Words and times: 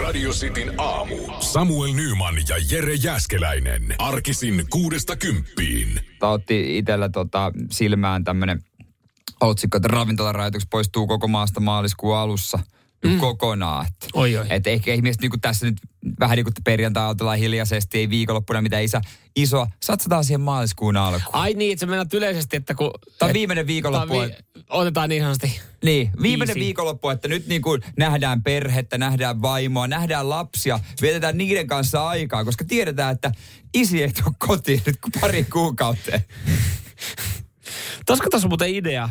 Radio 0.00 0.30
Cityn 0.30 0.72
aamu. 0.78 1.16
Samuel 1.40 1.92
Nyman 1.92 2.34
ja 2.48 2.56
Jere 2.70 2.94
Jäskeläinen. 2.94 3.94
Arkisin 3.98 4.66
kuudesta 4.70 5.16
kymppiin. 5.16 6.00
Tää 6.18 6.30
otti 6.30 6.78
itsellä 6.78 7.08
tota, 7.08 7.52
silmään 7.70 8.24
tämmönen 8.24 8.58
otsikko, 9.40 9.76
että 9.76 9.88
ravintolarajoitukset 9.88 10.70
poistuu 10.70 11.06
koko 11.06 11.28
maasta 11.28 11.60
maaliskuun 11.60 12.16
alussa 12.16 12.58
mm. 13.04 13.18
kokonaan. 13.18 13.86
Että, 13.86 14.06
Oi, 14.14 14.36
oi. 14.36 14.46
Et 14.50 14.66
ehkä 14.66 14.94
ihmiset 14.94 15.22
niin 15.22 15.40
tässä 15.40 15.66
nyt 15.66 15.76
vähän 16.20 16.36
niin 16.36 16.44
kuin 16.44 16.54
perjantai 16.64 17.40
hiljaisesti, 17.40 17.98
ei 17.98 18.10
viikonloppuna 18.10 18.62
mitään 18.62 18.82
isä, 18.82 19.00
isoa. 19.36 19.66
Satsataan 19.82 20.24
siihen 20.24 20.40
maaliskuun 20.40 20.96
alkuun. 20.96 21.34
Ai 21.34 21.54
niin, 21.54 21.72
että 21.72 21.80
se 21.80 21.86
mennään 21.86 22.06
yleisesti, 22.12 22.56
että 22.56 22.74
kun... 22.74 22.90
Tämä 23.18 23.28
on 23.28 23.34
viimeinen 23.34 23.66
viikonloppu. 23.66 24.20
vi- 24.20 24.62
Otetaan 24.70 25.08
niin 25.08 25.22
sanotusti. 25.22 25.60
Niin, 25.84 26.10
viimeinen 26.22 26.56
Easy. 26.56 26.60
viikonloppu, 26.60 27.08
että 27.08 27.28
nyt 27.28 27.46
niin 27.46 27.62
kuin 27.62 27.82
nähdään 27.96 28.42
perhettä, 28.42 28.98
nähdään 28.98 29.42
vaimoa, 29.42 29.86
nähdään 29.86 30.28
lapsia, 30.28 30.80
vietetään 31.00 31.38
niiden 31.38 31.66
kanssa 31.66 32.08
aikaa, 32.08 32.44
koska 32.44 32.64
tiedetään, 32.64 33.12
että 33.12 33.32
isi 33.74 34.02
ei 34.02 34.12
tule 34.12 34.34
kotiin 34.38 34.82
nyt 34.86 34.96
kuin 35.00 35.12
pari 35.20 35.44
kuukautta. 35.44 36.10
Toska 38.06 38.30
tässä 38.30 38.46
on 38.46 38.50
muuten 38.50 38.74
idea. 38.74 39.08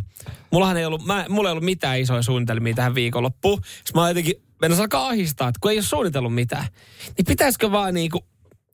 Mullahan 0.51 0.77
ei 0.77 0.85
ollut, 0.85 1.05
mä, 1.05 1.25
mulla 1.29 1.49
ei 1.49 1.51
ollut 1.51 1.63
mitään 1.65 1.99
isoja 1.99 2.21
suunnitelmia 2.21 2.73
tähän 2.73 2.95
viikonloppuun. 2.95 3.61
Sitten 3.63 4.01
mä 4.01 4.07
jotenkin, 4.09 4.33
mennä 4.61 4.77
alkaa 4.77 5.07
ahistaa, 5.07 5.47
että 5.47 5.59
kun 5.61 5.71
ei 5.71 5.77
ole 5.77 5.83
suunnitellut 5.83 6.35
mitään. 6.35 6.67
Niin 7.05 7.25
pitäisikö 7.27 7.71
vaan 7.71 7.93
niinku, 7.93 8.25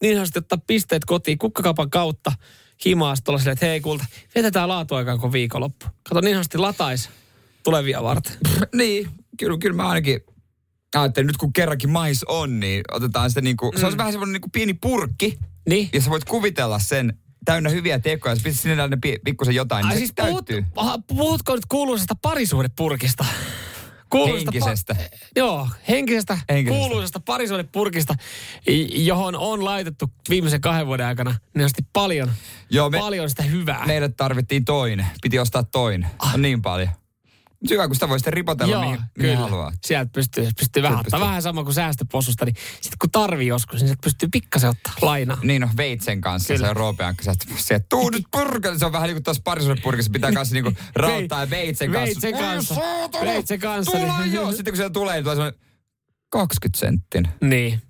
niin 0.02 0.16
sanotusti 0.16 0.40
ottaa 0.40 0.60
pisteet 0.68 1.05
kotiin 1.05 1.38
kukkakaupan 1.38 1.90
kautta 1.90 2.32
himaa 2.86 3.16
sitten 3.16 3.32
olla 3.32 3.40
silleen, 3.40 3.54
että 3.54 3.66
hei 3.66 3.82
kulta, 3.82 4.05
vietetään 4.36 4.70
laatuaikaan 4.70 5.20
kuin 5.20 5.32
viikonloppu. 5.32 5.86
Kato 6.10 6.22
niin 6.22 6.34
sanotusti 6.35 6.58
latais 6.58 7.10
tulevia 7.63 8.04
varten. 8.04 8.38
niin, 8.76 9.10
kyllä, 9.40 9.58
kyllä 9.58 9.76
mä 9.76 9.88
ainakin 9.88 10.22
ajattelin, 10.96 11.27
nyt 11.27 11.38
kun 11.38 11.54
kerrankin 11.54 11.90
mais 11.90 12.24
on, 12.24 12.60
niin 12.60 12.84
otetaan 12.91 13.30
sitä 13.30 13.41
niin 13.41 13.58
kuin, 13.58 13.80
se 13.80 13.85
on 13.85 13.98
vähän 13.98 14.13
semmoinen 14.13 14.34
niin 14.34 14.41
kuin 14.41 14.52
pieni 14.52 14.74
purkki, 14.74 15.38
Niin. 15.70 15.90
ja 15.94 16.01
sä 16.01 16.10
voit 16.10 16.24
kuvitella 16.26 16.79
sen 16.79 17.20
täynnä 17.48 17.70
hyviä 17.70 17.99
tekoja, 17.99 18.31
ja 18.31 18.35
sä 18.35 18.41
pistät 18.43 18.62
sinne 18.62 18.87
ne 18.87 18.98
pi- 19.01 19.20
pikkusen 19.26 19.55
jotain, 19.55 19.84
niin 19.84 19.90
Ai 19.90 19.93
se 19.95 19.98
siis 19.99 20.13
puhut, 20.27 20.45
aha, 20.76 20.98
puhutko 21.07 21.55
nyt 21.55 21.65
kuuluisesta 21.65 22.13
parisuhdepurkista? 22.21 23.26
Kuuluisesta 24.09 24.51
Henkisestä. 24.51 24.95
joo, 25.35 25.67
henkisestä, 25.89 26.37
Henkisestä. 26.49 26.79
kuuluisesta 26.87 27.20
parisuhdepurkista, 27.20 28.15
i- 28.70 29.05
johon 29.05 29.35
on 29.35 29.65
laitettu 29.65 30.12
viimeisen 30.29 30.62
kahden 30.62 30.87
vuoden 30.87 31.05
aikana 31.05 31.35
niin 31.55 31.70
paljon, 31.93 32.31
Joo, 32.70 32.89
me- 32.89 32.99
paljon 32.99 33.29
sitä 33.29 33.43
hyvää. 33.43 33.85
Meidät 33.85 34.17
tarvittiin 34.17 34.65
toinen. 34.65 35.05
Piti 35.21 35.39
ostaa 35.39 35.63
toinen. 35.63 36.09
On 36.34 36.41
niin 36.41 36.61
paljon. 36.61 36.89
Hyvä, 37.70 37.88
kun 37.88 37.96
sitä 37.96 38.10
voi 38.10 38.20
sitten 38.20 38.34
ripotella 38.34 38.74
Joo, 38.74 38.82
mihin, 38.82 39.00
mihin 39.00 39.12
kyllä. 39.36 39.38
haluaa. 39.50 39.72
Sieltä 39.86 40.12
pystyy, 40.13 40.50
pystyy 40.60 40.84
vähän 40.84 41.04
pystyy. 41.04 41.20
Vähän 41.20 41.41
sama 41.41 41.63
kuin 41.63 41.74
säästöpossusta, 41.74 42.46
niin 42.46 42.55
sitten 42.82 42.98
kun 43.02 43.12
tarvii 43.12 43.48
joskus, 43.48 43.80
niin 43.80 43.88
sieltä 43.88 44.02
pystyy 44.04 44.30
pikkasen 44.32 44.70
ottaa 44.70 44.94
lainaa. 45.02 45.38
Niin 45.44 45.63
on 45.63 45.70
Veitsen 45.78 46.22
kanssa 46.22 46.54
Kyllä. 46.54 46.66
se 46.66 46.70
on 46.70 46.76
Roopean 46.76 47.16
kanssa, 47.16 47.32
että 47.32 47.46
se, 47.63 47.80
tuu 47.90 48.10
nyt 48.10 48.24
purkelle. 48.32 48.80
Se 48.80 48.85
on 48.85 48.91
vähän 48.91 49.08
niin 49.08 49.16
kuin 49.16 49.24
tuossa 49.24 49.41
parisuudepurkissa, 49.44 50.12
pitää 50.12 50.32
kanssa 50.32 50.54
niin 50.54 50.63
kuin 50.63 50.78
rauttaa 50.96 51.40
ja 51.41 51.50
Veitsen 51.50 51.91
kanssa. 51.91 52.22
Veitsen 52.22 52.34
kanssa. 52.34 52.76
Ei 53.22 53.26
Veitsen 53.28 53.60
kanssa, 53.60 53.91
Tule 53.91 54.12
niin- 54.24 54.34
joo. 54.34 54.52
Sitten 54.52 54.74
kun 54.74 54.78
siellä 54.78 54.94
tulee, 54.94 55.16
niin 55.16 55.24
tulee 55.24 55.35
semmoinen 55.35 55.60
20 56.30 56.80
senttin. 56.80 57.28
Niin. 57.41 57.82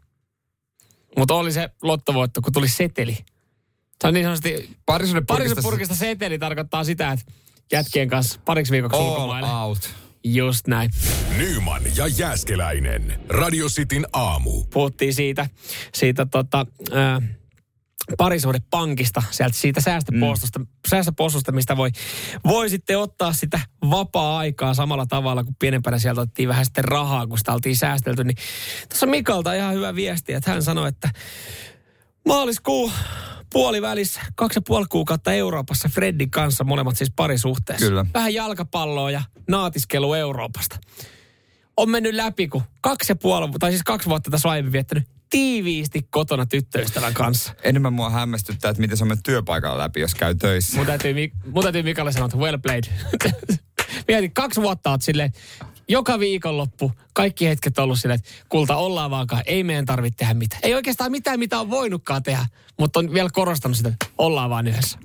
Mutta 1.18 1.34
oli 1.34 1.52
se 1.52 1.70
lottovoitto, 1.82 2.42
kun 2.42 2.54
tuli 2.54 2.68
seteli. 2.68 3.18
Se 4.02 4.08
on 4.08 4.14
niin 4.14 4.26
sanotusti 4.26 4.50
Parisuudepurkista 4.86 5.34
Parisuudepurkista 5.34 5.96
seteli 5.96 6.40
tarkoittaa 6.40 6.84
sitä, 6.84 7.12
että 7.12 7.26
jätkien 7.72 8.10
kanssa 8.10 8.40
pariksi 8.46 8.72
viikoksi 8.72 9.00
all 9.00 9.08
ulkomaille. 9.08 9.52
out. 9.52 9.90
Just 10.24 10.68
näin. 10.68 10.90
Nyman 11.38 11.82
ja 11.96 12.08
Jäskeläinen. 12.08 13.20
Radio 13.30 13.68
Cityn 13.68 14.06
aamu. 14.14 14.64
Puhuttiin 14.64 15.14
siitä, 15.14 15.50
siitä 15.94 16.26
tota, 16.26 16.66
ää, 16.92 17.22
parisuhdepankista, 18.18 19.24
sieltä 19.32 19.58
siitä 19.58 19.82
säästöpostosta, 19.82 20.60
mm. 20.60 20.68
säästöpostosta, 20.90 21.52
mistä 21.52 21.78
voi, 21.78 21.90
voi 22.48 22.70
sitten 22.70 23.00
ottaa 23.00 23.34
sitä 23.34 23.60
vapaa-aikaa 23.90 24.74
samalla 24.74 25.06
tavalla, 25.06 25.44
kuin 25.44 25.56
pienempänä 25.60 26.00
sieltä 26.00 26.22
otettiin 26.22 26.50
vähän 26.50 26.66
sitten 26.66 26.84
rahaa, 26.84 27.28
kun 27.28 27.38
sitä 27.38 27.54
oltiin 27.54 27.76
säästelty. 27.76 28.24
Niin 28.24 28.38
tässä 28.90 29.06
on 29.06 29.10
Mikalta 29.10 29.54
ihan 29.54 29.74
hyvä 29.74 29.96
viesti, 29.96 30.34
että 30.34 30.52
hän 30.52 30.64
sanoi, 30.64 30.90
että 30.90 31.10
maaliskuu 32.28 32.92
puolivälissä, 33.54 34.22
kaksi 34.36 34.58
ja 34.58 34.62
puoli 34.68 34.86
kuukautta 34.90 35.34
Euroopassa 35.34 35.90
Freddin 35.90 36.32
kanssa, 36.32 36.64
molemmat 36.64 36.98
siis 36.98 37.12
parisuhteessa. 37.16 37.86
Kyllä. 37.86 38.06
Vähän 38.14 38.34
jalkapalloa 38.34 39.12
ja 39.12 39.22
naatiskelu 39.48 40.14
Euroopasta. 40.14 40.80
On 41.78 41.90
mennyt 41.90 42.14
läpi, 42.14 42.48
kun 42.48 42.62
kaksi 42.82 43.12
ja 43.12 43.16
puoli, 43.16 43.52
tai 43.60 43.72
siis 43.72 43.84
kaksi 43.84 44.10
vuotta 44.10 44.32
tässä 44.32 44.50
aiemmin 44.50 44.72
viettänyt 44.72 45.08
tiiviisti 45.30 46.08
kotona 46.10 46.46
tyttöystävän 46.46 47.14
kanssa. 47.14 47.54
Enemmän 47.64 47.94
mua 47.94 48.10
hämmästyttää, 48.10 48.72
että 48.72 48.82
miten 48.82 48.98
se 48.98 49.04
on 49.04 49.08
mennyt 49.08 49.24
työpaikalla 49.24 49.78
läpi, 49.78 50.00
jos 50.00 50.16
käy 50.16 50.36
töissä. 50.36 50.78
Mun 50.78 50.86
täytyy, 50.86 51.14
mun 51.52 51.64
täytyy 51.64 51.84
Mikalle 51.84 52.12
sanoa, 52.12 52.26
että 52.26 52.38
well 52.38 52.58
played. 52.58 52.84
Mietin, 54.08 54.34
kaksi 54.34 54.62
vuotta 54.62 54.90
oot 54.90 55.02
silleen, 55.02 55.32
joka 55.90 56.20
viikonloppu, 56.20 56.92
kaikki 57.14 57.48
hetket 57.48 57.78
on 57.78 57.84
ollut 57.84 58.00
silleen, 58.00 58.20
että 58.20 58.30
kulta 58.50 58.76
ollaan 58.76 59.12
vaankaan, 59.12 59.44
ei 59.46 59.64
meidän 59.64 59.86
tarvitse 59.86 60.18
tehdä 60.18 60.34
mitään. 60.34 60.60
Ei 60.64 60.74
oikeastaan 60.74 61.12
mitään, 61.12 61.40
mitä 61.40 61.60
on 61.60 61.70
voinutkaan 61.70 62.24
tehdä, 62.24 62.46
mutta 62.80 63.00
on 63.00 63.14
vielä 63.14 63.30
korostanut 63.34 63.78
sitä, 63.78 63.90
että 63.90 64.06
ollaan 64.18 64.50
vaan 64.50 64.68
yhdessä. 64.68 65.00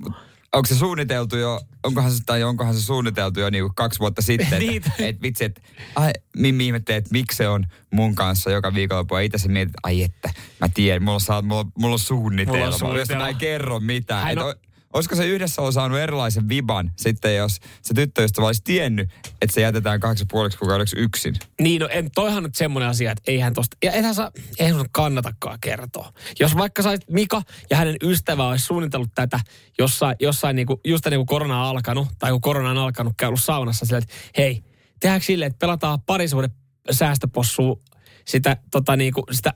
Onko 0.53 0.65
se 0.65 0.75
suunniteltu 0.75 1.37
jo, 1.37 1.61
onkohan 1.83 2.11
se, 2.11 2.17
tai 2.25 2.43
onkohan 2.43 2.73
se 2.73 2.81
suunniteltu 2.81 3.39
jo 3.39 3.49
niinku 3.49 3.71
kaksi 3.75 3.99
vuotta 3.99 4.21
sitten, 4.21 4.63
että 4.75 4.91
et 5.07 5.21
vitsi, 5.21 5.43
että 5.43 5.61
ai, 5.95 6.11
Mimmi 6.37 6.65
ihmettelee, 6.65 6.97
että 6.97 7.09
miksi 7.11 7.37
se 7.37 7.47
on 7.47 7.65
mun 7.91 8.15
kanssa 8.15 8.51
joka 8.51 8.73
viikonloppu. 8.73 9.15
Ja 9.15 9.21
itse 9.21 9.37
se 9.37 9.47
mietit, 9.47 9.73
ai 9.83 10.03
että, 10.03 10.29
mä 10.61 10.69
tiedän, 10.73 11.03
mulla 11.03 11.13
on, 11.13 11.21
saa- 11.21 11.41
mulla, 11.41 11.65
mulla 11.77 11.93
on 11.93 11.99
suunnitelma, 11.99 12.51
Mulla 12.57 12.65
on 12.65 12.71
josta 12.71 12.85
mä 12.85 12.89
suunnitelma. 12.89 13.27
en 13.29 13.35
kerro 13.35 13.79
mitään. 13.79 14.23
Hän 14.23 14.31
Et 14.31 14.37
on- 14.43 14.49
o- 14.49 14.53
Olisiko 14.93 15.15
se 15.15 15.27
yhdessä 15.27 15.61
on 15.61 15.73
saanut 15.73 15.99
erilaisen 15.99 16.49
viban 16.49 16.91
sitten, 16.95 17.35
jos 17.35 17.59
se 17.81 17.93
tyttöystävä 17.93 18.47
olisi 18.47 18.61
tiennyt, 18.63 19.09
että 19.41 19.53
se 19.53 19.61
jätetään 19.61 19.99
kahdeksi 19.99 20.21
ja 20.21 20.27
puoleksi 20.31 20.57
kuukaudeksi 20.57 20.95
yksin? 20.99 21.35
Niin, 21.61 21.81
no 21.81 21.87
en, 21.91 22.11
toihan 22.11 22.43
nyt 22.43 22.55
semmoinen 22.55 22.89
asia, 22.89 23.11
että 23.11 23.31
eihän 23.31 23.53
tosta, 23.53 23.77
ja 23.83 23.91
eihän 23.91 24.15
saa, 24.15 24.31
eihän 24.59 24.75
sun 24.75 24.89
kannatakaan 24.91 25.59
kertoa. 25.61 26.13
Jos 26.39 26.57
vaikka 26.57 26.81
sait 26.81 27.01
Mika 27.09 27.41
ja 27.69 27.77
hänen 27.77 27.95
ystävä 28.03 28.47
olisi 28.47 28.65
suunnitellut 28.65 29.09
tätä 29.15 29.39
jossain, 29.79 30.15
jossain 30.19 30.55
niinku, 30.55 30.81
just 30.85 31.05
ennen 31.07 31.19
kuin 31.19 31.27
korona 31.27 31.63
on 31.63 31.69
alkanut, 31.69 32.07
tai 32.19 32.31
kun 32.31 32.41
korona 32.41 32.69
on 32.69 32.77
alkanut, 32.77 33.13
käy 33.17 33.27
ollut 33.27 33.43
saunassa 33.43 33.85
silleen, 33.85 34.03
että 34.03 34.15
hei, 34.37 34.63
tehdäänkö 34.99 35.25
silleen, 35.25 35.51
että 35.51 35.59
pelataan 35.59 36.01
parisuuden 36.01 36.51
säästöpossua 36.91 37.79
sitä, 38.25 38.57
tota 38.71 38.95
niinku, 38.95 39.23
sitä 39.31 39.53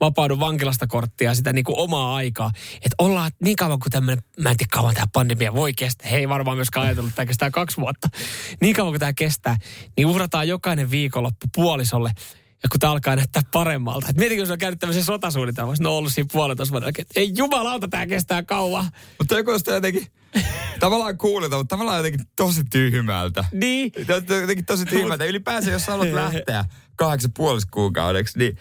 vapaudu 0.00 0.40
vankilasta 0.40 0.86
korttia, 0.86 1.34
sitä 1.34 1.52
niinku 1.52 1.74
omaa 1.76 2.16
aikaa. 2.16 2.50
Että 2.74 2.94
ollaan 2.98 3.30
niin 3.44 3.56
kauan 3.56 3.78
kuin 3.78 3.90
tämmöinen, 3.90 4.24
mä 4.40 4.50
en 4.50 4.56
tiedä 4.56 4.70
kauan 4.72 4.94
tämä 4.94 5.06
pandemia 5.12 5.54
voi 5.54 5.72
kestää. 5.72 6.08
Hei 6.10 6.28
varmaan 6.28 6.56
myöskään 6.56 6.86
ajatellut, 6.86 7.08
että 7.08 7.16
tämä 7.16 7.26
kestää 7.26 7.50
kaksi 7.50 7.76
vuotta. 7.76 8.08
Niin 8.60 8.76
kauan 8.76 8.92
kuin 8.92 9.00
tämä 9.00 9.12
kestää, 9.12 9.56
niin 9.96 10.06
uhrataan 10.06 10.48
jokainen 10.48 10.90
viikonloppu 10.90 11.46
puolisolle. 11.54 12.12
Ja 12.62 12.68
kun 12.68 12.80
tämä 12.80 12.92
alkaa 12.92 13.16
näyttää 13.16 13.42
paremmalta. 13.52 14.06
Et 14.10 14.16
mietitkö, 14.16 14.42
jos 14.42 14.50
on 14.50 14.58
käynyt 14.58 14.80
tämmöisen 14.80 15.04
sotasuunnitelmassa, 15.04 15.84
no 15.84 15.96
ollut 15.96 16.12
siinä 16.12 16.28
puolentoista 16.32 16.78
jälkeen, 16.78 17.02
että 17.02 17.20
ei 17.20 17.32
jumalauta, 17.36 17.88
tämä 17.88 18.06
kestää 18.06 18.42
kauan. 18.42 18.84
Mutta 19.18 19.34
joku 19.34 19.58
sitä 19.58 19.70
jotenkin 19.70 20.06
tavallaan 20.80 21.18
kuulita, 21.18 21.56
mutta 21.56 21.76
tavallaan 21.76 21.96
jotenkin 21.96 22.26
tosi 22.36 22.64
tyhmältä. 22.64 23.44
Niin. 23.52 23.92
On 24.30 24.40
jotenkin 24.40 24.64
tosi 24.64 24.84
tyhmältä. 24.84 25.24
Ylipäänsä, 25.24 25.70
jos 25.70 25.86
haluat 25.86 26.12
lähteä 26.24 26.64
kahdeksi 26.96 27.26
ja 27.26 27.32
puoliksi 27.36 27.68
kuukaudeksi, 27.70 28.38
niin 28.38 28.58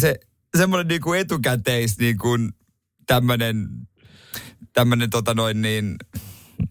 se 0.00 0.14
semmoinen 0.56 0.88
niin 0.88 1.00
kuin 1.00 1.20
etukäteis 1.20 1.98
niin 1.98 2.18
kuin 2.18 2.52
tämmöinen, 3.06 3.68
tämmöinen 4.72 5.10
tota 5.10 5.34
noin 5.34 5.62
niin, 5.62 5.96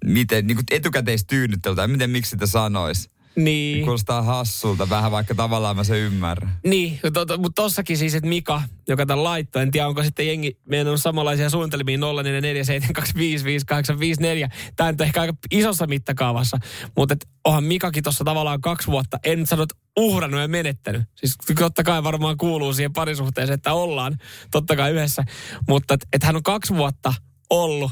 miten, 0.05 0.47
niin 0.47 0.55
kuin 0.55 0.65
etukäteistyynnyttely, 0.71 1.75
tai 1.75 1.87
miten 1.87 2.09
miksi 2.09 2.29
sitä 2.29 2.45
sanois. 2.45 3.09
Niin. 3.35 3.83
Kuulostaa 3.83 4.21
hassulta 4.21 4.89
vähän, 4.89 5.11
vaikka 5.11 5.35
tavallaan 5.35 5.75
mä 5.75 5.83
se 5.83 5.99
ymmärrän. 5.99 6.59
Niin, 6.65 6.99
to, 7.13 7.25
to, 7.25 7.37
mutta 7.37 7.61
tossakin 7.61 7.97
siis, 7.97 8.15
että 8.15 8.29
Mika, 8.29 8.61
joka 8.87 9.05
tämän 9.05 9.23
laittoi, 9.23 9.61
en 9.61 9.71
tiedä 9.71 9.87
onko 9.87 10.03
sitten 10.03 10.27
jengi, 10.27 10.57
meidän 10.65 10.87
on 10.87 10.99
samanlaisia 10.99 11.49
suunnitelmia 11.49 11.97
0447255854. 11.97 12.01
Tämä 14.75 14.89
on 14.89 14.95
ehkä 14.99 15.21
aika 15.21 15.33
isossa 15.51 15.87
mittakaavassa, 15.87 16.57
mutta 16.97 17.13
et 17.13 17.27
onhan 17.43 17.63
Mikakin 17.63 18.03
tuossa 18.03 18.23
tavallaan 18.23 18.61
kaksi 18.61 18.87
vuotta, 18.87 19.19
en 19.23 19.47
sano, 19.47 19.63
että 19.63 19.75
uhrannut 19.99 20.41
ja 20.41 20.47
menettänyt. 20.47 21.01
Siis 21.15 21.37
totta 21.59 21.83
kai 21.83 22.03
varmaan 22.03 22.37
kuuluu 22.37 22.73
siihen 22.73 22.93
parisuhteeseen, 22.93 23.53
että 23.55 23.73
ollaan 23.73 24.17
totta 24.51 24.75
kai 24.75 24.91
yhdessä, 24.91 25.23
mutta 25.67 25.93
että 25.93 26.07
et 26.13 26.23
hän 26.23 26.35
on 26.35 26.43
kaksi 26.43 26.75
vuotta 26.75 27.13
ollut 27.49 27.91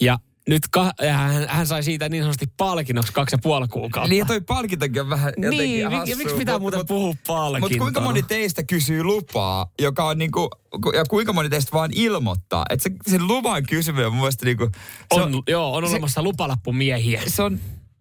ja 0.00 0.18
nyt 0.48 0.62
ka- 0.70 0.92
hän, 1.12 1.48
hän 1.48 1.66
sai 1.66 1.82
siitä 1.82 2.08
niin 2.08 2.22
sanotusti 2.22 2.46
palkinnoksi 2.56 3.12
kaksi 3.12 3.34
ja 3.34 3.38
puoli 3.42 3.68
kuukautta. 3.68 4.08
Niin 4.08 4.18
ja 4.18 4.24
toi 4.24 4.40
palkintokin 4.40 5.02
on 5.02 5.10
vähän 5.10 5.32
jotenkin 5.36 5.58
Niin, 5.58 5.90
hassua. 5.90 6.16
miksi, 6.16 6.34
pitää 6.36 6.54
mut- 6.54 6.60
muuten 6.60 6.80
mut- 6.80 6.86
puhua 6.86 7.14
palkintona? 7.26 7.60
Mutta 7.60 7.78
kuinka 7.78 8.00
moni 8.00 8.22
teistä 8.22 8.62
kysyy 8.62 9.02
lupaa, 9.04 9.70
joka 9.80 10.04
on 10.04 10.18
niinku, 10.18 10.50
ku- 10.82 10.90
ja 10.90 11.04
kuinka 11.04 11.32
moni 11.32 11.48
teistä 11.48 11.72
vaan 11.72 11.90
ilmoittaa? 11.94 12.64
Että 12.70 12.82
se, 12.82 12.90
sen 13.10 13.26
luvan 13.26 13.62
kysyminen 13.68 14.06
on 14.06 14.12
mun 14.12 14.20
mielestä 14.20 14.44
niinku, 14.44 14.70
se 15.14 15.20
On, 15.20 15.42
joo, 15.48 15.74
on 15.76 15.84
olemassa 15.84 16.22
lupalappumiehiä. 16.22 17.22
se 17.26 17.42
on 17.42 17.60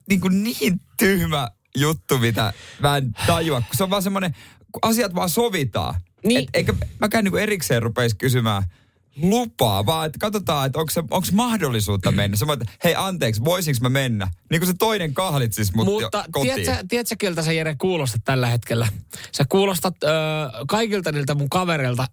niinku 0.10 0.28
niin 0.28 0.82
tyhmä 0.98 1.48
juttu, 1.78 2.18
mitä 2.18 2.54
mä 2.80 2.98
en 2.98 3.12
tajua. 3.28 3.62
Kun 3.62 3.76
se 3.78 3.84
on 3.84 3.90
vaan 3.90 4.04
semmoinen, 4.04 4.36
asiat 4.82 5.16
vaan 5.16 5.30
sovitaan. 5.30 5.96
Niin. 6.26 6.40
Et, 6.44 6.50
eikä 6.54 6.74
mäkään 7.00 7.24
niinku 7.24 7.38
erikseen 7.38 7.84
rupeisi 7.84 8.16
kysymään 8.16 8.64
lupaa, 9.22 9.86
vaan 9.86 10.06
että 10.06 10.20
katsotaan, 10.20 10.66
että 10.66 10.80
onko 10.80 11.28
mahdollisuutta 11.34 12.12
mennä. 12.12 12.38
Sä 12.38 12.48
voit, 12.48 12.60
hei 12.84 12.96
anteeksi, 12.98 13.44
voisinko 13.46 13.80
mä 13.82 13.90
mennä? 13.90 14.28
Niin 14.52 14.62
kuin 14.62 14.68
se 14.68 14.74
toinen 14.80 15.14
kahlitsis 15.14 15.74
mut 15.74 15.86
Mutta 15.86 16.18
jo 16.18 16.24
kotiin. 16.32 16.56
tiedätkö, 16.56 16.86
tiedätkö, 16.90 17.16
kiltä 17.20 17.42
sä 17.42 17.52
Jere 17.52 17.76
kuulostat 17.82 18.22
tällä 18.26 18.48
hetkellä? 18.48 18.88
Sä 19.32 19.46
kuulostat 19.50 20.04
ö, 20.04 20.08
kaikilta 20.68 21.12
niiltä 21.12 21.36
mun 21.36 21.50
kavereilta, 21.50 22.08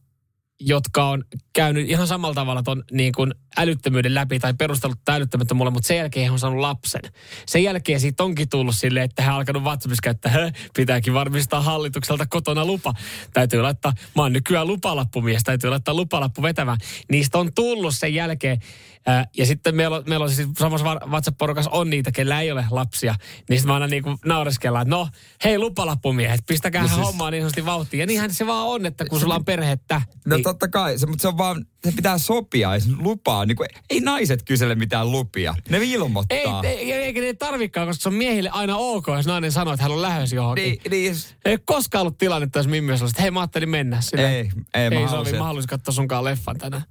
jotka 0.67 1.09
on 1.09 1.25
käynyt 1.53 1.91
ihan 1.91 2.07
samalla 2.07 2.35
tavalla 2.35 2.63
ton 2.63 2.85
niin 2.93 3.13
kuin 3.13 3.35
älyttömyyden 3.57 4.15
läpi 4.15 4.39
tai 4.39 4.55
perustellut 4.55 5.09
älyttömyyttä 5.09 5.55
mulle, 5.55 5.71
mutta 5.71 5.87
sen 5.87 5.97
jälkeen 5.97 6.27
he 6.27 6.31
on 6.31 6.39
saanut 6.39 6.61
lapsen. 6.61 7.01
Sen 7.47 7.63
jälkeen 7.63 8.01
siitä 8.01 8.25
onkin 8.25 8.49
tullut 8.49 8.75
silleen, 8.75 9.05
että 9.05 9.23
hän 9.23 9.35
on 9.35 9.39
alkanut 9.39 9.63
WhatsAppissa 9.63 10.29
"Hä, 10.29 10.53
pitääkin 10.77 11.15
varmistaa 11.15 11.61
hallitukselta 11.61 12.27
kotona 12.27 12.65
lupa. 12.65 12.95
Täytyy 13.33 13.63
laittaa, 13.63 13.93
mä 14.17 14.23
oon 14.23 14.33
nykyään 14.33 14.67
lupalappumies, 14.67 15.43
täytyy 15.45 15.71
laittaa 15.71 15.95
lupalappu 15.95 16.43
vetämään. 16.43 16.79
Niistä 17.11 17.39
on 17.39 17.51
tullut 17.55 17.95
sen 17.95 18.15
jälkeen. 18.15 18.59
Ää, 19.07 19.27
ja 19.39 19.47
sitten 19.47 19.77
meillä 19.77 19.97
on, 19.97 20.03
meillä 20.07 20.25
on 20.25 20.31
siis 20.31 20.49
samassa 20.59 21.01
WhatsApp-porukassa 21.07 21.71
on 21.71 21.91
niitä, 21.91 22.13
kellä 22.13 22.41
ei 22.41 22.53
ole 22.53 22.65
lapsia. 22.71 23.15
Niin 23.49 23.59
sitten 23.59 23.67
mä 23.69 23.75
aina 23.75 23.87
niin 23.87 24.03
naureskellaan, 24.25 24.83
että 24.83 24.97
no 24.97 25.09
hei 25.45 25.59
lupalappumiehet, 25.59 26.41
pistäkää 26.47 26.83
no 26.83 26.89
siis- 26.89 27.01
hommaa 27.01 27.31
niin 27.31 27.43
sanotusti 27.43 27.65
vauhtiin. 27.65 28.01
Ja 28.01 28.07
niinhän 28.07 28.35
se 28.35 28.47
vaan 28.47 28.67
on, 28.67 28.87
että 28.87 29.05
kun 29.05 29.21
sulla 29.21 29.35
on 29.35 29.45
perhettä. 29.45 30.03
No 30.27 30.37
niin, 30.37 30.45
totta 30.45 30.69
kai, 30.69 30.99
se, 30.99 31.07
mutta 31.07 31.23
se 31.23 31.29
on 31.29 31.39
vaan, 31.39 31.67
se 31.85 31.93
pitää 31.93 32.19
sopia, 32.19 32.75
ei 32.75 32.81
se 32.81 32.89
lupaa. 32.99 33.47
Niin 33.47 33.57
kuin, 33.57 33.69
ei 33.91 34.01
naiset 34.01 34.43
kysele 34.43 34.75
mitään 34.75 35.13
lupia, 35.13 35.55
ne 35.71 35.79
ei, 35.79 35.93
ilmoittaa. 35.93 36.63
ei, 36.65 36.93
eikä 36.93 37.21
ne 37.21 37.35
tarvikaan, 37.35 37.87
koska 37.87 38.03
se 38.03 38.09
on 38.09 38.15
miehille 38.15 38.51
aina 38.51 38.77
ok, 38.77 39.07
jos 39.17 39.27
nainen 39.27 39.53
sanoo, 39.53 39.75
että 39.75 39.83
hän 39.83 39.93
on 39.93 40.03
lähdössä 40.03 40.37
johonkin. 40.37 40.65
Niin, 40.65 40.81
niin, 40.91 41.15
Ei 41.45 41.59
koskaan 41.65 42.01
ollut 42.01 42.19
tilannetta, 42.19 42.59
jos 42.59 42.69
Mimmi 42.69 42.93
olisi 42.93 43.05
että 43.05 43.23
hei 43.23 43.31
mä 43.31 43.41
ajattelin 43.41 43.69
mennä. 43.69 44.01
Sille, 44.01 44.37
Ei, 44.37 44.51
ei, 44.75 44.91
mä 44.91 44.97
ei 44.97 45.05
halusin, 45.05 45.31
sovi, 45.31 45.39
mä 45.39 45.45
haluaisin 45.45 45.69
katsoa 45.69 45.95
sunkaan 45.95 46.25
leffan 46.25 46.59
tänään. 46.59 46.83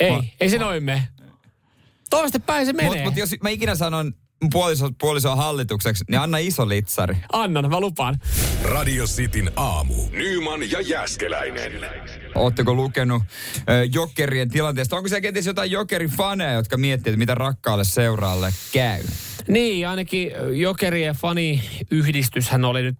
Ei, 0.00 0.10
Mä- 0.10 0.22
ei 0.40 0.50
se 0.50 0.58
noin 0.58 0.84
mene. 0.84 1.08
Toista 2.10 2.40
päin 2.40 2.66
se 2.66 2.72
menee. 2.72 2.88
Mutta 2.90 3.04
mut 3.04 3.16
jos 3.16 3.30
mä 3.42 3.48
ikinä 3.48 3.74
sanon 3.74 4.12
puoliso, 4.52 4.90
puolisoa 5.00 5.36
hallitukseksi, 5.36 6.04
niin 6.10 6.20
anna 6.20 6.38
iso 6.38 6.68
litsari. 6.68 7.16
Annan, 7.32 7.70
mä 7.70 7.80
lupaan. 7.80 8.18
Radio 8.62 9.04
Cityn 9.06 9.50
aamu. 9.56 9.94
Nyman 10.10 10.70
ja 10.70 10.80
Jäskeläinen. 10.80 11.72
Ootteko 12.34 12.74
lukenut 12.74 13.22
ö, 13.68 13.84
jokerien 13.92 14.50
tilanteesta? 14.50 14.96
Onko 14.96 15.08
siellä 15.08 15.20
kenties 15.20 15.46
jotain 15.46 15.70
jokerin 15.70 16.10
faneja, 16.10 16.52
jotka 16.52 16.76
miettii, 16.76 17.10
että 17.10 17.18
mitä 17.18 17.34
rakkaalle 17.34 17.84
seuraalle 17.84 18.52
käy? 18.72 19.02
Niin, 19.48 19.88
ainakin 19.88 20.30
Jokerien 20.52 21.14
faniyhdistyshän 21.14 22.64
oli 22.64 22.82
nyt 22.82 22.98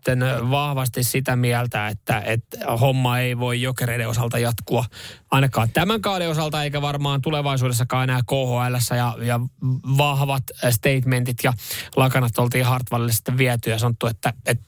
vahvasti 0.51 1.05
sitä 1.05 1.37
mieltä, 1.37 1.89
että, 1.89 2.21
että 2.21 2.59
homma 2.81 3.19
ei 3.19 3.39
voi 3.39 3.63
Jokereiden 3.63 4.09
osalta 4.09 4.39
jatkua 4.39 4.85
ainakaan 5.31 5.71
tämän 5.73 6.01
kauden 6.01 6.31
osalta, 6.31 6.63
eikä 6.63 6.83
varmaan 6.83 7.23
tulevaisuudessakaan 7.23 8.05
enää 8.05 8.21
KHL 8.27 8.95
ja, 8.97 9.17
ja 9.23 9.41
vahvat 9.99 10.43
statementit 10.71 11.39
ja 11.45 11.53
lakanat 11.97 12.39
oltiin 12.39 12.65
Hartwallille 12.65 13.13
sitten 13.13 13.39
viety 13.39 13.71
ja 13.71 13.79
sanottu, 13.79 14.07
että, 14.07 14.33
että 14.47 14.65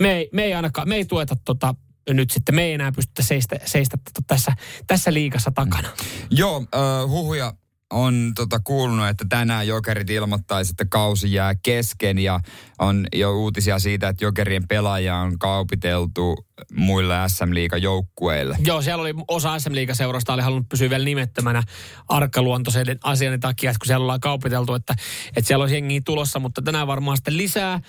me, 0.00 0.12
ei, 0.12 0.28
me 0.32 0.42
ei 0.42 0.54
ainakaan, 0.54 0.88
me 0.88 0.94
ei 0.94 1.04
tueta 1.04 1.36
tota 1.44 1.74
nyt 2.14 2.30
sitten, 2.30 2.54
me 2.54 2.62
ei 2.62 2.72
enää 2.72 2.92
pystytä 2.92 3.22
seistä, 3.22 3.56
seistä 3.64 3.96
tota 3.96 4.20
tässä, 4.26 4.52
tässä 4.86 5.12
liigassa 5.12 5.50
takana. 5.50 5.88
Joo, 6.30 6.64
ö, 6.74 7.06
huhuja 7.06 7.54
on 7.90 8.32
tota, 8.36 8.60
kuulunut, 8.64 9.08
että 9.08 9.24
tänään 9.28 9.66
Jokerit 9.66 10.10
ilmoittaisi, 10.10 10.70
että 10.72 10.84
kausi 10.84 11.32
jää 11.32 11.54
kesken 11.62 12.18
ja 12.18 12.40
on 12.78 13.06
jo 13.14 13.32
uutisia 13.32 13.78
siitä, 13.78 14.08
että 14.08 14.24
Jokerien 14.24 14.68
pelaajia 14.68 15.16
on 15.16 15.38
kaupiteltu 15.38 16.46
muille 16.74 17.14
SM 17.26 17.50
joukkueille. 17.80 18.56
Joo, 18.64 18.82
siellä 18.82 19.02
oli 19.02 19.14
osa 19.28 19.58
SM 19.58 19.74
Liigaseurasta 19.74 20.32
oli 20.32 20.42
halunnut 20.42 20.68
pysyä 20.68 20.90
vielä 20.90 21.04
nimettömänä 21.04 21.62
arkaluontoisen 22.08 22.98
asian 23.04 23.40
takia, 23.40 23.70
että 23.70 23.78
kun 23.78 23.86
siellä 23.86 24.02
ollaan 24.02 24.20
kaupiteltu, 24.20 24.74
että, 24.74 24.94
että 25.36 25.48
siellä 25.48 25.62
olisi 25.62 25.74
jengiä 25.74 26.00
tulossa, 26.04 26.38
mutta 26.38 26.62
tänään 26.62 26.86
varmaan 26.86 27.16
sitten 27.16 27.36
lisää, 27.36 27.80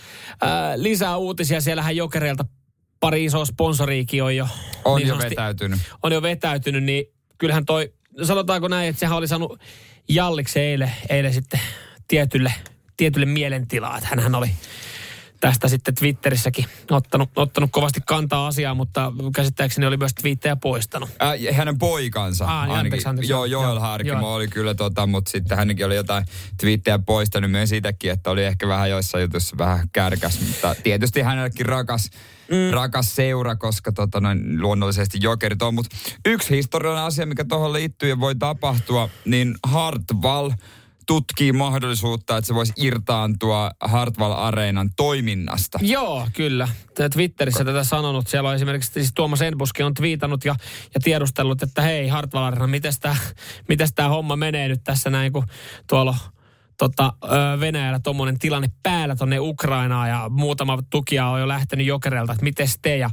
ää, 0.42 0.82
lisää 0.82 1.18
uutisia. 1.18 1.62
Siellähän 1.62 1.96
Jokereilta 1.96 2.46
pari 3.00 3.26
isoa 3.26 3.46
sponsoriikin 3.46 4.24
on 4.24 4.36
jo, 4.36 4.48
On 4.86 4.98
niin 4.98 5.08
jo 5.08 5.18
vetäytynyt. 5.18 5.80
on 6.04 6.12
jo 6.12 6.22
vetäytynyt, 6.22 6.84
niin 6.84 7.06
kyllähän 7.38 7.66
toi, 7.66 7.94
sanotaanko 8.24 8.68
näin, 8.68 8.90
että 8.90 9.00
sehän 9.00 9.18
oli 9.18 9.28
saanut 9.28 9.60
Jalliksi 10.10 10.60
eilen, 10.60 10.92
eilen 11.10 11.34
sitten 11.34 11.60
tietylle, 12.08 12.54
tietylle 12.98 13.26
mielentilaa, 13.26 13.98
että 13.98 14.10
hänhän 14.10 14.36
oli 14.36 14.50
tästä 15.42 15.68
sitten 15.68 15.96
Twitterissäkin 15.96 16.66
ottanut, 16.92 17.30
ottanut 17.36 17.70
kovasti 17.72 18.00
kantaa 18.06 18.48
asiaan, 18.48 18.78
mutta 18.78 19.14
käsittääkseni 19.36 19.88
oli 19.88 19.98
myös 19.98 20.14
twiittejä 20.14 20.56
poistanut. 20.56 21.10
Äh, 21.22 21.56
hänen 21.56 21.78
poikansa 21.78 22.46
Ah, 22.46 22.68
niin, 22.68 22.78
anteeksi, 22.78 23.08
anteeksi. 23.08 23.32
Joo, 23.32 23.46
Joel 23.46 23.70
Joo, 23.70 23.80
Harkimo 23.80 24.20
joo. 24.20 24.34
oli 24.34 24.48
kyllä 24.48 24.76
tota, 24.76 25.08
mutta 25.08 25.32
sitten 25.32 25.58
hänenkin 25.58 25.86
oli 25.86 25.96
jotain 25.96 26.26
twiittejä 26.60 27.00
poistanut 27.00 27.52
myös 27.52 27.70
siitäkin, 27.70 28.12
että 28.12 28.32
oli 28.32 28.44
ehkä 28.44 28.68
vähän 28.68 28.90
joissain 28.90 29.22
jutussa 29.22 29.58
vähän 29.58 29.90
kärkäs, 29.94 30.40
mutta 30.48 30.76
tietysti 30.84 31.22
hänellekin 31.22 31.66
rakas, 31.66 32.10
mm. 32.52 32.74
rakas 32.74 33.16
seura, 33.16 33.56
koska 33.56 33.92
tota, 33.92 34.20
noin, 34.20 34.62
luonnollisesti 34.62 35.18
jokerit 35.22 35.62
on. 35.62 35.74
Mutta 35.74 35.96
yksi 36.26 36.56
historiallinen 36.56 37.06
asia, 37.06 37.26
mikä 37.26 37.46
tuohon 37.46 37.74
liittyy 37.74 38.10
ja 38.10 38.20
voi 38.20 38.36
tapahtua, 38.36 39.10
niin 39.26 39.56
Hartwall 39.64 40.52
tutkii 41.12 41.52
mahdollisuutta, 41.52 42.38
että 42.38 42.48
se 42.48 42.56
voisi 42.56 42.74
irtaantua 42.78 43.72
Hartwall 43.80 44.32
Areenan 44.32 44.90
toiminnasta. 44.96 45.80
Joo, 45.82 46.28
kyllä. 46.34 46.68
Twitterissä 47.14 47.66
tätä 47.66 47.84
sanonut. 47.84 48.28
Siellä 48.28 48.50
on 48.50 48.56
esimerkiksi 48.56 48.92
siis 48.94 49.12
Tuomas 49.16 49.42
Enbuski 49.42 49.84
on 49.84 49.94
twiitannut 49.94 50.46
ja, 50.46 50.56
ja 50.94 51.00
tiedustellut, 51.00 51.64
että 51.64 51.82
hei 51.82 52.08
Hartwall 52.08 52.44
Arena, 52.44 52.68
mites 53.68 53.94
tämä 53.96 54.10
homma 54.10 54.36
menee 54.36 54.68
nyt 54.68 54.84
tässä 54.84 55.10
näin, 55.10 55.34
kun 55.34 55.48
tuolla 55.88 56.16
tota, 56.82 57.14
Venäjällä 57.60 58.00
tuommoinen 58.00 58.40
tilanne 58.40 58.70
päällä 58.84 59.16
tonne 59.16 59.40
Ukrainaan 59.40 60.10
ja 60.10 60.30
muutama 60.30 60.80
tukija 60.90 61.28
on 61.28 61.40
jo 61.40 61.48
lähtenyt 61.48 61.86
jokerelta, 61.86 62.34
että 62.34 62.44
miten 62.44 62.68
te 62.82 62.98
ja 62.98 63.10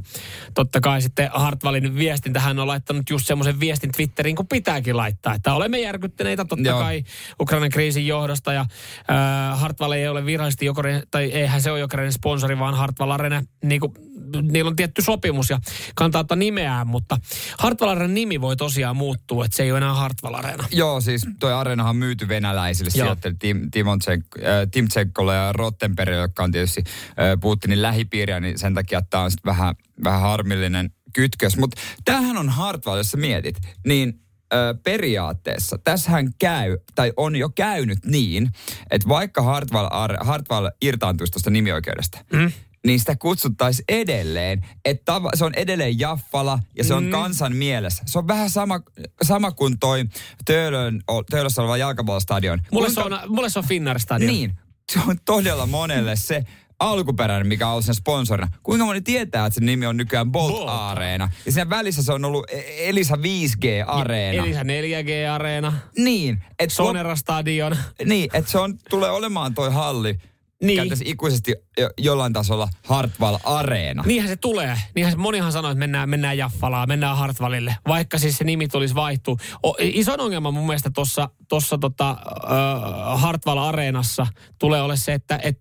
totta 0.53 0.81
kai 0.81 1.01
sitten 1.01 1.29
Hartwallin 1.33 1.95
viestintä 1.95 2.39
hän 2.39 2.59
on 2.59 2.67
laittanut 2.67 3.09
just 3.09 3.27
semmoisen 3.27 3.59
viestin 3.59 3.91
Twitteriin, 3.91 4.35
kun 4.35 4.47
pitääkin 4.47 4.97
laittaa, 4.97 5.33
että 5.33 5.53
olemme 5.53 5.79
järkyttyneitä 5.79 6.45
totta 6.45 6.67
Joo. 6.67 6.79
kai 6.79 7.03
Ukrainan 7.41 7.69
kriisin 7.69 8.07
johdosta 8.07 8.53
ja 8.53 8.61
äh, 8.61 9.59
Hartwall 9.59 9.91
ei 9.91 10.07
ole 10.07 10.25
virallisesti 10.25 10.65
jokerin, 10.65 11.03
tai 11.11 11.23
eihän 11.23 11.61
se 11.61 11.71
ole 11.71 11.79
jokerin 11.79 12.13
sponsori, 12.13 12.59
vaan 12.59 12.73
Hartwall 12.73 13.11
Arena, 13.11 13.43
niin 13.63 13.81
kuin, 13.81 13.93
niillä 14.41 14.69
on 14.69 14.75
tietty 14.75 15.01
sopimus 15.01 15.49
ja 15.49 15.59
kantaa 15.95 16.21
ottaa 16.21 16.35
nimeään, 16.35 16.87
mutta 16.87 17.17
Hartwall 17.57 17.91
Arenan 17.91 18.13
nimi 18.13 18.41
voi 18.41 18.55
tosiaan 18.55 18.95
muuttua, 18.95 19.45
että 19.45 19.57
se 19.57 19.63
ei 19.63 19.71
ole 19.71 19.77
enää 19.77 19.93
Hartwall 19.93 20.33
Arena. 20.35 20.65
Joo, 20.71 21.01
siis 21.01 21.27
toi 21.39 21.53
areenahan 21.53 21.89
on 21.89 21.95
myyty 21.95 22.27
venäläisille 22.27 22.91
sijoittajille 22.91 23.37
Tim, 23.39 23.61
Timotsenko- 23.61 24.45
äh, 24.45 24.67
Timtsenkolle 24.71 25.35
ja 25.35 25.53
Rottenbergille, 25.53 26.21
jotka 26.21 26.43
on 26.43 26.51
tietysti 26.51 26.83
äh, 26.85 27.39
Putinin 27.41 27.81
lähipiiriä, 27.81 28.39
niin 28.39 28.59
sen 28.59 28.73
takia 28.73 29.01
tämä 29.01 29.23
on 29.23 29.31
sit 29.31 29.45
vähän, 29.45 29.75
vähän 30.03 30.21
harmillinen 30.21 30.91
kytkös. 31.13 31.57
Mutta 31.57 31.81
tämähän 32.05 32.37
on 32.37 32.49
Hartwall, 32.49 32.97
jos 32.97 33.11
sä 33.11 33.17
mietit, 33.17 33.57
niin 33.85 34.21
ö, 34.53 34.75
periaatteessa 34.83 35.77
tässähän 35.83 36.33
käy, 36.39 36.77
tai 36.95 37.13
on 37.17 37.35
jo 37.35 37.49
käynyt 37.49 37.99
niin, 38.05 38.49
että 38.91 39.07
vaikka 39.09 39.41
Hartwall, 39.41 39.87
Ar- 39.91 40.25
Hartwall 40.25 40.69
irtaantuisi 40.81 41.31
tuosta 41.31 41.49
nimioikeudesta, 41.49 42.19
mm. 42.33 42.51
Niin 42.85 42.99
sitä 42.99 43.15
kutsuttaisiin 43.15 43.85
edelleen, 43.89 44.65
että 44.85 45.13
se 45.35 45.45
on 45.45 45.53
edelleen 45.55 45.99
Jaffala 45.99 46.59
ja 46.77 46.83
se 46.83 46.93
on 46.93 47.03
Mm. 47.03 47.11
kansan 47.11 47.55
mielessä. 47.55 48.03
Se 48.05 48.19
on 48.19 48.27
vähän 48.27 48.49
sama, 48.49 48.79
sama 49.21 49.51
kuin 49.51 49.79
toi 49.79 50.05
Töölön, 50.45 51.01
Töölössä 51.31 51.61
oleva 51.61 51.77
jalkapallostadion. 51.77 52.59
Mulle 52.71 52.89
se, 52.89 53.01
Kuinka- 53.01 53.19
on, 53.23 53.31
mulle 53.35 53.49
se 53.49 53.59
on 53.59 53.65
Finnair 53.67 53.99
Stadion. 53.99 54.33
Niin, 54.33 54.53
se 54.91 54.99
on 55.07 55.17
todella 55.25 55.65
monelle 55.65 56.15
se 56.15 56.43
alkuperäinen, 56.79 57.47
mikä 57.47 57.67
on 57.69 57.83
sen 57.83 57.95
sponsorina. 57.95 58.47
Kuinka 58.63 58.85
moni 58.85 59.01
tietää, 59.01 59.45
että 59.45 59.55
sen 59.55 59.65
nimi 59.65 59.85
on 59.85 59.97
nykyään 59.97 60.31
Bolt, 60.31 60.53
Bolt. 60.53 60.69
Areena? 60.69 61.29
Ja 61.45 61.51
siinä 61.51 61.69
välissä 61.69 62.03
se 62.03 62.13
on 62.13 62.25
ollut 62.25 62.45
E- 62.51 62.89
Elisa 62.89 63.15
5G 63.15 63.65
Areena. 63.87 64.43
Elisa 64.43 64.63
4G-areena, 64.63 65.73
Niin, 65.97 66.43
että 66.59 66.75
Sonera 66.75 67.15
Stadion. 67.15 67.77
niin, 68.05 68.29
et 68.33 68.47
se 68.47 68.57
on, 68.59 68.77
tulee 68.89 69.09
olemaan 69.11 69.53
toi 69.53 69.73
halli 69.73 70.19
Niin. 70.63 70.77
käytäisiin 70.77 71.09
ikuisesti 71.09 71.55
jo, 71.77 71.89
jollain 71.97 72.33
tasolla 72.33 72.69
Hartwall 72.85 73.37
Areena. 73.43 74.03
Niinhän 74.05 74.29
se 74.29 74.35
tulee. 74.35 74.77
Niinhän 74.95 75.11
se, 75.11 75.17
monihan 75.17 75.51
sanoo, 75.51 75.71
että 75.71 75.79
mennään, 75.79 76.09
mennään 76.09 76.37
Jaffalaan, 76.37 76.87
mennään 76.87 77.17
Hartwallille, 77.17 77.75
vaikka 77.87 78.17
siis 78.17 78.37
se 78.37 78.43
nimi 78.43 78.67
tulisi 78.67 78.95
vaihtua. 78.95 79.35
O, 79.65 79.75
isoin 79.79 80.19
ongelma 80.19 80.51
mun 80.51 80.65
mielestä 80.65 80.89
tuossa 80.95 81.29
tossa 81.47 81.77
tota, 81.77 82.09
äh, 82.09 83.21
Hartwall 83.21 83.57
Areenassa 83.57 84.27
tulee 84.59 84.81
ole 84.81 84.97
se, 84.97 85.13
että 85.13 85.39
et, 85.43 85.59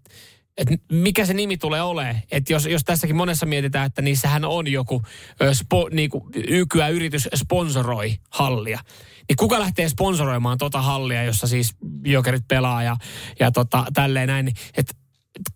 et 0.56 0.68
mikä 0.92 1.26
se 1.26 1.34
nimi 1.34 1.56
tulee 1.56 1.82
olemaan. 1.82 2.16
Että 2.30 2.52
jos, 2.52 2.66
jos 2.66 2.84
tässäkin 2.84 3.16
monessa 3.16 3.46
mietitään, 3.46 3.86
että 3.86 4.02
niissähän 4.02 4.44
on 4.44 4.68
joku 4.72 5.02
ö, 5.42 5.54
spo, 5.54 5.88
niinku, 5.92 6.30
YKä 6.48 6.88
yritys 6.88 7.28
sponsoroi 7.34 8.16
hallia. 8.30 8.80
Niin 9.28 9.36
kuka 9.36 9.58
lähtee 9.58 9.88
sponsoroimaan 9.88 10.58
tota 10.58 10.82
hallia, 10.82 11.24
jossa 11.24 11.46
siis 11.46 11.74
jokerit 12.04 12.48
pelaa 12.48 12.82
ja, 12.82 12.96
ja 13.40 13.50
tota, 13.50 13.84
tälleen 13.94 14.28
näin. 14.28 14.44
Niin, 14.44 14.56
et, 14.76 14.96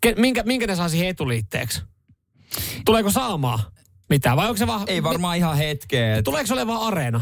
ke- 0.07 0.21
minkä, 0.21 0.43
minkä 0.43 0.67
ne 0.67 0.77
saa 0.77 0.89
siihen 0.89 1.09
etuliitteeksi? 1.09 1.83
Tuleeko 2.85 3.11
saamaan? 3.11 3.59
mitään? 4.13 4.37
Vai 4.37 4.47
onko 4.47 4.57
se 4.57 4.67
vaan... 4.67 4.85
Ei 4.87 5.03
varmaan 5.03 5.37
ihan 5.37 5.57
hetkeä. 5.57 6.13
että 6.13 6.23
Tuleeko 6.23 6.47
se 6.47 6.55
olemaan 6.55 6.83
areena? 6.83 7.21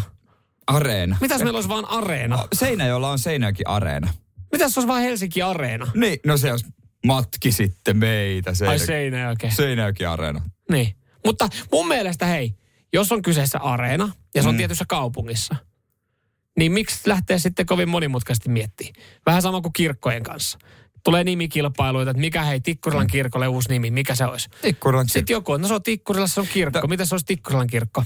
Areena. 0.66 1.16
Mitäs 1.20 1.42
meillä 1.42 1.56
olisi 1.56 1.68
vaan 1.68 1.90
areena? 1.90 2.48
Seinäjoella 2.52 3.10
on 3.10 3.18
Seinäjoki 3.18 3.62
Areena. 3.66 4.08
Mitäs 4.52 4.72
se 4.72 4.80
olisi 4.80 4.88
vaan 4.88 5.02
Helsinki 5.02 5.42
Areena? 5.42 5.86
Niin, 5.94 6.18
no 6.26 6.36
se 6.36 6.50
olisi 6.50 6.66
matki 7.06 7.52
sitten 7.52 7.96
meitä. 7.96 8.50
Ai 8.50 8.56
Seinäjoki, 8.56 8.86
Seinäjoki. 8.86 9.50
Seinäjoki 9.50 10.06
Areena. 10.06 10.40
Niin. 10.70 10.94
Mutta 11.24 11.48
mun 11.72 11.88
mielestä 11.88 12.26
hei, 12.26 12.54
jos 12.92 13.12
on 13.12 13.22
kyseessä 13.22 13.58
areena 13.58 14.12
ja 14.34 14.42
se 14.42 14.48
on 14.48 14.54
mm. 14.54 14.58
tietyssä 14.58 14.84
kaupungissa, 14.88 15.56
niin 16.58 16.72
miksi 16.72 17.08
lähtee 17.08 17.38
sitten 17.38 17.66
kovin 17.66 17.88
monimutkaisesti 17.88 18.48
miettimään? 18.48 18.94
Vähän 19.26 19.42
sama 19.42 19.60
kuin 19.60 19.72
kirkkojen 19.72 20.22
kanssa. 20.22 20.58
Tulee 21.04 21.24
nimikilpailuita, 21.24 22.10
että 22.10 22.20
mikä 22.20 22.42
hei 22.42 22.60
Tikkurilan 22.60 23.06
kirkolle 23.06 23.48
uusi 23.48 23.68
nimi, 23.68 23.90
mikä 23.90 24.14
se 24.14 24.24
olisi? 24.24 24.48
Tikkurilan 24.62 25.08
Sitten 25.08 25.34
joku, 25.34 25.56
no 25.56 25.68
se 25.68 25.74
on 25.74 25.82
Tikkurilassa, 25.82 26.34
se 26.34 26.40
on 26.40 26.46
kirkko. 26.52 26.80
No. 26.80 26.86
Mitä 26.86 27.04
se 27.04 27.14
olisi 27.14 27.26
Tikkurilan 27.26 27.66
kirkko? 27.66 28.04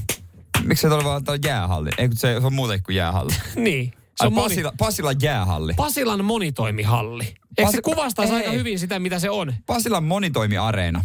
Miksi 0.65 0.83
se 0.83 0.89
tulee 0.89 1.05
vaan 1.05 1.23
jäähalli? 1.45 1.91
Ei 1.99 2.09
kun 2.09 2.17
se, 2.17 2.37
se 2.41 2.47
on 2.47 2.53
muutenkin 2.53 2.85
kuin 2.85 2.97
jäähalli. 2.97 3.33
niin. 3.57 3.91
Se 3.91 3.97
Se 4.17 4.27
on 4.27 4.33
moni, 4.33 4.49
Pasila, 4.49 4.73
Pasilan 4.79 5.17
jäähalli. 5.23 5.75
Pasilan 5.77 6.25
monitoimihalli. 6.25 7.25
Eikö 7.25 7.71
se 7.71 7.79
Pasi- 7.79 7.83
kuvastaisi 7.83 8.33
ei. 8.33 8.39
aika 8.39 8.51
hyvin 8.51 8.79
sitä, 8.79 8.99
mitä 8.99 9.19
se 9.19 9.31
on? 9.31 9.55
Pasilan 9.67 10.05
monitoimiareena. 10.05 11.05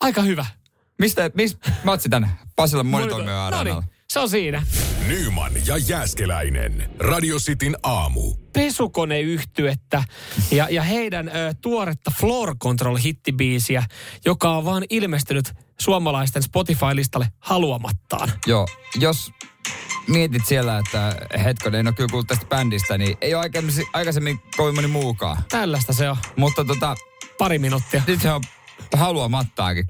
Aika 0.00 0.22
hyvä. 0.22 0.46
Mistä, 0.98 1.30
mistä 1.34 1.72
mä 1.84 1.92
otsin 1.92 2.10
tänne? 2.10 2.28
Pasilan 2.56 2.86
No 2.86 2.90
monitoimiareena. 2.90 3.82
Se 4.12 4.20
on 4.20 4.28
siinä. 4.28 4.62
Nyman 5.06 5.52
ja 5.66 5.76
Jääskeläinen. 5.76 6.90
Radio 6.98 7.38
Cityn 7.38 7.76
aamu. 7.82 8.34
pesukoneyhtyettä 8.52 10.02
ja, 10.50 10.68
ja 10.70 10.82
heidän 10.82 11.28
ö, 11.28 11.54
tuoretta 11.62 12.10
Floor 12.20 12.56
Control 12.58 12.96
hittibiisiä, 12.96 13.84
joka 14.24 14.50
on 14.56 14.64
vaan 14.64 14.84
ilmestynyt 14.90 15.52
suomalaisten 15.80 16.42
Spotify-listalle 16.42 17.26
haluamattaan. 17.38 18.32
Joo, 18.46 18.66
jos 18.98 19.30
mietit 20.08 20.46
siellä, 20.46 20.78
että 20.78 21.16
hetkonen, 21.44 21.80
en 21.80 21.86
ole 21.86 21.94
kyllä 21.94 22.08
kuullut 22.08 22.26
tästä 22.26 22.46
bändistä, 22.46 22.98
niin 22.98 23.16
ei 23.20 23.34
ole 23.34 23.42
aikaisemmin, 23.42 23.86
aikaisemmin 23.92 24.40
kovin 24.56 24.74
moni 24.74 24.86
muukaan. 24.86 25.42
Tällaista 25.50 25.92
se 25.92 26.10
on. 26.10 26.16
Mutta 26.36 26.64
tota, 26.64 26.94
Pari 27.38 27.58
minuuttia. 27.58 28.02
nyt 28.06 28.22
se 28.22 28.32
on 28.32 28.42
haluamattaakin 28.94 29.86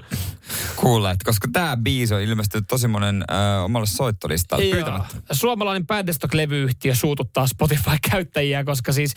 kuulleet, 0.77 1.23
koska 1.25 1.49
tämä 1.53 1.77
biisi 1.77 2.15
on 2.15 2.21
ilmestynyt 2.21 2.69
tosi 2.69 2.89
monen 2.89 3.25
äh, 3.31 3.65
omalle 3.65 3.87
soittolistalle 3.87 4.65
Joo. 4.65 4.75
pyytämättä. 4.75 5.17
Suomalainen 5.33 5.87
Bandstock-levyyhtiö 5.87 6.95
suututtaa 6.95 7.47
Spotify-käyttäjiä, 7.47 8.65
koska 8.65 8.93
siis 8.93 9.15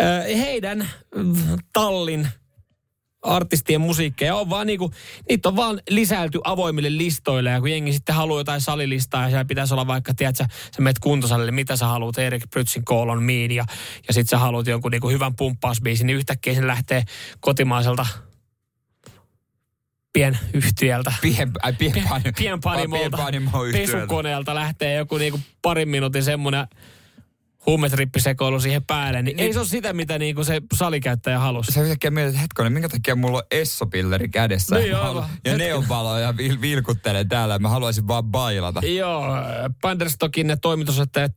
ö, 0.00 0.36
heidän 0.36 0.88
tallin 1.72 2.28
artistien 3.22 3.80
musiikkeja 3.80 4.36
on 4.36 4.50
vaan 4.50 4.66
niinku, 4.66 4.90
niitä 5.28 5.48
on 5.48 5.56
vaan 5.56 5.80
lisäilty 5.90 6.40
avoimille 6.44 6.96
listoille 6.96 7.50
ja 7.50 7.60
kun 7.60 7.70
jengi 7.70 7.92
sitten 7.92 8.14
haluaa 8.14 8.40
jotain 8.40 8.60
salilistaa 8.60 9.22
ja 9.22 9.28
siellä 9.28 9.44
pitäisi 9.44 9.74
olla 9.74 9.86
vaikka, 9.86 10.14
tiedätkö, 10.14 10.44
sä 10.76 10.82
menet 10.82 10.98
kuntosalille, 10.98 11.52
mitä 11.52 11.76
sä 11.76 11.86
haluat, 11.86 12.18
Erik 12.18 12.50
Prytsin 12.50 12.84
Call 12.84 13.08
on 13.08 13.22
Mean 13.22 13.50
ja, 13.50 13.64
ja 14.08 14.14
sitten 14.14 14.30
sä 14.30 14.38
haluat 14.38 14.66
jonkun 14.66 14.90
niinku 14.90 15.08
hyvän 15.08 15.36
pumppausbiisin, 15.36 16.06
niin 16.06 16.16
yhtäkkiä 16.16 16.54
sen 16.54 16.66
lähtee 16.66 17.04
kotimaiselta 17.40 18.06
pienyhtiöltä 20.12 21.12
Pien, 21.22 21.52
ai, 21.62 21.72
pienpanimo, 21.72 22.32
pienpanimolta, 22.36 23.18
pesukoneelta 23.72 24.54
lähtee 24.54 24.94
joku 24.94 25.18
niinku 25.18 25.40
parin 25.62 25.88
minuutin 25.88 26.24
semmoinen 26.24 26.66
huumetrippisekoilu 27.66 28.60
siihen 28.60 28.84
päälle, 28.84 29.22
niin, 29.22 29.40
ei 29.40 29.52
se 29.52 29.58
ole 29.58 29.68
sitä, 29.68 29.92
mitä 29.92 30.18
niinku 30.18 30.44
se 30.44 30.62
salikäyttäjä 30.74 31.38
halusi. 31.38 31.72
Sä 31.72 31.82
yhtäkkiä 31.82 32.10
mietit, 32.10 32.28
että 32.30 32.40
hetkonen, 32.40 32.72
minkä 32.72 32.88
takia 32.88 33.16
mulla 33.16 33.38
on 33.38 33.44
essopilleri 33.50 34.28
kädessä? 34.28 34.76
Niin 34.76 34.90
ja, 34.90 34.96
mä 34.96 35.02
aivan. 35.02 35.14
haluan- 35.14 35.30
ja 35.44 35.56
neonvaloja 35.56 36.36
vil, 36.36 36.60
vilkuttelen 36.60 37.28
täällä. 37.28 37.58
Mä 37.58 37.68
haluaisin 37.68 38.08
vaan 38.08 38.24
bailata. 38.24 38.80
Joo, 38.86 39.24
Banderstockin 39.80 40.56
toimitusjohtaja 40.62 41.28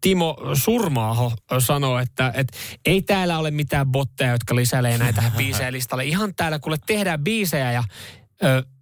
Timo 0.00 0.36
Surmaaho 0.54 1.32
sanoo, 1.58 1.98
että, 1.98 2.32
että 2.36 2.58
ei 2.84 3.02
täällä 3.02 3.38
ole 3.38 3.50
mitään 3.50 3.86
botteja, 3.86 4.30
jotka 4.30 4.56
lisäilee 4.56 4.98
näitä 4.98 5.22
biisejä 5.36 5.72
listalle. 5.72 6.04
Ihan 6.04 6.34
täällä 6.34 6.58
kuule 6.58 6.76
tehdään 6.86 7.24
biisejä 7.24 7.72
ja 7.72 7.84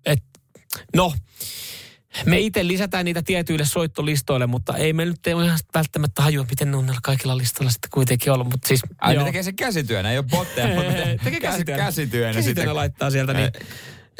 et, 0.06 0.22
no, 0.96 1.12
me 2.26 2.38
itse 2.38 2.66
lisätään 2.66 3.04
niitä 3.04 3.22
tietyille 3.22 3.64
soittolistoille, 3.64 4.46
mutta 4.46 4.76
ei 4.76 4.92
me 4.92 5.04
nyt 5.04 5.26
ihan 5.26 5.58
välttämättä 5.74 6.22
hajua, 6.22 6.46
miten 6.50 6.70
ne 6.70 6.76
on 6.76 6.86
näillä 6.86 7.00
kaikilla 7.02 7.36
listoilla 7.36 7.70
sitten 7.70 7.90
kuitenkin 7.90 8.32
ollut. 8.32 8.50
Mutta 8.50 8.68
siis, 8.68 8.80
Ai 9.00 9.16
ne 9.16 9.24
tekee 9.24 9.42
sen 9.42 9.56
käsityönä, 9.56 10.12
ei 10.12 10.18
ole 10.18 10.26
botteja, 10.30 10.74
mutta 10.74 10.92
Tekee 11.24 11.40
käsityönä. 11.40 11.84
käsityönä. 11.84 11.84
Käsityönä 11.84 12.42
sitten. 12.42 12.76
laittaa 12.76 13.10
sieltä. 13.10 13.32
Niin. 13.32 13.50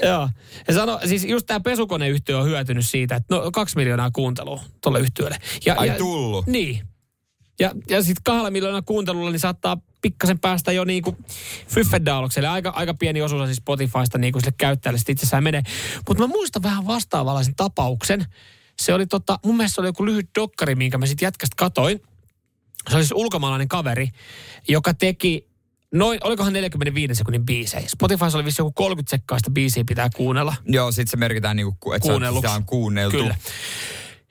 Joo. 0.02 0.28
Ja 0.68 0.74
sano, 0.74 1.00
siis 1.04 1.24
just 1.24 1.46
tämä 1.46 1.60
pesukoneyhtiö 1.60 2.38
on 2.38 2.46
hyötynyt 2.46 2.86
siitä, 2.86 3.16
että 3.16 3.34
no 3.34 3.50
kaksi 3.50 3.76
miljoonaa 3.76 4.10
kuuntelua 4.10 4.62
tuolle 4.80 5.00
yhtiölle. 5.00 5.38
Ja, 5.66 5.74
Ai 5.78 5.86
ja, 5.86 5.94
tullut. 5.94 6.46
Niin. 6.46 6.88
Ja, 7.60 7.72
ja 7.88 8.02
sitten 8.02 8.22
kahdella 8.24 8.50
miljoonaa 8.50 8.82
kuuntelulla 8.82 9.30
niin 9.30 9.40
saattaa 9.40 9.76
pikkasen 10.02 10.38
päästä 10.38 10.72
jo 10.72 10.84
niin 10.84 11.02
kuin 11.02 11.16
Fyffedaalokselle. 11.68 12.48
Aika, 12.48 12.70
aika 12.70 12.94
pieni 12.94 13.22
osuus 13.22 13.44
siis 13.44 13.56
Spotifysta 13.56 14.18
niin 14.18 14.32
kuin 14.32 14.42
sille 14.42 14.54
käyttäjälle 14.58 14.98
sitten 14.98 15.12
itsessään 15.12 15.44
menee. 15.44 15.62
Mutta 16.08 16.22
mä 16.22 16.26
muistan 16.26 16.62
vähän 16.62 16.86
vastaavanlaisen 16.86 17.54
tapauksen. 17.54 18.26
Se 18.80 18.94
oli 18.94 19.06
tota, 19.06 19.38
mun 19.44 19.56
mielestä 19.56 19.74
se 19.74 19.80
oli 19.80 19.88
joku 19.88 20.06
lyhyt 20.06 20.30
dokkari, 20.38 20.74
minkä 20.74 20.98
mä 20.98 21.06
sitten 21.06 21.26
jätkästä 21.26 21.54
katoin. 21.56 22.02
Se 22.90 22.96
oli 22.96 23.04
siis 23.04 23.12
ulkomaalainen 23.12 23.68
kaveri, 23.68 24.08
joka 24.68 24.94
teki 24.94 25.47
noin, 25.95 26.18
olikohan 26.25 26.52
45 26.52 27.14
sekunnin 27.14 27.47
biisejä. 27.47 27.88
Spotifyssa 27.88 28.38
oli 28.38 28.45
vissi 28.45 28.61
joku 28.62 28.73
30 28.73 29.11
sekkaista 29.11 29.50
biisiä 29.50 29.85
pitää 29.88 30.09
kuunnella. 30.16 30.54
Joo, 30.66 30.92
sit 30.92 31.09
se 31.09 31.16
merkitään 31.16 31.57
niinku, 31.57 31.92
että 31.92 32.07
se 32.07 32.12
on, 32.12 32.14
Kuunnelluksi. 32.14 32.49
sitä 32.49 32.57
on 32.57 32.64
kuunneltu. 32.64 33.16
Kyllä. 33.16 33.37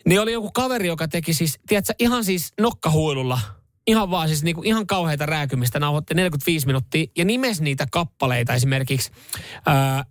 Niin 0.06 0.22
oli 0.22 0.34
joku 0.34 0.52
kaveri, 0.52 0.88
joka 0.88 1.08
teki 1.08 1.34
siis, 1.34 1.60
tiedätkö, 1.68 1.94
ihan 2.00 2.24
siis 2.26 2.54
nokkahuilulla, 2.60 3.40
ihan 3.88 4.12
vaan 4.12 4.28
siis 4.28 4.44
niinku 4.44 4.62
ihan 4.64 4.88
kauheita 4.88 5.26
rääkymistä, 5.26 5.80
nauhoitti 5.80 6.14
45 6.14 6.66
minuuttia 6.68 7.06
ja 7.18 7.26
nimesi 7.26 7.64
niitä 7.64 7.86
kappaleita 7.92 8.54
esimerkiksi 8.54 9.12
ää, 9.66 10.06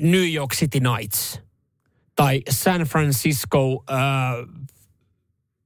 New 0.00 0.32
York 0.34 0.52
City 0.54 0.80
Nights 0.80 1.40
tai 2.16 2.42
San 2.50 2.80
Francisco 2.80 3.84
ää, 3.88 4.32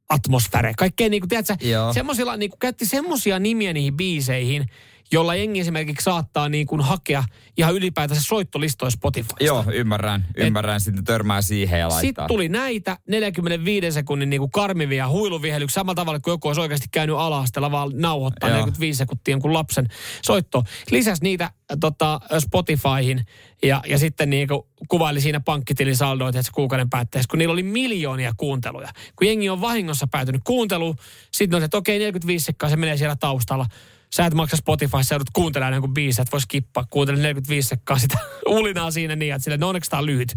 atmosfäre. 0.08 0.72
Kaikkea 0.78 1.08
niinku, 1.08 1.26
tiedätkö, 1.26 1.56
Joo. 1.60 1.92
semmosilla, 1.92 2.36
niinku, 2.36 2.56
käytti 2.60 2.86
semmosia 2.86 3.38
nimiä 3.38 3.72
niihin 3.72 3.96
biiseihin, 3.96 4.66
jolla 5.12 5.34
jengi 5.34 5.60
esimerkiksi 5.60 6.04
saattaa 6.04 6.48
niinku 6.48 6.76
hakea 6.80 7.24
ihan 7.56 7.74
ylipäätänsä 7.74 8.22
soittolistoja 8.22 8.90
Spotifysta. 8.90 9.44
Joo, 9.44 9.64
ymmärrän. 9.72 10.26
Ymmärrän. 10.36 10.80
Sitten 10.80 11.04
törmää 11.04 11.42
siihen 11.42 11.80
ja 11.80 11.88
laittaa. 11.88 12.00
Sitten 12.00 12.26
tuli 12.26 12.48
näitä 12.48 12.98
45 13.08 13.92
sekunnin 13.92 14.30
niinku 14.30 14.48
karmivia 14.48 15.08
huiluvihelyksiä 15.08 15.74
samalla 15.74 15.94
tavalla 15.94 16.20
kuin 16.20 16.32
joku 16.32 16.48
olisi 16.48 16.60
oikeasti 16.60 16.86
käynyt 16.90 17.16
ala-asteella 17.16 17.70
vaan 17.70 17.90
nauhoittaa 17.94 18.48
Joo. 18.48 18.58
45 18.58 18.98
sekuntia 18.98 19.32
jonkun 19.32 19.52
lapsen 19.52 19.88
soitto. 20.26 20.64
Lisäsi 20.90 21.22
niitä 21.22 21.50
tota, 21.80 22.20
Spotifyhin 22.38 23.26
ja, 23.62 23.82
ja 23.88 23.98
sitten 23.98 24.30
niinku 24.30 24.68
kuvaili 24.88 25.20
siinä 25.20 25.40
pankkitilin 25.40 25.96
saldoita, 25.96 26.38
että 26.38 26.46
se 26.46 26.52
kuukauden 26.52 26.90
päätteessä, 26.90 27.28
kun 27.30 27.38
niillä 27.38 27.52
oli 27.52 27.62
miljoonia 27.62 28.32
kuunteluja. 28.36 28.88
Kun 29.16 29.26
jengi 29.26 29.48
on 29.48 29.60
vahingossa 29.60 30.06
päätynyt 30.06 30.40
kuunteluun, 30.44 30.96
sitten 31.32 31.56
on 31.56 31.60
se, 31.60 31.64
että 31.64 31.76
okei 31.76 31.98
45 31.98 32.44
sekkaa 32.44 32.70
se 32.70 32.76
menee 32.76 32.96
siellä 32.96 33.16
taustalla. 33.16 33.66
Sä 34.14 34.26
et 34.26 34.34
maksa 34.34 34.56
Spotify, 34.56 34.96
sä 35.02 35.14
joudut 35.14 35.30
kuuntelemaan 35.32 35.74
jonkun 35.74 35.94
biisin, 35.94 36.22
että 36.22 36.32
vois 36.32 36.42
skippaa. 36.42 36.84
Kuuntele 36.90 37.18
45 37.18 37.68
sekkaa 37.68 37.98
sitä 37.98 38.18
ulinaa 38.46 38.90
siinä 38.90 39.16
niin, 39.16 39.34
että 39.34 39.44
sille, 39.44 39.56
no 39.56 39.68
onneksi 39.68 39.90
tää 39.90 39.98
on 39.98 40.06
lyhyt. 40.06 40.34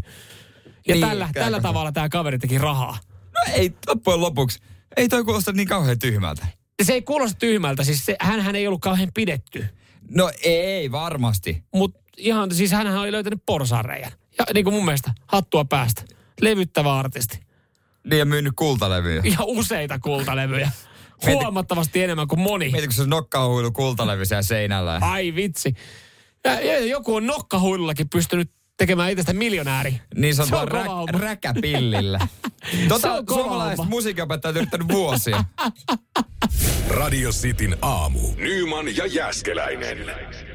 Ja 0.88 0.96
Niin, 0.96 1.08
tällä, 1.08 1.30
tällä 1.34 1.58
se? 1.58 1.62
tavalla 1.62 1.92
tämä 1.92 2.10
kaveri 2.10 2.40
teki 2.40 2.58
rahaa. 2.58 2.98
No 3.34 3.54
ei, 3.54 3.74
loppujen 3.88 4.22
lopuksi. 4.22 4.60
Ei 4.98 5.10
toi 5.10 5.24
kuulosta 5.24 5.52
niin 5.52 5.68
kauhean 5.68 6.00
tyhmältä. 6.00 6.48
Se 6.84 6.94
ei 6.94 7.02
kuulosta 7.02 7.38
tyhmältä, 7.40 7.84
siis 7.84 8.06
se, 8.06 8.16
hänhän 8.20 8.56
ei 8.56 8.68
ollut 8.68 8.82
kauhean 8.82 9.10
pidetty. 9.14 9.66
No 10.16 10.32
ei, 10.44 10.92
varmasti. 10.92 11.64
Mutta 11.74 12.00
ihan, 12.18 12.56
siis 12.56 12.72
hänhän 12.72 12.98
oli 13.02 13.12
löytänyt 13.12 13.44
porsareijan. 13.46 14.12
Ja 14.38 14.46
niin 14.54 14.64
kuin 14.64 14.74
mun 14.74 14.86
mielestä, 14.86 15.14
hattua 15.28 15.66
päästä. 15.66 16.02
Levyttävä 16.42 16.96
artisti. 17.00 17.40
Niin 18.10 18.20
ja 18.20 18.26
myynyt 18.26 18.54
kultalevyjä. 18.56 19.22
Ja 19.26 19.38
useita 19.40 20.00
kultalevyjä. 20.00 20.72
Huomattavasti 21.26 22.04
enemmän 22.04 22.28
kuin 22.28 22.40
moni. 22.40 22.70
Mieti, 22.72 22.88
kun 22.88 22.94
se 22.94 23.02
on 23.02 23.10
nokkahuilu 23.10 23.72
kultalevy 23.72 24.26
siellä 24.26 24.42
seinällä. 24.42 24.98
Ai 25.02 25.36
vitsi. 25.36 25.74
Ja, 26.44 26.60
ja 26.62 26.80
joku 26.80 27.16
on 27.16 27.28
nokkahuilullakin 27.28 28.10
pystynyt 28.10 28.52
tekemään 28.78 29.12
itsestä 29.12 29.34
miljonääri. 29.34 30.02
Niin 30.16 30.36
Se 30.36 30.38
sanotaan 30.38 30.64
on 30.64 30.70
kova 30.70 30.84
rä, 30.84 30.90
homma. 30.90 31.20
räkäpillillä. 31.20 32.20
Se 32.82 32.88
Tota 32.88 33.14
on 33.14 33.26
kova 33.26 33.42
suomalaiset 33.42 33.86
musiikinopettajat 33.90 34.56
on 34.56 34.58
yrittänyt 34.62 34.88
vuosia. 34.88 35.44
Radio 36.90 37.30
Cityn 37.32 37.78
aamu. 37.82 38.20
Nyman 38.38 38.96
ja 38.96 39.06
Jääskeläinen. 39.06 39.98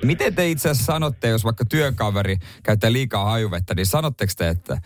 Miten 0.04 0.35
te 0.35 0.50
itse 0.50 0.71
asiassa 0.71 0.92
sanotte, 0.92 1.28
jos 1.28 1.44
vaikka 1.44 1.64
työkaveri 1.64 2.37
käyttää 2.62 2.92
liikaa 2.92 3.25
hajuvettä, 3.25 3.75
niin 3.75 3.87
sanotteko 3.87 4.33
te, 4.37 4.49
että 4.49 4.78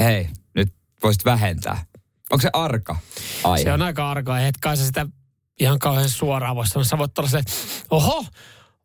hei, 0.00 0.28
nyt 0.54 0.74
voisit 1.02 1.24
vähentää? 1.24 1.84
Onko 2.30 2.42
se 2.42 2.50
arka 2.52 2.96
aihe? 3.44 3.64
Se 3.64 3.72
on 3.72 3.82
aika 3.82 4.10
arkaa. 4.10 4.40
Et 4.40 4.54
kai 4.60 4.76
sä 4.76 4.86
sitä 4.86 5.06
ihan 5.60 5.78
kauhean 5.78 6.08
suoraan 6.08 6.56
voisi 6.56 6.70
sanoa. 6.70 6.84
Sä 6.84 6.98
voit 6.98 7.18
olla 7.18 7.28
se, 7.28 7.42
oho, 7.90 8.24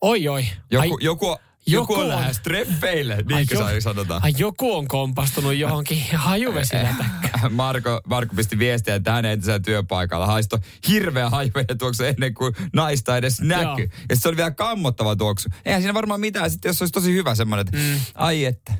oi 0.01 0.27
oi. 0.27 0.45
Joku, 0.71 0.81
Ai, 0.81 0.97
joku 1.01 1.37
Joku, 1.67 1.93
Joku 1.93 2.01
on 2.01 2.07
lähes 2.07 2.39
treffeille, 2.39 3.15
niin 3.15 3.47
kuin 3.47 3.75
jo- 3.75 3.81
sanotaan. 3.81 4.23
Ai 4.23 4.33
joku 4.37 4.73
on 4.75 4.87
kompastunut 4.87 5.53
johonkin 5.55 6.03
hajuvesilätäkkään. 6.15 7.53
Marko, 7.53 8.01
Marko 8.07 8.35
pisti 8.35 8.59
viestiä, 8.59 8.95
että 8.95 9.11
hänen 9.11 9.31
entisellä 9.31 9.59
työpaikalla 9.59 10.25
haisto 10.25 10.59
hirveä 10.87 11.29
hajuveden 11.29 11.77
tuoksu 11.77 12.03
ennen 12.03 12.33
kuin 12.33 12.53
naista 12.73 13.17
edes 13.17 13.41
näkyy. 13.41 13.85
Joo. 13.85 14.05
Ja 14.09 14.15
se 14.15 14.27
oli 14.27 14.37
vielä 14.37 14.51
kammottava 14.51 15.15
tuoksu. 15.15 15.49
Eihän 15.65 15.81
siinä 15.81 15.93
varmaan 15.93 16.19
mitään, 16.19 16.51
sitten 16.51 16.69
jos 16.69 16.77
se 16.77 16.83
olisi 16.83 16.93
tosi 16.93 17.13
hyvä 17.13 17.35
semmoinen, 17.35 17.67
että 17.67 17.77
mm. 17.77 17.99
ai 18.15 18.45
että. 18.45 18.73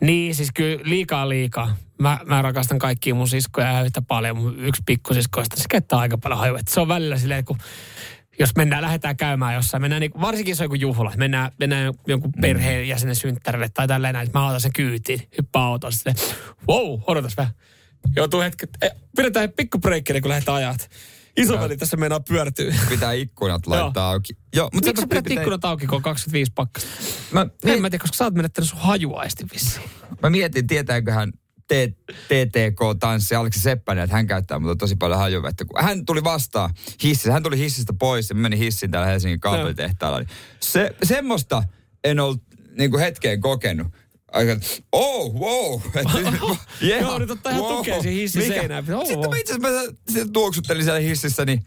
Niin, 0.00 0.34
siis 0.34 0.48
kyllä 0.54 0.78
liikaa 0.84 1.28
liikaa. 1.28 1.76
Mä, 1.98 2.20
mä 2.26 2.42
rakastan 2.42 2.78
kaikkia 2.78 3.14
mun 3.14 3.28
siskoja 3.28 3.82
yhtä 3.82 4.02
paljon. 4.02 4.36
Mun 4.36 4.64
yksi 4.64 4.82
pikkusiskoista, 4.86 5.56
se 5.56 5.64
käyttää 5.70 5.98
aika 5.98 6.18
paljon 6.18 6.40
hajuvetta. 6.40 6.74
Se 6.74 6.80
on 6.80 6.88
välillä 6.88 7.18
silleen, 7.18 7.44
kun 7.44 7.58
jos 8.38 8.50
mennään, 8.56 8.82
lähdetään 8.82 9.16
käymään 9.16 9.54
jossain, 9.54 9.80
mennään 9.80 10.00
niin, 10.00 10.20
varsinkin 10.20 10.52
jos 10.52 10.60
on 10.60 10.64
joku 10.64 10.74
juhla, 10.74 11.12
mennään, 11.16 11.52
mennään 11.58 11.94
jonkun 12.06 12.32
perheen 12.40 12.88
jäsenen 12.88 13.16
synttärille 13.16 13.68
tai 13.68 13.88
tälleen 13.88 14.14
näin, 14.14 14.26
että 14.26 14.38
mä 14.38 14.46
otan 14.46 14.60
sen 14.60 14.72
kyytiin, 14.72 15.28
hyppää 15.38 15.62
autoon, 15.62 15.92
sitten 15.92 16.14
wow, 16.68 17.00
odotas 17.06 17.36
vähän. 17.36 17.52
Joutuu 18.16 18.40
hetket, 18.40 18.70
eh, 18.82 18.90
pidetään 19.16 19.52
pikku 19.52 19.78
breikkeli, 19.78 20.20
kun 20.20 20.28
lähdetään 20.28 20.56
ajat. 20.56 20.90
Isoveli 21.36 21.76
tässä 21.76 21.96
meinaa 21.96 22.20
pyörtyy. 22.20 22.74
Pitää 22.88 23.12
ikkunat 23.12 23.66
laittaa 23.66 24.10
auki. 24.10 24.32
Joo, 24.56 24.70
mutta 24.74 24.88
Miksi 24.88 25.00
sä 25.00 25.06
pidät 25.06 25.30
ikkunat 25.30 25.64
auki, 25.64 25.86
kun 25.86 25.96
on 25.96 26.02
25 26.02 26.52
pakkasta? 26.54 26.90
Mä, 27.32 27.46
En 27.64 27.82
mä 27.82 27.90
tiedä, 27.90 28.02
koska 28.02 28.16
sä 28.16 28.24
oot 28.24 28.34
menettänyt 28.34 28.70
sun 28.70 28.78
hajuaisti 28.78 29.44
vissiin. 29.52 29.90
mä 30.22 30.30
mietin, 30.30 30.66
tietääköhän 30.66 31.32
TTK-tanssi 32.28 33.34
Aleksi 33.34 33.60
Seppänen, 33.60 34.04
että 34.04 34.16
hän 34.16 34.26
käyttää 34.26 34.58
mutta 34.58 34.76
tosi 34.76 34.96
paljon 34.96 35.18
hajuvettä. 35.18 35.64
Kun 35.64 35.84
hän 35.84 36.04
tuli 36.04 36.24
vastaan 36.24 36.70
hississä, 37.02 37.32
hän 37.32 37.42
tuli 37.42 37.58
hissistä 37.58 37.92
pois 37.92 38.28
ja 38.28 38.34
mä 38.34 38.42
menin 38.42 38.58
hissiin 38.58 38.90
täällä 38.90 39.08
Helsingin 39.08 39.40
kaapelitehtaalla. 39.40 40.18
Niin 40.18 40.28
se, 40.60 40.94
semmoista 41.02 41.62
en 42.04 42.20
ollut 42.20 42.42
niin 42.78 42.90
kuin 42.90 43.00
hetkeen 43.00 43.40
kokenut. 43.40 43.86
Aika, 44.32 44.56
oh, 44.92 45.34
wow. 45.34 45.80
yeah, 46.82 47.02
Joo, 47.02 47.18
nyt 47.18 47.30
ottaa 47.30 47.52
ihan 47.52 47.64
tukea 47.64 48.02
siihen 48.02 48.18
hissin 48.18 48.46
seinään. 48.46 48.94
Oh, 48.94 49.06
Sitten 49.06 49.18
wow. 49.18 49.30
mä 49.30 49.36
itse 49.36 49.54
asiassa 50.08 50.32
tuoksuttelin 50.32 50.84
siellä 50.84 51.00
hississä, 51.00 51.44
niin 51.44 51.62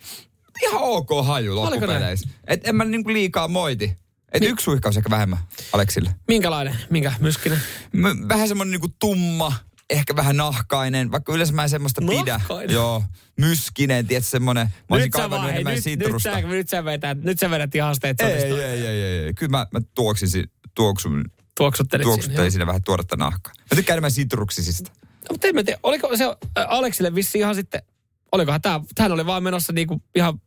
ihan 0.61 0.81
ok 0.81 1.09
haju 1.23 1.55
loppupeleissä. 1.55 2.29
Et 2.47 2.67
en 2.67 2.75
mä 2.75 2.85
niin 2.85 3.03
kuin 3.03 3.13
liikaa 3.13 3.47
moiti. 3.47 3.97
Et 4.31 4.43
yksi 4.43 4.63
suihkaus 4.63 4.97
ehkä 4.97 5.09
vähemmän 5.09 5.39
Aleksille. 5.73 6.15
Minkälainen? 6.27 6.77
Minkä 6.89 7.13
myskinen? 7.19 7.59
M- 7.93 8.27
vähän 8.29 8.47
semmonen 8.47 8.71
niinku 8.71 8.89
tumma, 8.99 9.53
ehkä 9.91 10.15
vähän 10.15 10.37
nahkainen, 10.37 11.11
vaikka 11.11 11.33
yleensä 11.33 11.53
mä 11.53 11.63
en 11.63 11.69
semmoista 11.69 12.01
pidä. 12.01 12.33
Nahkainen? 12.33 12.73
Joo, 12.73 13.03
myskinen, 13.39 14.07
tiedät 14.07 14.25
semmonen. 14.25 14.67
Mä 14.67 14.95
olisin 14.95 15.11
kaivannut 15.11 15.51
hei, 15.51 15.61
enemmän 15.61 15.73
nyt, 15.73 15.99
nyt, 15.99 16.21
sä, 16.21 16.41
nyt, 16.41 16.69
sä 16.69 16.85
vedät, 16.85 17.23
nyt 17.23 17.39
sä 17.39 17.49
vedät 17.49 17.75
ihan 17.75 17.89
asteet 17.89 18.21
ei, 18.21 18.33
ei, 18.33 18.53
ei, 18.61 18.87
ei, 18.87 19.03
ei, 19.03 19.33
Kyllä 19.33 19.49
mä, 19.49 19.67
mä 19.71 19.79
tuoksisin, 19.95 20.51
tuoksun, 20.75 21.25
Tuoksuttelit 21.57 22.03
tuoksuttelin 22.03 22.37
siinä. 22.37 22.49
siinä 22.49 22.67
vähän 22.67 22.83
tuoretta 22.85 23.15
nahkaa. 23.15 23.53
Mä 23.57 23.75
tykkään 23.75 23.95
enemmän 23.95 24.11
sitruksisista. 24.11 24.91
joo. 25.01 25.17
Mutta 25.31 25.47
en 25.47 25.55
mä 25.55 25.63
tiedä, 25.63 25.79
oliko 25.83 26.17
se 26.17 26.25
äh, 26.25 26.35
Aleksille 26.67 27.15
vissi 27.15 27.37
ihan 27.37 27.55
sitten, 27.55 27.81
olikohan 28.31 28.61
tämä, 28.61 28.79
hän 28.99 29.11
oli 29.11 29.25
vaan 29.25 29.43
menossa 29.43 29.73
niinku 29.73 30.01
ihan 30.15 30.41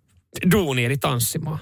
duuni 0.52 0.84
eli 0.84 0.96
tanssimaan. 0.96 1.58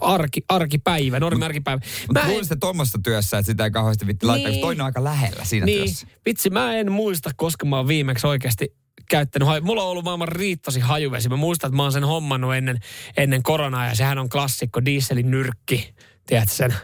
Arki, 0.00 0.40
arkipäivä, 0.48 1.20
normi 1.20 1.44
arkipäivä. 1.44 1.80
Mutta 2.06 2.20
en- 2.22 2.28
luulisin 2.30 2.60
tuommoista 2.60 2.98
työssä, 3.04 3.38
että 3.38 3.46
sitä 3.52 3.64
ei 3.64 3.70
kauheasti 3.70 4.06
vitti 4.06 4.26
laittaa, 4.26 4.50
Niin. 4.50 4.60
toinen 4.60 4.80
on 4.80 4.86
aika 4.86 5.04
lähellä 5.04 5.44
siinä 5.44 5.66
Niin, 5.66 5.84
työssä. 5.84 6.06
vitsi, 6.26 6.50
mä 6.50 6.74
en 6.74 6.92
muista, 6.92 7.30
koska 7.36 7.66
mä 7.66 7.76
oon 7.76 7.88
viimeksi 7.88 8.26
oikeasti 8.26 8.74
käyttänyt 9.10 9.48
haju. 9.48 9.62
Mulla 9.62 9.82
on 9.82 9.88
ollut 9.90 10.04
maailman 10.04 10.28
riittasi 10.28 10.80
hajuvesi. 10.80 11.28
Mä 11.28 11.36
muistan, 11.36 11.68
että 11.68 11.76
mä 11.76 11.82
oon 11.82 11.92
sen 11.92 12.04
hommannut 12.04 12.54
ennen, 12.54 12.78
ennen 13.16 13.42
koronaa 13.42 13.86
ja 13.86 13.94
sehän 13.94 14.18
on 14.18 14.28
klassikko, 14.28 14.84
dieselin 14.84 15.30
nyrkki. 15.30 15.94
Tiedätkö 16.26 16.54
sen? 16.54 16.74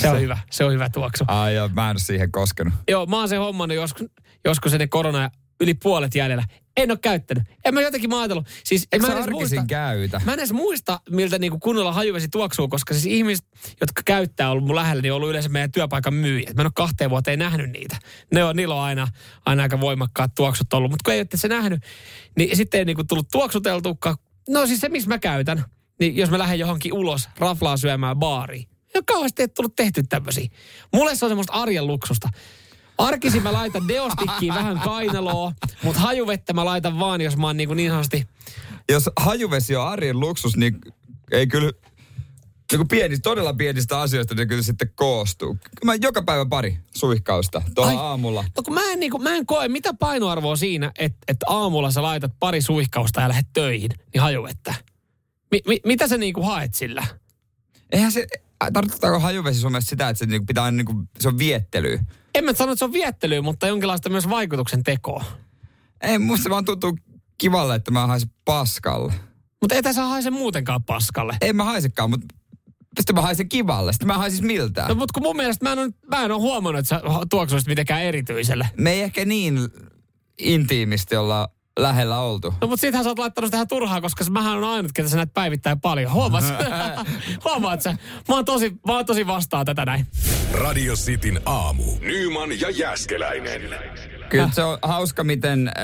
Se 0.00 0.08
on 0.10 0.20
hyvä, 0.20 0.38
se 0.50 0.64
on 0.64 0.72
hyvä 0.72 0.90
tuoksu. 0.90 1.24
Ai 1.28 1.54
joo, 1.54 1.68
mä 1.68 1.90
en 1.90 2.00
siihen 2.00 2.32
koskenut. 2.32 2.74
Joo, 2.90 3.06
mä 3.06 3.18
oon 3.18 3.28
sen 3.28 3.38
hommannut 3.38 3.76
joskus, 3.76 4.06
joskus 4.44 4.72
ennen 4.72 4.88
koronaa 4.88 5.30
yli 5.60 5.74
puolet 5.74 6.14
jäljellä. 6.14 6.44
En 6.82 6.90
ole 6.90 6.98
käyttänyt. 7.02 7.44
En 7.64 7.74
mä 7.74 7.82
jotenkin 7.82 8.10
mä 8.10 8.18
ajatellut. 8.18 8.46
Siis, 8.64 8.88
Eikö 8.92 9.06
mä 9.06 9.12
en 9.12 9.30
muista, 9.30 9.64
käytä? 9.68 10.20
Mä 10.24 10.32
en 10.32 10.38
edes 10.38 10.52
muista, 10.52 11.00
miltä 11.10 11.38
niinku 11.38 11.58
kunnolla 11.58 11.92
hajuvesi 11.92 12.28
tuoksuu, 12.28 12.68
koska 12.68 12.94
siis 12.94 13.06
ihmiset, 13.06 13.46
jotka 13.80 14.02
käyttää 14.04 14.50
ollut 14.50 14.64
mun 14.64 14.76
lähellä, 14.76 15.02
niin 15.02 15.12
on 15.12 15.16
ollut 15.16 15.30
yleensä 15.30 15.48
meidän 15.48 15.72
työpaikan 15.72 16.14
myyjät. 16.14 16.54
Mä 16.56 16.62
en 16.62 16.66
ole 16.66 16.72
kahteen 16.74 17.10
vuoteen 17.10 17.38
nähnyt 17.38 17.70
niitä. 17.70 17.96
Ne 18.32 18.44
on, 18.44 18.56
niillä 18.56 18.74
on 18.74 18.82
aina, 18.82 19.08
aina 19.46 19.62
aika 19.62 19.80
voimakkaat 19.80 20.34
tuoksut 20.34 20.72
ollut, 20.72 20.90
mutta 20.90 21.02
kun 21.04 21.14
ei 21.14 21.20
ole 21.20 21.26
se 21.34 21.48
nähnyt, 21.48 21.82
niin 22.36 22.56
sitten 22.56 22.78
ei 22.78 22.84
niinku 22.84 23.04
tullut 23.04 23.28
tuoksuteltukaan. 23.32 24.16
No 24.48 24.66
siis 24.66 24.80
se, 24.80 24.88
missä 24.88 25.08
mä 25.08 25.18
käytän, 25.18 25.64
niin 26.00 26.16
jos 26.16 26.30
mä 26.30 26.38
lähden 26.38 26.58
johonkin 26.58 26.92
ulos 26.92 27.28
raflaa 27.38 27.76
syömään 27.76 28.16
baariin, 28.16 28.68
ei 28.70 28.92
ole 28.94 29.04
kauheasti 29.06 29.42
ei 29.42 29.48
tullut 29.48 29.76
tehty 29.76 30.02
tämmöisiä. 30.02 30.48
Mulle 30.92 31.16
se 31.16 31.24
on 31.24 31.30
semmoista 31.30 31.52
arjen 31.52 31.86
luksusta. 31.86 32.28
Arkisin 32.98 33.42
mä 33.42 33.52
laitan 33.52 33.88
deostikkiin 33.88 34.54
vähän 34.54 34.78
kainaloa, 34.78 35.52
mutta 35.82 36.00
hajuvettä 36.00 36.52
mä 36.52 36.64
laitan 36.64 36.98
vaan, 36.98 37.20
jos 37.20 37.36
mä 37.36 37.46
oon 37.46 37.56
niin, 37.56 37.76
niin 37.76 37.90
sanotusti 37.90 38.28
Jos 38.88 39.10
hajuvesi 39.16 39.76
on 39.76 39.88
arjen 39.88 40.20
luksus, 40.20 40.56
niin 40.56 40.78
ei 41.32 41.46
kyllä 41.46 41.72
niin 42.72 42.78
kuin 42.78 42.88
pienistä, 42.88 43.22
todella 43.22 43.54
pienistä 43.54 44.00
asioista 44.00 44.34
ne 44.34 44.46
kyllä 44.46 44.62
sitten 44.62 44.92
koostuu. 44.94 45.58
Mä 45.84 45.94
joka 45.94 46.22
päivä 46.22 46.46
pari 46.46 46.78
suihkausta 46.94 47.62
tuohon 47.74 47.98
Ai. 47.98 48.04
aamulla. 48.04 48.44
No 48.56 48.62
kun 48.62 48.74
mä 48.74 48.80
en, 48.92 49.00
niin 49.00 49.10
kuin, 49.10 49.22
mä 49.22 49.34
en 49.34 49.46
koe, 49.46 49.68
mitä 49.68 49.94
painoarvoa 49.94 50.56
siinä, 50.56 50.92
että, 50.98 51.18
että 51.28 51.46
aamulla 51.48 51.90
sä 51.90 52.02
laitat 52.02 52.32
pari 52.40 52.62
suihkausta 52.62 53.20
ja 53.20 53.28
lähdet 53.28 53.46
töihin, 53.52 53.90
niin 54.14 54.20
hajuvettä. 54.20 54.74
Mi, 55.50 55.60
mi, 55.66 55.80
mitä 55.84 56.08
sä 56.08 56.16
niin 56.16 56.34
kuin 56.34 56.46
haet 56.46 56.74
sillä? 56.74 57.06
Eihän 57.92 58.12
se, 58.12 58.26
tarkoittaako 58.72 59.20
hajuvesi 59.20 59.60
sun 59.60 59.72
mielestä 59.72 59.90
sitä, 59.90 60.08
että 60.08 60.18
se 60.18 60.26
niinku 60.26 60.46
pitää 60.46 60.64
aina 60.64 60.76
niinku, 60.76 61.04
se 61.20 61.28
on 61.28 61.38
viettelyä? 61.38 62.04
En 62.34 62.44
mä 62.44 62.52
sano, 62.52 62.72
että 62.72 62.78
se 62.78 62.84
on 62.84 62.92
viettelyä, 62.92 63.42
mutta 63.42 63.66
jonkinlaista 63.66 64.10
myös 64.10 64.30
vaikutuksen 64.30 64.82
tekoa. 64.82 65.24
Ei, 66.00 66.18
musta 66.18 66.50
vaan 66.50 66.64
tuntuu 66.64 66.98
kivalle, 67.38 67.74
että 67.74 67.90
mä 67.90 68.06
haisen 68.06 68.30
paskalle. 68.44 69.12
Mutta 69.60 69.74
etä 69.74 69.92
sä 69.92 70.04
haise 70.04 70.30
muutenkaan 70.30 70.84
paskalle. 70.84 71.36
En 71.40 71.56
mä 71.56 71.64
haisekaan, 71.64 72.10
mutta 72.10 72.26
sitten 72.96 73.14
mä 73.14 73.22
haisen 73.22 73.48
kivalle. 73.48 73.92
Sitten 73.92 74.06
mä 74.06 74.12
en 74.12 74.20
haisis 74.20 74.42
miltään. 74.42 74.88
No, 74.88 74.94
mutta 74.94 75.12
kun 75.12 75.22
mun 75.22 75.36
mielestä 75.36 75.64
mä 75.64 75.72
en, 75.72 75.78
ole, 75.78 75.90
mä 76.10 76.24
en 76.24 76.30
ole 76.30 76.40
huomannut, 76.40 76.78
että 76.78 76.88
sä 76.88 77.02
tuoksuisit 77.30 77.68
mitenkään 77.68 78.02
erityiselle. 78.02 78.68
Me 78.76 78.90
ei 78.90 79.02
ehkä 79.02 79.24
niin 79.24 79.58
intiimisti 80.38 81.16
olla 81.16 81.48
lähellä 81.78 82.18
oltu. 82.18 82.54
No 82.60 82.66
mutta 82.66 82.80
sittenhän 82.80 83.04
sä 83.04 83.10
oot 83.10 83.18
laittanut 83.18 83.50
tähän 83.50 83.68
turhaa, 83.68 84.00
koska 84.00 84.24
mähän 84.30 84.56
on 84.56 84.64
ainut, 84.64 84.92
ketä 84.92 85.08
sä 85.08 85.16
näet 85.16 85.34
päivittäin 85.34 85.80
paljon. 85.80 86.12
Huomaat 86.12 86.44
sä? 86.44 86.58
Huomaat 87.44 87.82
sä? 87.82 87.96
Mä 88.28 88.34
oon 88.34 88.44
tosi, 88.44 88.70
mä 88.86 88.92
oon 88.92 89.06
tosi 89.06 89.26
vastaan 89.26 89.66
tätä 89.66 89.84
näin. 89.84 90.06
Radio 90.52 90.94
Cityn 90.94 91.40
aamu. 91.46 91.84
Nyman 92.00 92.60
ja 92.60 92.70
Jäskeläinen. 92.70 93.62
Kyllä 94.30 94.50
se 94.52 94.62
on 94.62 94.78
hauska, 94.82 95.24
miten 95.24 95.68
äh, 95.68 95.74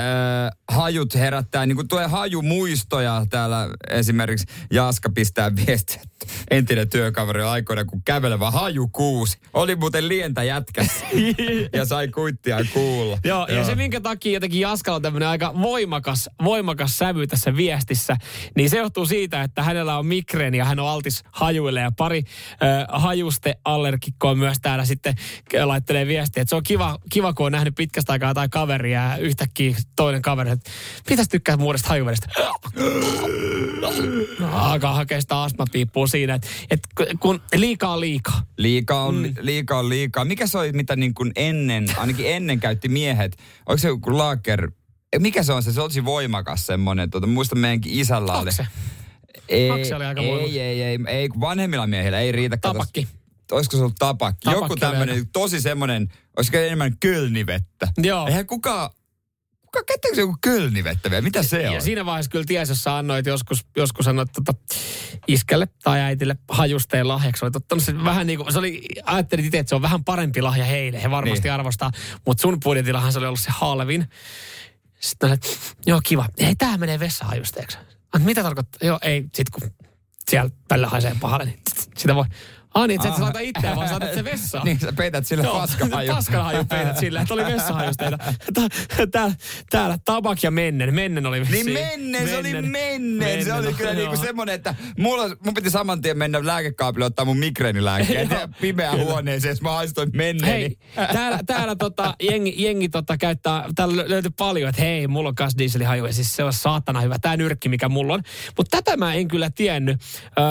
hajut 0.69 1.15
herättää. 1.15 1.67
Niin 1.67 1.77
kuin 1.77 1.89
tulee 1.89 2.07
hajumuistoja 2.07 3.27
täällä 3.31 3.69
esimerkiksi 3.91 4.47
Jaska 4.71 5.11
pistää 5.11 5.57
viestiä. 5.57 6.03
Entinen 6.51 6.91
työkaveri 6.91 7.43
aikoina, 7.43 7.85
kun 7.85 8.03
kävelevä 8.05 8.51
hajukuusi. 8.51 9.39
Oli 9.53 9.77
muuten 9.77 10.09
lientä 10.09 10.43
jätkässä. 10.43 11.07
ja 11.77 11.85
sai 11.85 12.09
kuittia 12.09 12.59
kuulla. 12.73 13.19
Joo, 13.25 13.47
ja 13.47 13.65
se 13.65 13.75
minkä 13.75 14.01
takia 14.01 14.33
jotenkin 14.33 14.61
Jaskalla 14.61 14.97
on 14.97 15.03
tämmöinen 15.03 15.29
aika 15.29 15.55
voimakas, 15.63 16.31
voimakas 16.45 16.99
sävy 16.99 17.27
tässä 17.27 17.57
viestissä, 17.57 18.17
niin 18.57 18.71
se 18.71 18.79
johtuu 18.79 19.07
siitä, 19.07 19.43
että 19.43 19.63
hänellä 19.63 19.99
on 19.99 20.07
migreeni 20.07 20.59
ja 20.59 20.65
hän 20.65 20.81
on 20.81 20.89
altis 20.89 21.23
hajuille 21.33 21.81
ja 21.81 21.93
pari 21.97 22.19
äh, 22.19 22.25
hajusteallergikkoa 22.89 24.35
myös 24.35 24.57
täällä 24.63 24.85
sitten 24.85 25.15
laittelee 25.65 26.07
viestiä, 26.07 26.41
että 26.41 26.51
se 26.51 26.57
on 26.57 26.63
kiva, 26.63 26.99
kiva 27.13 27.33
kun 27.33 27.47
on 27.47 27.53
nähnyt 27.53 27.75
pitkästä 27.75 28.13
aikaa 28.13 28.35
tai 28.35 28.49
kaveria 28.49 29.03
ja 29.03 29.17
yhtäkkiä 29.17 29.77
toinen 29.97 30.23
kaveri, 30.23 30.51
että 30.51 30.71
pitäisi 31.09 31.31
tykkää 31.31 31.57
muudesta 31.57 31.89
hajuvedestä. 31.89 32.29
Alkaa 34.53 34.95
hakea 34.95 35.21
sitä 35.21 35.43
astmapiippua 35.43 36.07
siinä, 36.15 36.35
että, 36.35 36.49
että 36.71 36.89
kun 37.21 37.41
liikaa 37.55 37.93
on 37.93 38.01
liikaa. 38.01 38.43
Liikaa 38.59 39.05
on, 39.05 39.15
mm. 39.15 39.35
liikaa 39.41 39.79
on 39.79 39.89
liikaa. 39.89 40.25
Mikä 40.25 40.47
se 40.47 40.59
oli, 40.59 40.73
mitä 40.73 40.97
niin 40.97 41.15
kuin 41.15 41.33
ennen, 41.37 41.87
ainakin 41.97 42.27
ennen 42.31 42.61
käytti 42.61 42.89
miehet? 42.89 43.37
Oliko 43.67 43.79
se 43.79 43.89
joku 43.89 44.19
laaker? 44.19 44.71
Mikä 45.19 45.43
se 45.43 45.53
on 45.53 45.63
se? 45.63 45.73
Se 45.73 45.81
olisi 45.81 46.05
voimakas 46.05 46.67
semmoinen. 46.67 47.11
Tuota, 47.11 47.27
muistan 47.27 47.59
meidänkin 47.59 47.93
isällä 47.93 48.33
oli. 48.33 48.49
Akse. 48.49 48.67
Ei, 49.49 49.71
oli 49.71 50.05
aika 50.05 50.23
voimakas. 50.23 50.51
ei, 50.51 50.61
ei, 50.61 50.83
ei, 50.83 50.99
ei, 51.07 51.29
kun 51.29 51.41
vanhemmilla 51.41 51.87
miehillä 51.87 52.21
ei 52.21 52.33
riitä. 52.33 52.57
Tapakki. 52.57 53.09
Olisiko 53.53 53.77
se 53.77 53.83
ollut 53.83 53.97
tapakki? 53.99 54.45
Tapakki 54.45 54.65
Joku 54.65 54.77
tämmöinen 54.77 55.29
tosi 55.33 55.61
semmoinen, 55.61 56.09
olisiko 56.37 56.59
enemmän 56.59 56.97
kölnivettä? 57.01 57.89
Joo. 57.99 58.27
Eihän 58.27 58.47
kukaan, 58.47 58.91
se 60.15 60.21
joku 60.21 60.37
kölnivettä 60.41 61.11
vielä? 61.11 61.23
Mitä 61.23 61.43
se 61.43 61.69
on? 61.69 61.75
Ja 61.75 61.81
siinä 61.81 62.07
vaiheessa 62.07 62.31
kyllä 62.31 62.45
ties, 62.45 62.69
jos 62.69 62.83
sä 62.83 62.97
annoit 62.97 63.27
joskus, 63.27 63.67
joskus 63.77 64.05
sanoit 64.05 64.33
tota, 64.33 64.55
iskelle 65.27 65.69
tai 65.83 66.01
äitille 66.01 66.37
hajusteen 66.49 67.09
lahjaksi. 67.09 67.45
Olet 67.45 67.57
ottanut 67.57 67.85
sen 67.85 68.05
vähän 68.05 68.27
niin 68.27 68.39
kuin, 68.39 68.53
se 68.53 68.59
oli, 68.59 68.83
ajattelit 69.05 69.45
itse, 69.47 69.59
että 69.59 69.69
se 69.69 69.75
on 69.75 69.83
vähän 69.83 70.05
parempi 70.05 70.43
lahja 70.43 70.65
heille. 70.65 71.03
He 71.03 71.11
varmasti 71.11 71.43
Niin. 71.49 71.53
arvostaa. 71.55 71.91
Mutta 72.27 72.43
sun 72.43 72.61
budjetillahan 72.61 73.13
se 73.13 73.19
oli 73.19 73.27
ollut 73.27 73.41
se 73.41 73.51
halvin. 73.51 74.09
Sitten 75.01 75.29
olet, 75.29 75.59
joo 75.87 76.01
kiva. 76.05 76.29
Ei, 76.39 76.55
tämähän 76.55 76.81
menee 76.81 77.01
vessahajusteeksi. 77.01 77.79
Ah, 78.13 78.21
Mitä 78.23 78.43
tarkoittaa? 78.43 78.89
Joo, 78.89 78.99
ei, 79.03 79.25
sit 79.35 79.51
kun 79.51 79.71
siellä 80.29 80.51
tällä 80.69 80.87
haisee 80.89 81.17
pahalle, 81.21 81.45
niin 81.45 81.59
sitä 81.97 82.15
voi. 82.15 82.25
Ah 82.75 82.89
niin, 82.89 83.01
että 83.01 83.09
sä 83.09 83.15
et 83.15 83.21
laita 83.21 83.39
itseään, 83.39 83.77
vaan 83.77 83.89
saatat 83.89 84.15
se 84.15 84.25
vessaan. 84.25 84.65
niin, 84.65 84.81
sä 84.81 84.93
peität 84.93 85.27
sille 85.27 85.43
paskahaju. 85.43 86.15
Paskahaju 86.15 86.65
peität 86.65 86.99
sillä, 86.99 87.21
että 87.21 87.35
oli 87.35 87.45
vessahajusteita. 87.45 88.19
Täällä, 89.13 89.35
täällä 89.71 89.99
tabak 90.05 90.43
ja 90.43 90.51
mennen. 90.51 90.95
Mennen 90.95 91.27
oli 91.27 91.41
Niin 91.41 91.73
mennen, 91.73 92.29
se 92.29 92.39
oli 92.39 92.63
mennen. 92.63 93.45
Se 93.45 93.53
oli 93.53 93.75
kyllä 93.75 93.95
niinku 93.95 94.17
semmonen, 94.17 94.55
että 94.55 94.75
mulla, 94.99 95.37
mun 95.45 95.55
piti 95.55 95.71
saman 95.71 96.03
tien 96.03 96.19
mennä 96.19 96.47
lääkekaapille 96.47 97.05
ottaa 97.05 97.25
mun 97.25 97.39
migreenilääkkeet 97.39 98.31
ja 98.31 98.49
pimeään 98.61 98.99
huoneeseen, 99.01 99.57
mä 99.61 99.73
haistoin 99.73 100.11
mennen. 100.15 100.49
Hei, 100.49 100.77
täällä, 101.13 101.39
täällä 101.47 101.77
tota, 101.77 102.15
jengi, 102.23 102.55
jengi 102.63 102.89
tota, 102.89 103.17
käyttää, 103.17 103.65
täällä 103.75 104.05
löytyy 104.07 104.33
paljon, 104.39 104.69
että 104.69 104.83
hei, 104.83 105.09
mulla 105.09 105.29
on 105.29 105.35
kas 105.35 105.55
dieselihaju 105.59 106.07
ja 106.07 106.13
siis 106.13 106.37
se 106.37 106.45
on 106.45 106.53
saatana 106.53 107.01
hyvä, 107.01 107.19
tää 107.19 107.37
nyrkki, 107.37 107.69
mikä 107.69 107.89
mulla 107.89 108.15
on. 108.15 108.23
Mutta 108.57 108.77
tätä 108.77 108.97
mä 108.97 109.15
en 109.15 109.29
kyllä 109.29 109.51
tiennyt. 109.51 110.01
Öö, 110.39 110.45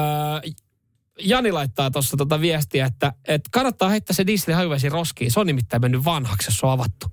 Jani 1.20 1.52
laittaa 1.52 1.92
tuossa 1.92 2.18
tota 2.18 2.42
viestiä, 2.42 2.86
että, 2.86 3.14
että 3.28 3.50
kannattaa 3.52 3.90
heittää 3.90 4.16
se 4.16 4.28
dieselihajuvesi 4.28 4.90
roskiin. 4.90 5.32
Se 5.32 5.40
on 5.40 5.48
nimittäin 5.48 5.82
mennyt 5.82 6.06
vanhaksi, 6.06 6.48
jos 6.48 6.58
se 6.58 6.66
on 6.66 6.72
avattu. 6.72 7.08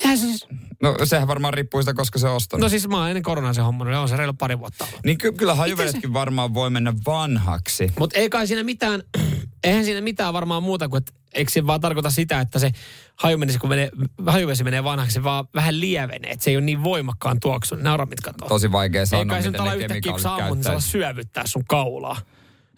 Eihän 0.00 0.18
siis, 0.18 0.46
No 0.82 0.96
sehän 1.04 1.28
varmaan 1.28 1.54
riippuu 1.54 1.82
sitä, 1.82 1.94
koska 1.94 2.18
se 2.18 2.28
on 2.28 2.36
ostanut. 2.36 2.60
no 2.62 2.68
siis 2.68 2.88
mä 2.88 2.98
oon 2.98 3.08
ennen 3.08 3.22
koronaa 3.22 3.52
se 3.52 3.60
homma, 3.60 3.84
niin 3.84 3.96
on 3.96 4.08
se 4.08 4.16
reilu 4.16 4.32
pari 4.32 4.58
vuotta 4.58 4.84
ollut. 4.84 5.04
Niin 5.04 5.18
ky- 5.18 5.32
kyllä 5.32 5.54
hajuvedetkin 5.54 6.12
varmaan 6.12 6.54
voi 6.54 6.70
mennä 6.70 6.92
vanhaksi. 7.06 7.92
Mutta 7.98 8.18
ei 8.18 8.30
kai 8.30 8.46
siinä 8.46 8.62
mitään, 8.62 9.02
eihän 9.64 9.84
siinä 9.84 10.00
mitään 10.00 10.34
varmaan 10.34 10.62
muuta 10.62 10.88
kuin, 10.88 10.98
että 10.98 11.12
eikö 11.34 11.50
se 11.50 11.66
vaan 11.66 11.80
tarkoita 11.80 12.10
sitä, 12.10 12.40
että 12.40 12.58
se 12.58 12.72
hajuvesi, 13.16 13.58
kun 13.58 13.68
menee, 13.68 13.90
hajuvesi 14.26 14.64
menee 14.64 14.84
vanhaksi, 14.84 15.14
se 15.14 15.22
vaan 15.22 15.48
vähän 15.54 15.80
lievenee, 15.80 16.30
että 16.30 16.44
se 16.44 16.50
ei 16.50 16.56
ole 16.56 16.64
niin 16.64 16.84
voimakkaan 16.84 17.40
tuoksun. 17.40 17.82
Naura 17.82 18.06
mitkä. 18.06 18.32
Tosi 18.48 18.72
vaikea 18.72 19.00
Ei 19.00 19.06
sanoa, 19.06 19.24
kai 19.26 19.42
se 19.42 19.50
nyt 19.50 19.60
ala 19.60 19.74
yhtäkkiä, 19.74 20.12
kun 20.12 20.20
sä 20.20 20.30
niin 20.72 20.80
se 20.80 20.88
syövyttää 20.90 21.46
sun 21.46 21.64
kaulaa. 21.68 22.20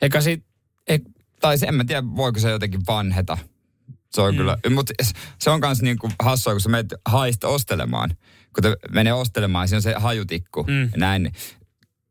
Eikä 0.02 0.20
sit, 0.20 0.44
ei, 0.86 0.98
Tai 1.40 1.58
se, 1.58 1.66
en 1.66 1.74
mä 1.74 1.84
tiedä, 1.84 2.02
voiko 2.16 2.40
se 2.40 2.50
jotenkin 2.50 2.80
vanheta. 2.86 3.38
Se 4.10 4.20
on 4.20 4.34
mm. 4.34 4.36
kyllä, 4.36 4.58
mutta 4.70 4.92
se 5.38 5.50
on 5.50 5.60
myös 5.60 5.82
niinku 5.82 6.10
hassua, 6.22 6.52
kun 6.52 6.60
sä 6.60 6.68
menet 6.68 6.94
haista 7.06 7.48
ostelemaan. 7.48 8.10
Kun 8.54 8.62
te 8.62 8.76
menee 8.90 9.12
ostelemaan, 9.12 9.68
siinä 9.68 9.78
on 9.78 9.82
se 9.82 9.94
hajutikku. 9.96 10.62
Mm. 10.62 10.82
Ja 10.82 10.96
näin, 10.96 11.32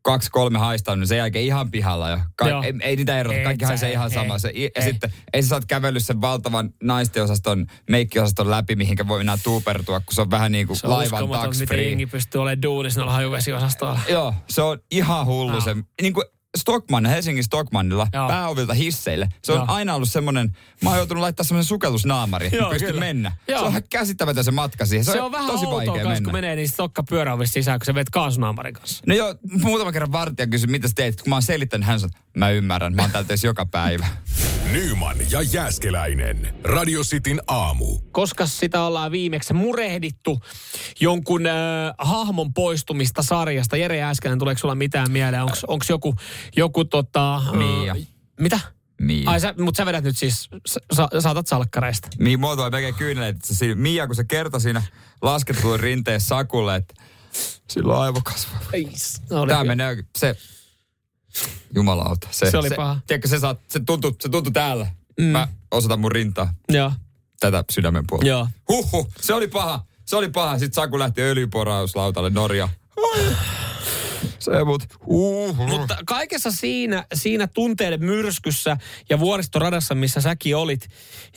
kaksi, 0.02 0.32
kolme 0.32 0.60
haistaa, 0.60 0.96
niin 0.96 1.08
sen 1.08 1.18
jälkeen 1.18 1.46
ihan 1.46 1.72
pihalla 1.72 2.10
jo. 2.10 2.20
Ka- 2.36 2.50
Joo. 2.50 2.64
ei, 2.64 2.74
ei, 2.82 2.96
niitä 2.96 3.20
erota, 3.20 3.40
kaikki 3.44 3.66
haisee 3.66 3.92
ihan 3.92 4.12
sama. 4.12 4.40
Se, 4.40 4.52
ja 4.56 4.70
ei. 4.76 4.84
sitten 4.84 5.14
ei 5.34 5.44
sä 5.44 5.50
saat 5.50 5.66
kävellyt 5.66 6.06
sen 6.06 6.22
valtavan 6.22 6.74
naistenosaston, 6.84 7.66
meikkiosaston 7.90 8.50
läpi, 8.50 8.76
mihinkä 8.76 9.08
voi 9.08 9.22
enää 9.22 9.38
tuupertua, 9.44 10.00
kun 10.00 10.16
se 10.16 10.22
on 10.22 10.32
vähän 10.32 10.52
niin 10.52 10.68
kuin 10.68 10.78
se 10.78 10.88
on 10.88 10.94
laivan 10.94 11.30
tax 11.30 11.64
free. 11.66 11.88
jengi 11.88 12.06
pystyy 12.06 12.42
olemaan 12.42 12.62
duunissa 12.62 13.00
noilla 13.00 13.14
hajuvesiosastoilla. 13.14 14.00
Joo, 14.10 14.34
se 14.50 14.62
on 14.62 14.80
ihan 14.92 15.26
hullu 15.26 15.52
Joo. 15.52 15.62
se. 15.62 15.76
Niin 16.02 16.14
kuin 16.14 16.26
Stockman, 16.58 17.06
Helsingin 17.06 17.44
Stockmannilla, 17.44 18.08
Joo. 18.14 18.28
pääovilta 18.28 18.74
hisseille. 18.74 19.30
Se 19.44 19.52
on 19.52 19.58
Joo. 19.58 19.66
aina 19.68 19.96
ollut 19.96 20.10
semmoinen, 20.12 20.58
mä 20.84 20.90
oon 20.90 20.98
joutunut 20.98 21.22
laittaa 21.22 21.44
semmoinen 21.44 21.66
sukellusnaamari, 21.66 22.50
Joo, 22.54 22.62
että 22.62 22.70
pystyn 22.74 22.88
kyllä. 22.88 23.00
mennä. 23.00 23.32
Joo. 23.48 23.60
Se 23.60 23.66
on 23.66 23.70
ihan 23.72 23.84
käsittämätön 23.90 24.44
se 24.44 24.52
matka 24.52 24.86
siihen. 24.86 25.06
Se, 25.06 25.12
Se 25.12 25.22
on 25.22 25.32
vähän 25.32 25.48
tosi 25.48 25.66
outoa 25.66 25.78
vaikea 25.78 25.94
kanssa, 25.94 26.10
mennä. 26.10 26.24
kun 26.26 26.34
menee 26.34 26.56
niistä 26.56 26.76
sokkapyöräovista 26.78 27.54
sisään, 27.54 27.80
kun 27.80 27.86
sä 27.86 27.96
vet 27.96 28.10
kaasunaamarin 28.10 28.74
kanssa. 28.74 29.04
No 29.08 29.16
joo, 29.16 29.36
muutama 29.62 29.92
kerran 29.92 30.12
vartija 30.12 30.48
kysyi, 30.48 30.68
mitä 30.68 30.88
sä 30.88 30.94
teet, 30.96 31.22
kun 31.22 31.30
mä 31.30 31.36
oon 31.36 31.42
selittänyt, 31.42 31.88
hän 31.88 32.00
sanoi, 32.00 32.12
mä 32.38 32.50
ymmärrän, 32.50 32.96
mä 32.96 33.02
oon 33.02 33.12
täällä 33.12 33.28
töissä 33.28 33.48
joka 33.48 33.66
päivä. 33.66 34.08
Nyman 34.72 35.18
ja 35.32 35.42
Jääskeläinen. 35.42 36.56
Radio 36.64 37.02
Cityn 37.04 37.42
aamu. 37.48 38.00
Koska 38.12 38.46
sitä 38.46 38.84
ollaan 38.84 39.12
viimeksi 39.12 39.54
murehdittu 39.54 40.42
jonkun 41.00 41.46
äh, 41.48 41.54
hahmon 41.98 42.54
poistumista 42.54 43.24
sarjasta. 43.24 43.78
Jere 43.78 44.04
Äskeinen, 44.04 44.40
tuleeko 44.40 44.60
sulla 44.60 44.76
mitään 44.76 45.12
mieleen? 45.12 45.44
Onko 45.44 45.86
joku, 45.90 46.16
joku 46.56 46.86
tota... 46.86 47.42
Mia. 47.52 47.92
Äh, 47.94 48.08
mitä? 48.40 48.60
Mia. 49.02 49.30
Ai 49.30 49.40
sä, 49.40 49.54
mutta 49.60 49.78
sä 49.78 49.86
vedät 49.86 50.04
nyt 50.04 50.18
siis, 50.18 50.50
sä 50.94 51.08
saatat 51.20 51.48
salkkareista. 51.48 52.08
Mia 52.20 52.38
mua 52.38 52.56
tulee 52.56 52.70
melkein 52.70 52.96
kyyneleet, 52.96 53.36
että 53.36 53.48
se, 53.48 53.54
siinä- 53.56 53.76
Mia, 53.76 54.08
kun 54.08 54.16
se 54.16 54.24
kertoi 54.24 54.62
siinä 54.62 54.84
laskettuun 55.22 55.80
rinteen 55.80 56.22
Sakulle, 56.22 56.76
että 56.76 56.94
sillä 57.70 57.96
on 57.96 58.02
aivokasvu. 58.02 58.52
No, 59.30 59.42
kyllä. 59.46 59.64
menee, 59.64 60.04
se, 60.18 60.36
jumalauta. 61.76 62.28
Se, 62.32 62.52
Se 62.52 62.58
oli 62.58 62.70
paha. 62.70 63.00
Tiedätkö, 63.08 63.28
se, 63.28 63.40
saat, 63.40 63.60
se, 63.68 63.80
tuntui, 63.80 64.16
se 64.20 64.30
tuntui 64.30 64.52
täällä. 64.52 64.88
Mm. 65.20 65.24
Mä 65.26 65.48
osoitan 65.72 66.00
mun 66.00 66.12
rintaa. 66.12 66.54
Joo, 66.70 66.92
tätä 67.40 67.64
sydämen 67.72 68.04
puolta. 68.08 68.28
joo. 68.28 68.48
Huhhuh, 68.70 69.08
se 69.22 69.34
oli 69.34 69.48
paha. 69.48 69.86
Se 70.06 70.16
oli 70.16 70.30
paha. 70.30 70.60
Sitten 70.60 70.74
Saku 70.76 71.00
lähti 71.00 71.22
öljyporauslautalle 71.22 72.30
Norja. 72.30 72.70
Se 74.40 74.64
mut. 74.64 74.84
Huhhuh. 75.06 75.68
Mutta 75.68 75.98
kaikessa 76.06 76.52
siinä, 76.52 77.06
siinä 77.14 77.48
tunteiden 77.48 78.04
myrskyssä 78.04 78.78
ja 79.10 79.20
vuoristoradassa, 79.20 79.96
missä 79.96 80.22
säkin 80.22 80.56
olit, 80.56 80.88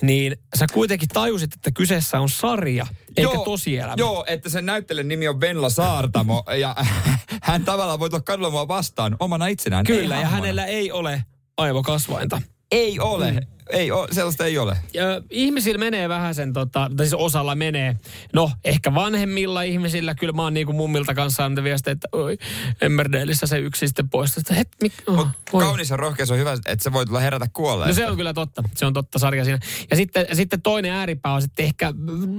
niin 0.03 0.37
sä 0.59 0.67
kuitenkin 0.73 1.09
tajusit, 1.09 1.55
että 1.55 1.71
kyseessä 1.71 2.21
on 2.21 2.29
sarja, 2.29 2.87
eikä 3.17 3.39
tosielämä. 3.45 3.95
Joo, 3.97 4.25
että 4.29 4.49
sen 4.49 4.67
näyttelijän 4.67 5.09
nimi 5.09 5.29
on 5.29 5.41
Venla 5.41 5.71
Saartamo 5.71 6.45
ja 6.59 6.77
hän 7.43 7.65
tavallaan 7.65 8.01
voi 8.01 8.11
tulla 8.11 8.23
kadulla 8.23 8.69
vastaan 8.69 9.17
omana 9.21 9.47
itsenään. 9.47 9.85
Kyllä, 9.85 10.17
ja 10.17 10.27
hänellä 10.27 10.65
ei 10.65 10.93
ole 10.93 11.25
aivokasvainta. 11.57 12.43
Ei 12.71 13.01
ole. 13.01 13.31
Mm. 13.31 13.60
Ei 13.73 13.91
ole, 13.91 14.09
sellaista 14.13 14.47
ei 14.47 14.59
ole. 14.59 14.77
Ja 14.95 15.05
ihmisillä 15.31 15.79
menee 15.79 16.09
vähän 16.09 16.35
sen, 16.35 16.53
tota, 16.53 16.91
tai 16.97 17.07
siis 17.07 17.15
osalla 17.15 17.55
menee, 17.55 17.97
no 18.33 18.51
ehkä 18.65 18.95
vanhemmilla 18.95 19.63
ihmisillä, 19.63 20.15
kyllä 20.15 20.33
mä 20.33 20.43
oon 20.43 20.55
niinku 20.55 20.73
mummilta 20.73 21.15
kanssa 21.15 21.37
saanut 21.37 21.65
viestiä, 21.65 21.93
että 21.93 22.09
oi, 22.13 22.39
Emmerdaleissa 22.81 23.47
se 23.47 23.59
yksi 23.59 23.87
sitten 23.89 24.09
poistuu. 24.09 24.41
Että, 24.41 24.55
het, 24.55 24.69
mik, 24.83 24.93
oh, 25.07 25.29
voi. 25.53 25.65
kaunis 25.65 25.91
ja 25.91 25.97
rohkeus 25.97 26.31
on 26.31 26.39
hyvä, 26.39 26.53
että 26.53 26.85
se 26.85 26.93
voi 26.93 27.07
tulla 27.07 27.21
herätä 27.21 27.45
No 27.45 27.51
kuolleesta. 27.53 27.95
se 27.95 28.07
on 28.11 28.17
kyllä 28.17 28.35
totta. 28.35 28.63
Se 28.75 28.87
on 28.87 28.93
totta 28.93 29.19
sarja 29.19 29.45
siinä. 29.45 29.59
Ja 29.91 29.97
sitten, 29.97 30.27
sitten 30.33 30.63
toinen 30.63 30.93
ääripää 30.93 31.33
on 31.33 31.43
sitten 31.43 31.65
ehkä 31.65 31.93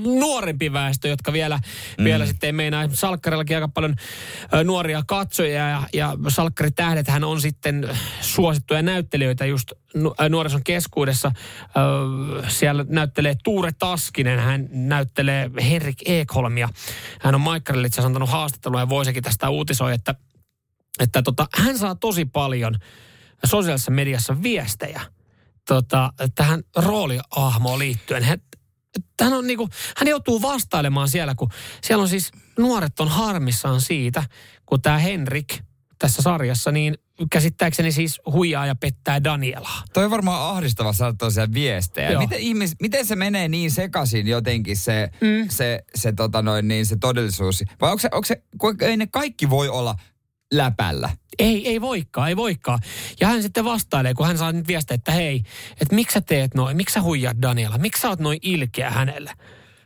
nuorempi 0.04 0.74
väestö, 0.74 1.08
jotka 1.08 1.34
vielä, 1.34 1.60
mm. 1.98 2.04
vielä 2.04 2.26
sitten 2.26 2.48
ei 2.48 2.52
meinaa. 2.52 2.88
Salkkarillakin 2.94 3.58
aika 3.58 3.67
paljon 3.67 3.96
nuoria 4.63 5.04
katsojia 5.08 5.70
ja, 5.70 5.84
ja 5.94 6.17
salkkaritähdethän 6.28 7.24
on 7.24 7.41
sitten 7.41 7.89
suosittuja 8.22 8.82
näyttelijöitä 8.82 9.46
just 9.46 9.72
nuorison 10.30 10.63
keskuudessa. 10.63 11.21
Ö, 11.28 12.50
siellä 12.50 12.86
näyttelee 12.90 13.36
Tuure 13.44 13.72
Taskinen, 13.80 14.40
hän 14.40 14.70
näyttelee 14.72 15.52
Henrik 15.70 15.98
Ekholmia. 16.06 16.70
Hän 17.20 17.36
on 17.36 17.42
Maikkarille 17.42 17.88
itse 17.88 18.02
antanut 18.02 18.30
haastattelua 18.30 18.80
ja 18.80 18.90
voisikin 18.90 19.24
tästä 19.24 19.50
uutisoi, 19.50 19.94
että, 19.94 20.16
että 21.00 21.22
tota, 21.22 21.48
hän 21.56 21.78
saa 21.78 21.96
tosi 21.96 22.26
paljon 22.26 22.76
sosiaalisessa 23.46 23.92
mediassa 23.92 24.44
viestejä 24.44 25.02
tota, 25.68 26.14
tähän 26.36 26.64
rooliahmoon 26.76 27.80
liittyen. 27.80 28.24
Hän, 28.24 28.42
hän, 29.22 29.34
on 29.34 29.48
niinku, 29.48 29.70
hän 29.98 30.08
joutuu 30.08 30.42
vastailemaan 30.42 31.10
siellä, 31.10 31.36
kun 31.36 31.50
siellä 31.82 32.02
on 32.02 32.10
siis 32.10 32.32
nuoret 32.58 33.00
on 33.00 33.08
harmissaan 33.08 33.82
siitä, 33.82 34.24
kun 34.66 34.82
tämä 34.82 34.98
Henrik 34.98 35.60
tässä 36.00 36.22
sarjassa, 36.22 36.72
niin 36.72 36.98
käsittääkseni 37.32 37.92
siis 37.92 38.22
huijaa 38.26 38.66
ja 38.66 38.76
pettää 38.76 39.24
Danielaa. 39.24 39.84
Toi 39.94 40.06
on 40.06 40.12
varmaan 40.12 40.56
ahdistava 40.56 40.94
saada 40.94 41.14
tosiaan 41.18 41.54
viestejä. 41.54 42.12
Joo. 42.12 42.22
Miten, 42.22 42.40
ihmis, 42.40 42.76
miten 42.82 43.06
se 43.06 43.16
menee 43.16 43.48
niin 43.48 43.72
sekaisin 43.72 44.28
jotenkin 44.28 44.78
se, 44.78 45.10
mm. 45.22 45.50
se, 45.50 45.84
se, 45.96 46.12
tota 46.12 46.42
noin, 46.42 46.68
niin 46.68 46.86
se 46.86 46.98
todellisuus? 46.98 47.64
Vai 47.82 47.92
onko 47.92 48.00
se, 48.00 48.10
onko 48.12 48.26
se 48.26 48.42
ei 48.82 48.98
ne 48.98 49.08
kaikki 49.08 49.50
voi 49.50 49.70
olla 49.70 49.96
läpällä? 50.54 51.10
Ei, 51.40 51.68
ei 51.68 51.82
voikaan, 51.82 52.30
ei 52.30 52.36
voikaan. 52.36 52.80
Ja 53.20 53.28
hän 53.28 53.44
sitten 53.44 53.66
vastailee, 53.66 54.14
kun 54.14 54.28
hän 54.28 54.38
saa 54.38 54.52
nyt 54.52 54.68
viestiä, 54.68 54.96
että 54.96 55.12
hei, 55.12 55.44
että 55.82 55.96
miksi 55.96 56.14
sä 56.14 56.22
teet 56.22 56.56
noin, 56.56 56.78
miksi 56.78 56.94
sä 56.94 57.02
huijaat 57.02 57.42
Daniela, 57.42 57.78
miksi 57.78 58.02
sä 58.02 58.10
oot 58.10 58.20
noin 58.20 58.40
ilkeä 58.42 58.90
hänelle? 58.90 59.34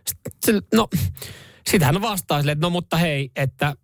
Sitten, 0.08 0.62
no, 0.74 0.88
sitten 1.70 1.86
hän 1.86 2.02
vastaa 2.02 2.40
silleen, 2.40 2.58
että 2.58 2.66
no 2.66 2.70
mutta 2.70 2.98
hei, 2.98 3.32
että 3.36 3.76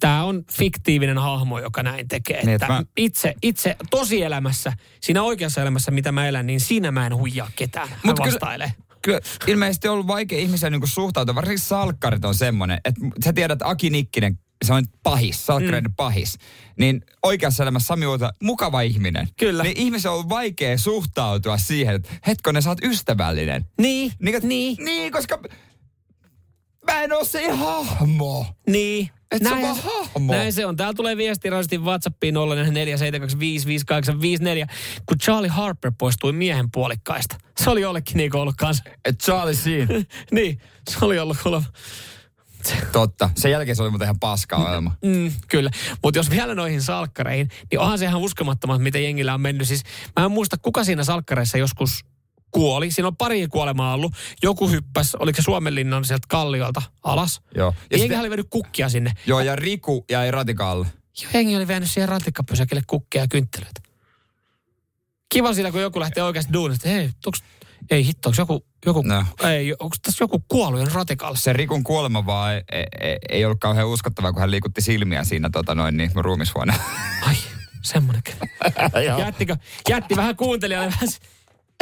tämä 0.00 0.24
on 0.24 0.44
fiktiivinen 0.52 1.18
hahmo, 1.18 1.58
joka 1.58 1.82
näin 1.82 2.08
tekee. 2.08 2.40
Niin, 2.44 2.54
että 2.54 2.68
mä- 2.68 2.82
itse, 2.96 3.34
itse 3.42 3.76
tosielämässä, 3.90 4.72
siinä 5.00 5.22
oikeassa 5.22 5.62
elämässä, 5.62 5.90
mitä 5.90 6.12
mä 6.12 6.28
elän, 6.28 6.46
niin 6.46 6.60
siinä 6.60 6.90
mä 6.90 7.06
en 7.06 7.16
huijaa 7.16 7.50
ketään. 7.56 7.88
Hän 7.88 7.98
Mut 8.04 8.16
kyllä- 8.16 8.26
vastailee. 8.32 8.72
Kyllä 9.02 9.20
ilmeisesti 9.46 9.88
on 9.88 9.94
ollut 9.94 10.06
vaikea 10.06 10.38
ihmisiä 10.38 10.70
niin 10.70 10.80
suhtautua. 10.84 11.34
Varsinkin 11.34 11.58
salkkarit 11.64 12.24
on 12.24 12.34
semmoinen, 12.34 12.80
että 12.84 13.00
sä 13.24 13.32
tiedät, 13.32 13.54
että 13.54 13.68
Aki 13.68 13.90
Nikkinen, 13.90 14.38
se 14.64 14.72
on 14.72 14.84
pahis, 15.02 15.46
salkkareiden 15.46 15.90
mm. 15.90 15.96
pahis. 15.96 16.38
Niin 16.78 17.00
oikeassa 17.22 17.62
elämässä 17.62 17.86
Sami 17.86 18.06
Uota, 18.06 18.32
mukava 18.42 18.80
ihminen. 18.80 19.28
Kyllä. 19.38 19.62
Niin 19.62 19.78
ihmisen 19.80 20.10
on 20.10 20.28
vaikea 20.28 20.78
suhtautua 20.78 21.58
siihen, 21.58 21.94
että 21.94 22.08
hetkonen, 22.26 22.62
sä 22.62 22.68
oot 22.70 22.84
ystävällinen. 22.84 23.64
Niin, 23.80 24.12
Niin, 24.22 24.40
niin, 24.48 24.76
niin, 24.84 25.12
koska 25.12 25.38
mä 26.86 27.02
en 27.02 27.12
oo 27.12 27.24
se 27.24 27.50
hahmo. 27.50 28.46
niin. 28.68 29.10
Et 29.30 29.42
se 29.42 29.48
on 29.48 29.54
Näin- 29.60 29.76
hahmo. 29.82 30.32
Näin 30.32 30.52
se 30.52 30.66
on. 30.66 30.76
Täällä 30.76 30.94
tulee 30.94 31.16
viesti 31.16 31.50
rastin 31.50 31.84
WhatsAppiin 31.84 32.34
0472558854, 32.34 32.38
kun 35.06 35.18
Charlie 35.18 35.48
Harper 35.50 35.92
poistui 35.98 36.32
miehen 36.32 36.70
puolikkaista. 36.70 37.36
Se 37.60 37.70
oli 37.70 37.80
jollekin 37.80 38.16
niin 38.16 38.36
ollut 38.36 38.56
kanssa. 38.56 38.84
Et 39.04 39.18
Charlie 39.20 39.54
Sheen. 39.54 39.88
niin, 40.32 40.60
se 40.90 41.04
oli 41.04 41.18
ollut 41.18 41.36
kuulemma. 41.42 41.68
Totta. 42.92 43.30
Sen 43.36 43.50
jälkeen 43.50 43.76
se 43.76 43.82
oli 43.82 43.90
muuten 43.90 44.06
ihan 44.06 44.18
paska 44.20 44.56
ohjelma. 44.56 44.96
Mm, 45.04 45.32
kyllä. 45.48 45.70
Mutta 46.02 46.18
jos 46.18 46.30
vielä 46.30 46.54
noihin 46.54 46.82
salkkareihin, 46.82 47.48
niin 47.70 47.78
onhan 47.78 47.98
se 47.98 48.04
ihan 48.04 48.20
uskomattomat, 48.20 48.82
miten 48.82 49.04
jengillä 49.04 49.34
on 49.34 49.40
mennyt. 49.40 49.68
Siis 49.68 49.82
mä 50.20 50.24
en 50.24 50.30
muista, 50.32 50.56
kuka 50.58 50.84
siinä 50.84 51.04
salkkareissa 51.04 51.58
joskus 51.58 52.04
kuoli. 52.50 52.90
Siinä 52.90 53.06
on 53.08 53.16
pari 53.16 53.48
kuolemaa 53.48 53.94
ollut. 53.94 54.12
Joku 54.42 54.68
hyppäs, 54.68 55.14
oliko 55.14 55.36
se 55.36 55.42
Suomenlinnan 55.42 56.04
sieltä 56.04 56.26
kalliolta 56.28 56.82
alas. 57.02 57.40
Joo. 57.54 57.74
Ja, 57.76 57.86
jengi 57.90 58.02
sitten- 58.02 58.20
oli 58.20 58.30
vienyt 58.30 58.46
kukkia 58.50 58.88
sinne. 58.88 59.12
Joo, 59.26 59.40
ja 59.40 59.56
Riku 59.56 60.04
jäi 60.10 60.30
ratikalle. 60.30 60.86
Joo, 61.22 61.30
jengi 61.34 61.56
oli 61.56 61.68
vienyt 61.68 61.90
siihen 61.90 62.08
ratikkapysäkille 62.08 62.82
kukkia 62.86 63.22
ja 63.22 63.28
kynttilöitä. 63.28 63.80
Kiva 65.28 65.54
siinä, 65.54 65.70
kun 65.72 65.80
joku 65.80 66.00
lähtee 66.00 66.22
oikeasti 66.22 66.52
duunista. 66.52 66.88
Hei, 66.88 67.10
onks, 67.26 67.42
ei 67.90 68.06
hitto, 68.06 68.28
onks 68.28 68.38
joku, 68.38 68.66
joku 68.86 69.02
No. 69.02 69.24
ei, 69.48 69.72
onko 69.72 69.96
tässä 70.02 70.24
joku 70.24 70.44
kuollut 70.48 70.80
jo 70.80 70.86
ratikalle? 70.94 71.38
Se 71.38 71.52
Rikun 71.52 71.84
kuolema 71.84 72.26
vaan 72.26 72.52
ei, 72.54 72.62
ei, 73.00 73.18
ei 73.28 73.44
ollut 73.44 73.60
kauhean 73.60 73.88
uskottavaa, 73.88 74.32
kun 74.32 74.40
hän 74.40 74.50
liikutti 74.50 74.80
silmiä 74.80 75.24
siinä 75.24 75.50
tota 75.52 75.74
noin, 75.74 75.96
niin, 75.96 76.10
ruumishuoneella. 76.14 76.82
Ai, 77.26 77.34
semmonen. 77.82 78.22
Jättikö, 79.18 79.56
jätti 79.88 80.16
vähän 80.16 80.36
kuuntelijalle 80.36 80.90
vähän 80.90 81.08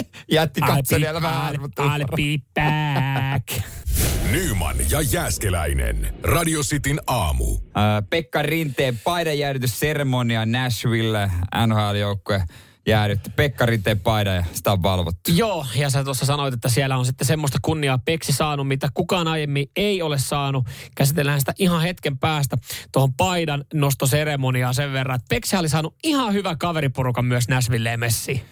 Jätti 0.32 0.60
I'll 0.60 0.66
be- 0.66 0.72
katselijalle 0.72 1.22
vähän 1.22 1.54
I'll- 1.54 2.16
be 2.16 2.44
back. 2.54 3.62
Nyman 4.32 4.76
ja 4.90 5.00
Jääskeläinen. 5.00 6.14
Radio 6.22 6.60
Cityn 6.62 7.00
aamu. 7.06 7.58
Ää, 7.74 8.02
Pekka 8.02 8.42
Rinteen 8.42 8.98
paidanjäädytysseremonia 9.04 10.46
Nashville 10.46 11.30
NHL-joukkue 11.66 12.42
jäädytti 12.86 13.30
Pekka 13.30 13.66
Rinteen 13.66 14.00
paidan 14.00 14.34
ja 14.36 14.44
sitä 14.52 14.72
on 14.72 14.82
valvottu. 14.82 15.30
Joo, 15.34 15.66
ja 15.74 15.90
sä 15.90 16.04
tuossa 16.04 16.26
sanoit, 16.26 16.54
että 16.54 16.68
siellä 16.68 16.96
on 16.96 17.06
sitten 17.06 17.26
semmoista 17.26 17.58
kunniaa 17.62 17.98
Peksi 17.98 18.32
saanut, 18.32 18.68
mitä 18.68 18.88
kukaan 18.94 19.28
aiemmin 19.28 19.70
ei 19.76 20.02
ole 20.02 20.18
saanut. 20.18 20.66
Käsitellään 20.94 21.40
sitä 21.40 21.52
ihan 21.58 21.82
hetken 21.82 22.18
päästä 22.18 22.56
tuohon 22.92 23.14
paidan 23.14 23.64
nostoseremoniaan 23.74 24.74
sen 24.74 24.92
verran, 24.92 25.16
että 25.16 25.26
Peksi 25.28 25.56
oli 25.56 25.68
saanut 25.68 25.94
ihan 26.04 26.32
hyvä 26.32 26.56
kaveriporukan 26.56 27.24
myös 27.24 27.48
Näsvilleen 27.48 28.00
messiin. 28.00 28.42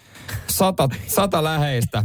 Sata, 0.47 0.89
sata 1.07 1.43
läheistä 1.43 2.03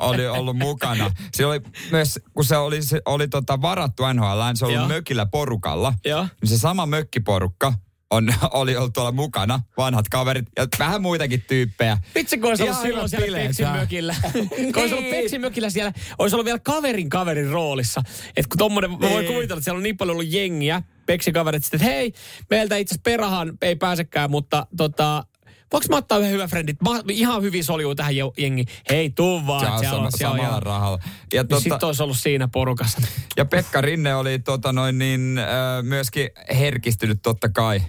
oli 0.00 0.26
ollut 0.26 0.56
mukana. 0.56 1.10
Se 1.34 1.46
oli 1.46 1.60
myös, 1.90 2.20
kun 2.34 2.44
se 2.44 2.56
oli, 2.56 2.82
se 2.82 3.00
oli 3.04 3.28
tota 3.28 3.62
varattu 3.62 4.02
NHL, 4.14 4.40
se 4.54 4.66
oli 4.66 4.86
mökillä 4.86 5.26
porukalla. 5.26 5.94
Joo. 6.04 6.26
Niin 6.42 6.48
se 6.48 6.58
sama 6.58 6.86
mökkiporukka 6.86 7.72
on, 8.10 8.34
oli 8.52 8.76
ollut 8.76 8.92
tuolla 8.92 9.12
mukana, 9.12 9.60
vanhat 9.76 10.08
kaverit 10.08 10.44
ja 10.56 10.66
vähän 10.78 11.02
muitakin 11.02 11.42
tyyppejä. 11.48 11.98
Vitsi, 12.14 12.38
kun 12.38 12.48
olisi 12.48 12.62
ollut 12.62 12.76
Ihan 12.76 12.86
silloin 12.86 13.08
siellä 13.08 13.38
Peksin 13.38 13.68
mökillä. 13.68 14.14
kun 14.74 14.82
olisi 14.82 14.94
ollut 14.94 15.10
Niin. 15.10 15.22
Peksin 15.22 15.40
mökillä 15.40 15.70
siellä, 15.70 15.92
olisi 16.18 16.36
ollut 16.36 16.44
vielä 16.46 16.58
kaverin 16.58 17.08
kaverin 17.08 17.50
roolissa. 17.50 18.02
Että 18.36 18.48
kun 18.48 18.58
tommonen, 18.58 18.90
Niin. 18.90 19.00
kuvitella, 19.00 19.42
että 19.42 19.60
siellä 19.60 19.76
on 19.76 19.82
niin 19.82 19.96
paljon 19.96 20.16
ollut 20.16 20.32
jengiä, 20.32 20.82
Peksin 21.06 21.34
kaverit 21.34 21.64
sitten, 21.64 21.80
että 21.80 21.92
hei, 21.92 22.12
meiltä 22.50 22.76
itse 22.76 22.94
asiassa 22.94 23.02
Perahan 23.10 23.52
ei 23.62 23.76
pääsekään, 23.76 24.30
mutta 24.30 24.66
tota, 24.76 25.24
voinko 25.72 25.86
mä 25.90 25.96
ottaa 25.96 26.18
yhden 26.18 26.32
hyvän 26.32 26.48
friendit? 26.48 26.76
Mä, 26.82 26.90
ihan 27.08 27.42
hyvin 27.42 27.64
soljuu 27.64 27.94
tähän 27.94 28.16
jengiin. 28.38 28.66
Hei, 28.90 29.10
tuu 29.10 29.46
vaan. 29.46 29.60
Se 29.66 29.70
on 29.72 29.78
siellä 29.78 29.94
sama, 29.96 30.06
on- 30.06 30.12
siellä 30.12 30.32
on 30.34 30.38
samalla 30.38 30.60
rahalla. 30.60 30.98
Ja, 31.32 31.42
Niin 31.42 31.48
tota, 31.48 31.60
Sitten 31.62 31.84
olisi 31.86 32.02
ollut 32.02 32.16
siinä 32.18 32.48
porukassa. 32.48 33.02
ja 33.36 33.44
Pekka 33.44 33.80
Rinne 33.80 34.14
oli 34.14 34.38
tota 34.38 34.72
noin 34.72 34.98
niin, 34.98 35.38
äh, 35.38 35.44
myöskin 35.82 36.28
herkistynyt 36.58 37.22
totta 37.22 37.48
kai 37.48 37.82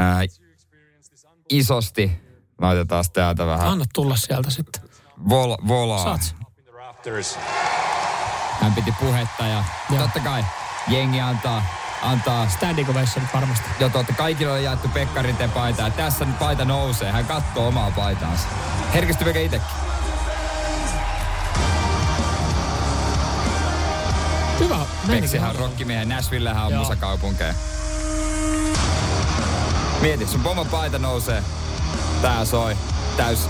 äh, 0.00 0.18
isosti. 1.48 2.12
Laitetaan 2.60 3.04
täältä 3.12 3.46
vähän 3.46 3.68
Anna 3.68 3.84
tulla 3.94 4.16
sieltä 4.16 4.50
sitten. 4.50 4.82
vol, 5.28 5.56
volaa. 5.68 6.04
Saat. 6.04 6.34
Hän 8.60 8.72
piti 8.74 8.92
puhetta 9.00 9.44
ja 9.46 9.64
Joo. 9.90 10.02
totta 10.02 10.20
kai 10.20 10.44
jengi 10.88 11.20
antaa, 11.20 11.62
antaa 12.02 12.48
Standing 12.48 12.90
ovation 12.90 13.28
varmasti. 13.34 13.68
ja 13.80 13.88
totta 13.88 14.12
kaikille 14.12 14.52
on 14.52 14.64
jaettu 14.64 14.88
Pekka 14.88 15.22
Rinteen 15.22 15.50
paita 15.50 15.82
ja 15.82 15.90
tässä 15.90 16.24
nyt 16.24 16.38
paita 16.38 16.64
nousee. 16.64 17.12
Hän 17.12 17.26
katsoo 17.26 17.68
omaa 17.68 17.90
paitaansa. 17.90 18.48
Herkistyykö 18.94 19.40
itsekin? 19.40 19.66
Hyvä. 24.58 24.78
Peksihän 25.06 25.48
on 25.50 25.54
ihan- 25.56 25.66
rokkimiehen, 25.68 26.08
Nashvillehän 26.08 26.64
on 26.66 26.72
Joo. 26.72 26.82
musakaupunkeja. 26.82 27.54
Mieti, 30.00 30.26
sun 30.26 30.40
pomon 30.40 30.66
paita 30.66 30.98
nousee. 30.98 31.42
Tää 32.22 32.44
soi. 32.44 32.76
Täys 33.16 33.48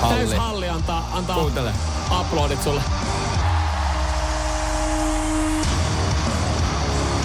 halli. 0.00 0.16
Täys 0.26 0.38
halli 0.38 0.68
antaa, 0.68 1.08
antaa 1.12 1.36
Kuuntele. 1.36 1.72
uploadit 2.20 2.62
sulle. 2.62 2.82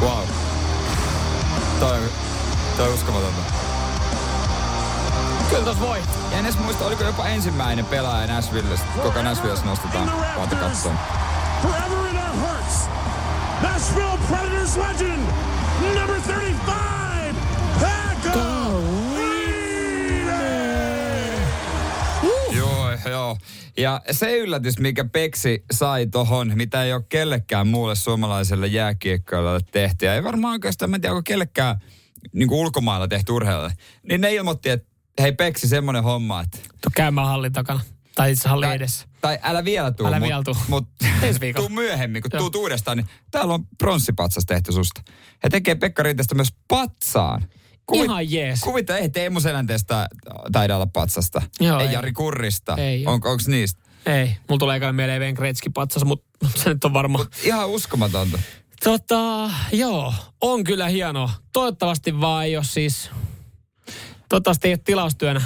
Wow. 0.01 0.25
Toi, 1.82 1.98
on- 1.98 2.10
toi 2.78 2.88
on 2.88 2.94
uskomatonta. 2.94 3.41
Kyllä 5.50 5.65
tos 5.65 5.80
voi. 5.80 6.00
Ja 6.32 6.38
en 6.38 6.46
edes 6.46 6.58
muista, 6.60 6.86
oliko 6.86 7.04
jopa 7.04 7.26
ensimmäinen 7.28 7.86
pelaaja 7.86 8.28
Nashvillesta. 8.28 8.86
Koko 9.04 9.22
Nashvillesta 9.22 9.65
nostetaan. 9.65 10.12
Voitte 10.38 10.56
katsoa. 10.56 10.94
Forever 11.62 12.08
in 12.10 12.17
our 12.17 12.36
hearts, 12.48 12.76
Nashville 13.62 14.17
Predators 14.30 14.76
legend, 14.78 15.28
number 15.96 16.22
35, 16.22 16.90
Ja 23.77 24.01
se 24.12 24.38
yllätys, 24.38 24.79
mikä 24.79 25.05
Peksi 25.05 25.63
sai 25.71 26.07
tohon, 26.07 26.51
mitä 26.55 26.84
ei 26.84 26.93
ole 26.93 27.03
kellekään 27.10 27.67
muulle 27.67 27.95
suomalaiselle 27.95 28.67
jääkiekkoilulle 28.67 29.60
tehty, 29.71 30.05
ja 30.05 30.13
ei 30.15 30.23
varmaan 30.23 30.51
oikeastaan, 30.53 30.89
mä 30.89 30.95
en 30.95 31.01
tiedä, 31.01 31.13
onko 31.13 31.23
kellekään 31.25 31.75
niin 32.34 32.47
kuin 32.47 32.60
ulkomailla 32.60 33.07
tehty 33.07 33.31
urheilijalle, 33.31 33.73
niin 34.03 34.21
ne 34.21 34.34
ilmoitti, 34.34 34.69
että 34.69 34.88
hei 35.21 35.31
Peksi, 35.31 35.67
semmoinen 35.67 36.03
homma, 36.03 36.41
että 36.41 36.57
Tuu 36.57 36.91
käymään 36.95 37.27
hallin 37.27 37.53
takana. 37.53 37.79
Tai 38.15 38.31
itse 38.31 38.49
hallin 38.49 38.71
edessä. 38.71 39.07
tai 39.21 39.39
älä 39.41 39.63
vielä 39.65 39.91
tuu, 39.91 40.07
Älä 40.07 40.19
mut, 40.19 40.27
vielä 40.27 40.43
tuu. 40.43 40.55
mut 40.67 40.88
tuu 41.55 41.69
myöhemmin, 41.69 42.21
kun 42.21 42.31
tuut 42.31 42.55
uudestaan, 42.55 42.97
niin 42.97 43.07
täällä 43.31 43.53
on 43.53 43.65
pronssipatsas 43.77 44.45
tehty 44.45 44.71
susta. 44.71 45.01
He 45.43 45.49
tekee 45.49 45.75
Pekka 45.75 46.03
Rinteestä 46.03 46.36
myös 46.36 46.53
patsaan. 46.67 47.47
Ihan 47.93 48.32
jees. 48.32 48.60
Kuvita, 48.62 48.97
ei 48.97 49.10
Teemu 49.10 49.39
Selänteestä 49.39 50.08
taida 50.51 50.75
olla 50.75 50.88
patsasta. 50.88 51.41
Joo, 51.60 51.80
ei, 51.80 51.88
ei. 51.88 51.93
Jari 51.93 52.12
Kurrista. 52.12 52.75
Ei 52.77 53.04
on, 53.06 53.21
onks 53.23 53.47
niistä? 53.47 53.82
Ei, 54.06 54.38
mulla 54.49 54.60
tulee 54.60 54.80
kai 54.80 54.93
mieleen 54.93 55.19
Ven 55.21 55.34
Gretzky 55.34 55.69
patsas, 55.69 56.04
mutta 56.06 56.47
se 56.56 56.69
nyt 56.69 56.84
on 56.84 56.93
varma. 56.93 57.25
Ihan 57.43 57.69
uskomatonta. 57.69 58.39
Tota, 58.84 59.49
joo, 59.71 60.13
on 60.41 60.63
kyllä 60.63 60.88
hienoa. 60.88 61.30
Toivottavasti 61.54 62.21
vaan 62.21 62.45
ei 62.45 62.58
ole 62.58 62.63
siis, 62.65 63.10
toivottavasti 64.30 64.67
ei 64.67 64.73
ole 64.73 64.80
tilaustyönä. 64.86 65.41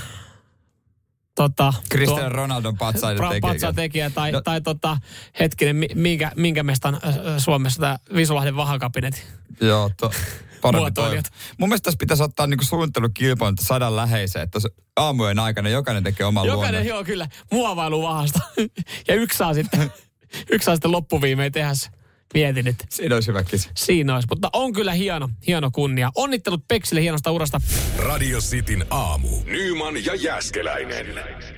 Tota, 1.36 1.74
Cristiano 1.92 2.30
Ronaldon 2.30 2.78
patsaiden 2.78 3.24
pra- 3.24 3.74
tekijä. 3.76 4.10
tai, 4.10 4.32
No- 4.32 4.42
tai 4.42 4.62
tota, 4.62 4.98
hetkinen, 5.40 5.76
mi- 5.76 5.88
minkä, 5.96 6.32
minkä 6.36 6.64
mestan 6.64 7.00
Suomessa 7.38 7.82
tämä 7.82 7.98
Visulahden 8.16 8.56
vahakabinetti. 8.56 9.22
Joo, 9.62 9.92
to, 10.00 10.12
parempi 10.72 10.82
Muotoilijat. 10.82 11.26
toi. 11.32 11.40
Mun 11.58 11.70
mielestä 11.70 11.84
tässä 11.86 11.98
pitäisi 11.98 12.24
ottaa 12.24 12.48
niinku 12.48 12.66
suunnittelukilpailut 12.66 13.60
sadan 13.62 13.96
läheiseen, 13.96 14.44
että 14.44 14.60
aamujen 14.98 15.40
aikana 15.40 15.70
jokainen 15.70 16.04
tekee 16.04 16.26
oman 16.26 16.46
Jokainen, 16.48 16.74
luonnon. 16.74 16.96
joo 16.96 17.04
kyllä, 17.04 17.28
muovailu 17.52 18.02
vahasta. 18.02 18.40
ja 19.08 19.16
yksi 19.16 19.38
saa 19.38 19.54
sitten, 19.54 19.92
yksi 20.52 20.66
saa 20.66 20.76
sitten 20.76 20.92
loppuviimein 20.92 21.52
tehdä 21.52 21.74
se. 21.74 21.90
Mietin, 22.34 22.68
että 22.68 22.86
Siinä 22.90 23.16
olisi 23.16 23.28
hyvä 23.28 23.44
kisa. 23.44 23.70
siinä 23.78 24.14
olisi. 24.16 24.28
Mutta 24.32 24.50
on 24.54 24.74
kyllä 24.74 24.94
hieno, 24.94 25.30
hieno 25.48 25.70
kunnia. 25.72 26.12
Onnittelut 26.16 26.68
Peksille 26.68 27.02
hienosta 27.02 27.32
urasta. 27.32 27.62
Radio 27.98 28.40
Cityn 28.40 28.86
aamu. 28.90 29.28
Nyman 29.46 30.06
ja 30.06 30.16
Jääskeläinen. 30.16 31.06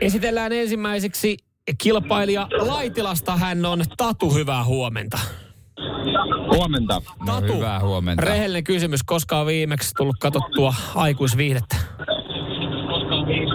Esitellään 0.02 0.52
ensimmäiseksi 0.54 1.38
kilpailija 1.78 2.48
Laitilasta. 2.58 3.38
Hän 3.38 3.66
on 3.66 3.84
Tatu, 3.98 4.34
hyvää 4.34 4.64
huomenta. 4.64 5.20
Huomenta. 6.56 7.02
No 7.20 7.26
Tatu, 7.26 7.54
hyvää 7.54 7.80
huomenta. 7.80 8.26
Rehellinen 8.26 8.64
kysymys, 8.64 9.04
koska 9.04 9.40
on 9.40 9.48
viimeksi 9.48 9.94
tullut 9.98 10.16
katsottua 10.20 10.74
aikuisviihdettä? 10.96 11.76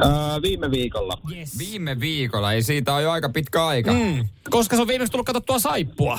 Öö, 0.05 0.43
viime 0.43 0.71
viikolla. 0.71 1.19
Yes. 1.37 1.59
Viime 1.59 2.01
viikolla, 2.01 2.53
ei 2.53 2.63
siitä 2.63 2.95
ole 2.95 3.03
jo 3.03 3.11
aika 3.11 3.29
pitkä 3.29 3.67
aika. 3.67 3.93
Mm. 3.93 4.29
Koska 4.51 4.77
se 4.77 4.83
on 4.83 4.89
viimeksi 4.89 5.13
tullut 5.13 5.27
katsottua 5.27 5.59
saippua. 5.59 6.19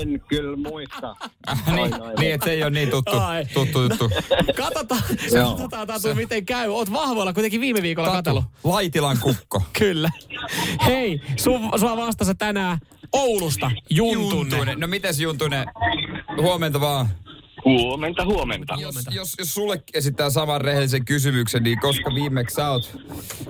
En 0.00 0.20
kyllä 0.28 0.56
muista. 0.56 1.16
niin, 1.74 1.94
niin, 2.18 2.34
että 2.34 2.44
se 2.44 2.50
ei 2.52 2.62
ole 2.62 2.70
niin 2.70 2.90
tuttu, 2.90 3.18
Ai. 3.18 3.46
tuttu 3.54 3.82
juttu. 3.82 4.10
Katsotaan, 4.56 5.02
Joo. 5.32 5.50
katsotaan 5.50 5.86
Tatu, 5.86 6.14
miten 6.14 6.46
käy. 6.46 6.68
Oot 6.68 6.92
vahvoilla 6.92 7.32
kuitenkin 7.32 7.60
viime 7.60 7.82
viikolla 7.82 8.10
katsellut. 8.10 8.44
Laitilan 8.64 9.16
kukko. 9.20 9.62
Kyllä. 9.78 10.10
Hei, 10.86 11.20
sun, 11.36 11.70
sua 11.80 11.96
vastassa 11.96 12.34
tänään 12.34 12.78
Oulusta, 13.16 13.70
Juntunen. 13.90 14.80
No 14.80 14.86
mites 14.86 15.20
Juntunen? 15.20 15.66
Huomenta 16.42 16.80
vaan. 16.80 17.08
Huomenta, 17.64 18.24
huomenta. 18.24 18.74
Jos, 18.80 18.94
jos, 19.10 19.34
jos 19.38 19.54
sulle 19.54 19.82
esittää 19.94 20.30
saman 20.30 20.60
rehellisen 20.60 21.04
kysymyksen, 21.04 21.62
niin 21.62 21.80
koska 21.80 22.14
viimeksi 22.14 22.54
sä 22.54 22.70
oot 22.70 22.96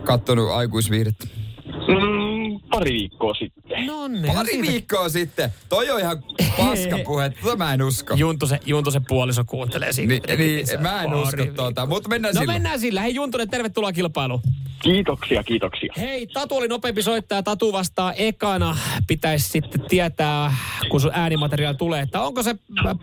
kattonut 0.04 0.50
aikuisviihdettä? 0.50 1.26
Mm, 1.66 2.35
pari 2.70 2.92
viikkoa 2.92 3.34
sitten. 3.34 3.86
No 3.86 4.08
niin. 4.08 4.34
Pari 4.34 4.62
viikkoa 4.62 5.08
sitten. 5.08 5.50
Toi 5.68 5.90
on 5.90 6.00
ihan 6.00 6.22
paskapuhe. 6.56 7.30
Tota 7.42 7.56
mä 7.56 7.74
en 7.74 7.82
usko. 7.82 8.14
Juntusen, 8.14 8.60
Juntusen 8.66 9.04
puoliso 9.08 9.44
kuuntelee 9.44 9.92
siinä. 9.92 10.14
Niin, 10.14 10.38
niin 10.38 10.66
mä 10.82 11.02
en 11.02 11.14
usko 11.14 11.44
tuota, 11.56 11.86
mutta 11.86 12.08
mennään 12.08 12.34
No 12.34 12.40
sillä. 12.40 12.52
mennään 12.52 12.80
sillä. 12.80 13.00
Hei 13.00 13.14
Juntunen, 13.14 13.50
tervetuloa 13.50 13.92
kilpailuun. 13.92 14.40
Kiitoksia, 14.82 15.42
kiitoksia. 15.44 15.92
Hei, 15.96 16.26
Tatu 16.26 16.56
oli 16.56 16.68
nopeampi 16.68 17.02
soittaja. 17.02 17.42
Tatu 17.42 17.72
vastaa 17.72 18.12
ekana. 18.12 18.76
Pitäisi 19.06 19.48
sitten 19.48 19.80
tietää, 19.88 20.54
kun 20.90 21.00
sun 21.00 21.10
äänimateriaali 21.14 21.76
tulee, 21.76 22.02
että 22.02 22.20
onko 22.20 22.42
se 22.42 22.54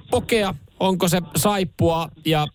pokea, 0.09 0.55
onko 0.79 1.07
se 1.07 1.21
saippua 1.35 2.09
ja 2.25 2.47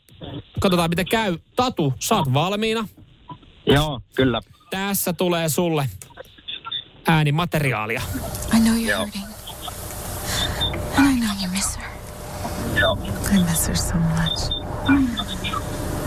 katsotaan 0.61 0.91
miten 0.91 1.07
käy. 1.07 1.39
Tatu, 1.57 1.95
sä 2.01 2.17
oot 2.17 2.35
valmiina. 2.35 2.89
Joo, 3.67 4.01
kyllä. 4.17 4.41
Tässä 4.71 5.13
tulee 5.13 5.49
sulle 5.49 5.89
äänimateriaalia. 7.09 8.03
I 8.57 8.61
know 8.61 8.75
you're 8.77 8.97
hurting. 8.99 9.25
And 10.99 11.07
I 11.07 11.21
know 11.21 11.35
you 11.43 11.49
miss 11.51 11.77
her. 11.77 11.85
I 13.33 13.43
miss 13.51 13.69
her 13.69 13.77
so 13.77 13.95
much. 13.95 14.39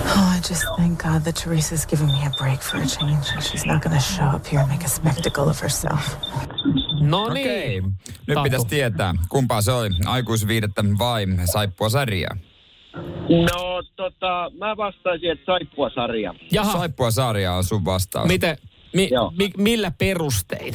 Oh, 0.05 0.35
I 0.37 0.39
just 0.49 0.63
thank 0.77 1.03
God 1.03 1.23
that 1.23 1.35
Teresa's 1.35 1.85
giving 1.87 2.07
me 2.07 2.25
a 2.27 2.29
break 2.37 2.61
for 2.61 2.77
a 2.81 2.85
change 2.85 3.31
and 3.33 3.41
she's 3.43 3.65
not 3.65 3.81
going 3.83 3.95
to 3.95 4.01
show 4.03 4.25
up 4.35 4.45
here 4.47 4.59
and 4.61 4.69
make 4.69 4.83
a 4.85 4.89
spectacle 4.89 5.49
of 5.49 5.61
herself. 5.61 6.15
No 7.01 7.23
Okei. 7.25 7.43
niin. 7.43 7.83
Nyt 8.27 8.35
Tatu. 8.35 8.43
pitäisi 8.43 8.67
tietää, 8.67 9.13
kumpaa 9.29 9.61
se 9.61 9.71
oli, 9.71 9.89
aikuisviidettä 10.05 10.83
vai 10.99 11.25
saippua 11.45 11.89
sarjaa. 11.89 12.37
No, 13.29 13.83
tota, 13.95 14.51
mä 14.59 14.77
vastaisin, 14.77 15.31
että 15.31 15.45
saippua 15.45 15.89
sarja. 15.95 16.33
Jaha, 16.51 16.71
Saippua 16.73 17.11
sarjaa 17.11 17.57
on 17.57 17.63
sun 17.63 17.85
vastaus. 17.85 18.27
miten, 18.27 18.57
mi, 18.93 19.09
Joo. 19.11 19.33
mi, 19.37 19.51
millä 19.57 19.91
perustein? 19.91 20.73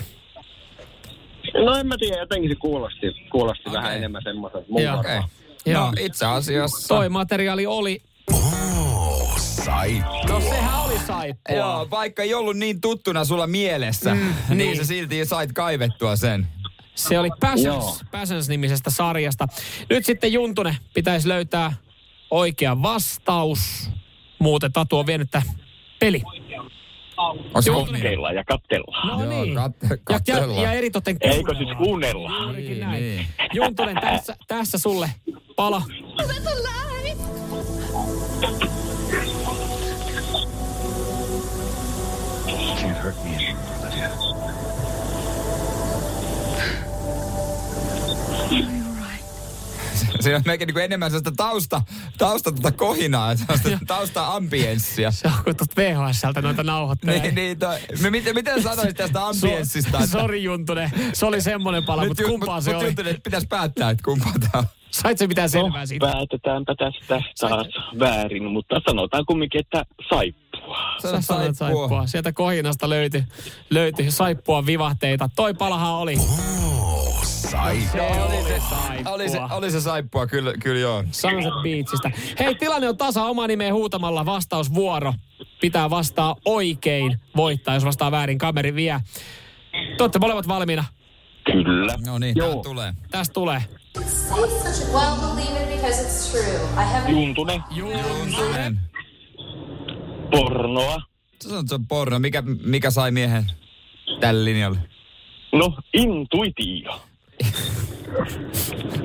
No 1.65 1.75
en 1.77 1.87
mä 1.87 1.95
tiedä, 1.99 2.21
jotenkin 2.21 2.51
se 2.51 2.55
kuulosti, 2.55 3.07
kuulosti 3.33 3.63
Okei. 3.67 3.73
vähän 3.83 3.97
enemmän 3.97 4.23
semmoiselta 4.25 4.67
Joo. 4.69 4.99
Okei. 4.99 5.11
varmaan. 5.11 5.31
Joo. 5.67 5.87
No 5.87 5.93
itse 6.01 6.27
asiassa. 6.27 6.89
Toi 6.89 7.09
materiaali 7.09 7.67
oli, 7.67 8.01
Oh, 8.33 9.39
saippua. 9.39 10.25
no 10.29 10.41
sehän 10.41 10.81
oli 10.85 10.99
saippua. 11.07 11.57
Joo, 11.57 11.91
vaikka 11.91 12.23
ei 12.23 12.35
ollut 12.35 12.57
niin 12.57 12.81
tuttuna 12.81 13.25
sulla 13.25 13.47
mielessä, 13.47 14.15
mm, 14.15 14.21
niin, 14.49 14.59
niin. 14.59 14.77
sä 14.77 14.85
silti 14.85 15.25
sait 15.25 15.53
kaivettua 15.53 16.17
sen. 16.17 16.47
Se 16.95 17.19
oli 17.19 17.29
Passions. 17.41 18.05
Passions-nimisestä 18.11 18.91
sarjasta. 18.91 19.47
Nyt 19.91 20.07
sitten 20.07 20.33
Juntune 20.33 20.77
pitäisi 20.95 21.29
löytää 21.29 21.73
oikea 22.31 22.83
vastaus. 22.83 23.91
Muuten 24.39 24.73
Tatu 24.73 24.99
on 24.99 25.07
vienyt 25.07 25.29
peli. 25.99 26.23
Kokeillaan 27.95 28.35
ja 28.35 28.45
kattellaan. 28.45 29.09
No 29.09 29.25
Joo, 29.25 29.43
niin. 29.45 29.57
kat- 29.57 30.23
ja, 30.27 30.37
ja, 30.39 30.63
ja 30.63 30.73
eritoten 30.73 31.17
Eikö 31.21 31.55
siis 31.55 31.77
kuunnella? 31.79 32.53
Niin, 32.53 32.81
näin. 32.81 33.03
niin. 33.03 33.27
Juntunen, 33.53 33.97
tässä, 34.01 34.37
tässä 34.49 34.79
sulle 34.79 35.11
pala. 35.57 35.83
Siinä 50.27 50.37
on 50.37 50.43
melkein 50.47 50.69
niin 50.69 50.79
enemmän 50.85 51.11
sellaista 51.11 51.33
tausta, 51.37 51.83
tausta 52.19 52.53
tuota 52.53 52.73
kohinaa, 52.73 53.37
sellaista 53.37 53.69
tausta 53.87 54.35
ambienssia. 54.35 55.11
Se 55.11 55.29
on 55.29 55.45
kuin 55.45 55.57
tuosta 55.57 55.75
VHSltä 55.83 56.43
noita 56.43 56.62
nauhoittelee. 56.62 57.19
Niin, 57.21 57.35
niin 57.35 57.59
toi, 57.59 57.79
me, 58.03 58.11
miten, 58.11 58.35
miten 58.35 58.62
sanoisit 58.62 58.97
tästä 58.97 59.27
ambienssista? 59.27 59.99
että- 59.99 60.07
Sori 60.11 60.43
Juntunen, 60.43 60.91
se 61.12 61.27
oli 61.27 61.41
semmoinen 61.41 61.85
pala, 61.85 62.05
mutta 62.07 62.23
ju- 62.23 62.29
kumpaa 62.29 62.61
se 62.61 62.71
mut 62.73 62.79
oli? 62.81 62.87
Juntunen, 62.89 63.21
pitäisi 63.23 63.47
päättää, 63.47 63.91
että 63.91 64.03
kumpaa 64.05 64.33
tämä 64.41 64.59
on. 64.59 64.65
Sait 64.91 65.19
se 65.19 65.27
mitään 65.27 65.51
selvää 65.51 65.87
siitä? 65.87 66.07
Päätetäänpä 66.07 66.75
tästä 66.75 67.23
taas 67.41 67.67
väärin, 67.99 68.45
mutta 68.45 68.81
sanotaan 68.89 69.25
kumminkin, 69.27 69.61
että 69.61 69.85
saippua. 70.09 70.79
Sä 71.03 71.21
sanoit 71.23 71.57
saippua. 71.57 72.07
Sieltä 72.07 72.33
kohinasta 72.33 72.89
löytyi, 72.91 73.25
löytyi 73.71 74.11
saippua 74.11 74.67
vivahteita. 74.67 75.31
Toi 75.37 75.55
palahan 75.55 75.93
oli. 75.93 76.17
Oh, 76.17 77.06
saippua. 77.27 77.91
Se 77.93 78.21
oli 78.23 78.43
se 78.43 78.62
saippua. 78.71 79.12
Oli 79.12 79.29
se, 79.29 79.41
oli 79.51 79.71
se 79.71 79.81
saippua, 79.81 80.27
kyllä, 80.27 80.53
kyllä 80.62 80.81
joo. 80.81 81.05
Sunset 81.11 81.53
Beachistä. 81.62 82.11
Hei, 82.39 82.55
tilanne 82.55 82.89
on 82.89 82.97
tasa 82.97 83.25
oma 83.25 83.47
nimeen 83.47 83.75
huutamalla 83.75 84.27
vastausvuoro. 84.27 85.15
Pitää 85.61 85.91
vastaa 85.91 86.37
oikein 86.45 87.21
voittaa, 87.37 87.75
jos 87.75 87.85
vastaa 87.85 88.11
väärin, 88.11 88.39
kameri 88.39 88.75
vie. 88.75 89.01
Te 89.97 90.03
olette 90.03 90.19
molemmat 90.19 90.49
valmiina. 90.49 90.85
Kyllä. 91.45 91.95
No 92.07 92.19
niin, 92.19 92.35
tää 92.35 92.49
tulee. 92.62 92.95
Tästä 93.11 93.33
tulee. 93.33 93.62
Say 93.95 94.49
such 94.49 94.91
a 94.91 94.99
well 94.99 95.17
believe 95.37 95.62
it 95.62 95.77
because 95.81 96.03
it's 96.03 96.31
true. 96.31 96.83
I 96.83 96.87
haven't 96.93 97.11
Juntune, 97.11 97.62
Juntunen. 97.71 98.81
pornoa. 100.31 101.03
Sä 101.43 101.49
sanot, 101.49 101.69
se 101.69 101.75
on 101.75 101.87
porno. 101.87 102.19
Mikä, 102.19 102.43
mikä 102.62 102.91
sai 102.91 103.11
miehen 103.11 103.47
tälle 104.21 104.45
linjalle? 104.45 104.79
No, 105.53 105.73
intuitio. 105.95 107.01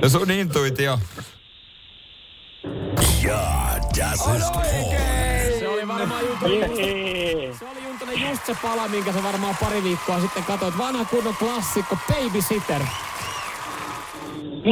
No 0.02 0.08
sun 0.08 0.30
intuitio. 0.30 0.98
Ja, 3.22 3.78
das 3.96 4.20
ist 4.36 4.54
Se 5.58 5.68
oli 5.68 5.88
varmaan 5.88 6.26
Juntunen. 6.26 6.70
Se 7.58 7.64
oli 7.64 7.84
Juntunen 7.84 8.20
just 8.20 8.46
se 8.46 8.56
pala, 8.62 8.88
minkä 8.88 9.12
sä 9.12 9.22
varmaan 9.22 9.56
pari 9.60 9.82
viikkoa 9.82 10.20
sitten 10.20 10.44
katsoit. 10.44 10.78
Vanha 10.78 11.04
kunnon 11.04 11.36
klassikko, 11.36 11.96
Babysitter. 12.08 12.82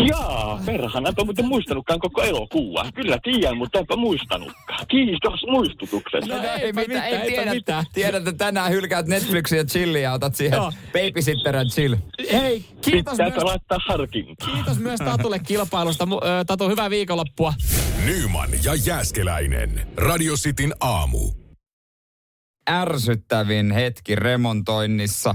Jaa, 0.09 0.61
perhana, 0.66 1.09
enpä 1.09 1.24
muuten 1.24 1.44
muistanutkaan 1.44 2.00
koko 2.00 2.22
elokuva. 2.22 2.85
Kyllä 2.94 3.18
tiedän, 3.22 3.57
mutta 3.57 3.79
enpä 3.79 3.96
muistanutkaan. 3.96 4.87
Kiitos 4.88 5.40
muistutuksesta. 5.50 6.37
No 6.37 6.42
eipä 6.61 6.81
mitään, 6.81 7.05
eipä 7.07 7.24
tiedät, 7.26 7.55
mitään. 7.55 7.85
tiedät, 7.92 8.29
että 8.29 8.44
tänään 8.44 8.72
hylkäät 8.72 9.07
Netflixin 9.07 9.59
ja 9.59 9.64
chillia 9.64 10.03
ja 10.03 10.12
otat 10.12 10.35
siihen 10.35 10.57
Joo. 10.57 10.72
babysitter 10.92 11.57
and 11.57 11.68
chill. 11.70 11.96
Hei, 12.33 12.64
kiitos 12.83 13.18
myös, 13.18 13.26
Pitääkö 13.29 13.44
laittaa 13.46 13.79
harkintaan? 13.88 14.53
kiitos 14.55 14.79
myös 14.79 14.98
Tatulle 15.00 15.38
kilpailusta. 15.38 16.09
Tatu, 16.46 16.68
hyvää 16.68 16.90
viikonloppua. 16.90 17.55
Nyman 18.05 18.48
ja 18.64 18.74
Jääskeläinen. 18.74 19.87
Radio 19.96 20.35
Cityn 20.35 20.74
aamu. 20.81 21.31
ärsyttävin 22.70 23.70
hetki 23.70 24.14
remontoinnissa. 24.14 25.35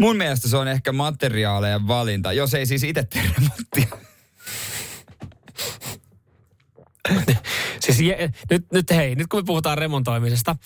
Mun 0.00 0.16
mielestä 0.16 0.48
se 0.48 0.56
on 0.56 0.68
ehkä 0.68 0.92
materiaalejen 0.92 1.88
valinta, 1.88 2.32
jos 2.32 2.54
ei 2.54 2.66
siis 2.66 2.82
itse 2.84 3.02
tee 3.02 3.22
remonttia. 3.38 3.98
Siis 7.80 8.00
je, 8.00 8.30
nyt, 8.50 8.72
nyt 8.72 8.90
hei, 8.90 9.14
nyt 9.14 9.26
kun 9.26 9.40
me 9.40 9.44
puhutaan 9.46 9.78
remontoimisesta, 9.78 10.56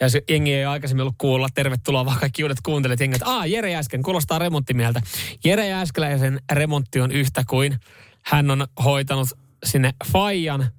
ja 0.00 0.08
se 0.08 0.22
jengi 0.28 0.54
ei 0.54 0.64
aikaisemmin 0.64 1.02
ollut 1.02 1.14
kuulla, 1.18 1.48
tervetuloa 1.54 2.04
vaan 2.04 2.20
kaikki 2.20 2.42
uudet 2.42 2.58
kuuntelijat, 2.62 3.00
jengi, 3.00 3.16
että 3.16 3.46
Jere 3.46 3.70
Jäsken, 3.70 4.02
kuulostaa 4.02 4.38
remonttimieltä. 4.38 5.02
Jere 5.44 5.68
Jäskeläisen 5.68 6.40
remontti 6.52 7.00
on 7.00 7.12
yhtä 7.12 7.42
kuin 7.48 7.78
hän 8.22 8.50
on 8.50 8.66
hoitanut 8.84 9.28
sinne 9.64 9.94
Fajan, 10.12 10.70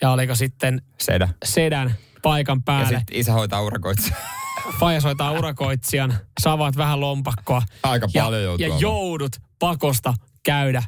ja 0.00 0.10
oliko 0.10 0.34
sitten 0.34 0.82
Sedä. 0.98 1.28
sedän 1.44 1.94
paikan 2.22 2.58
Ja 2.58 2.62
päälle. 2.64 2.98
sitten 2.98 3.16
isä 3.16 3.32
hoitaa 3.32 3.62
urakoitsia. 3.62 4.16
Faija 4.80 5.00
soittaa 5.00 5.32
urakoitsijan, 5.32 6.14
savaat 6.40 6.76
vähän 6.76 7.00
lompakkoa. 7.00 7.62
Aika 7.82 8.08
ja, 8.14 8.24
paljon 8.24 8.42
joutuu 8.42 8.66
Ja 8.66 8.74
joudut 8.78 9.36
pakosta 9.58 10.14
käydä 10.42 10.82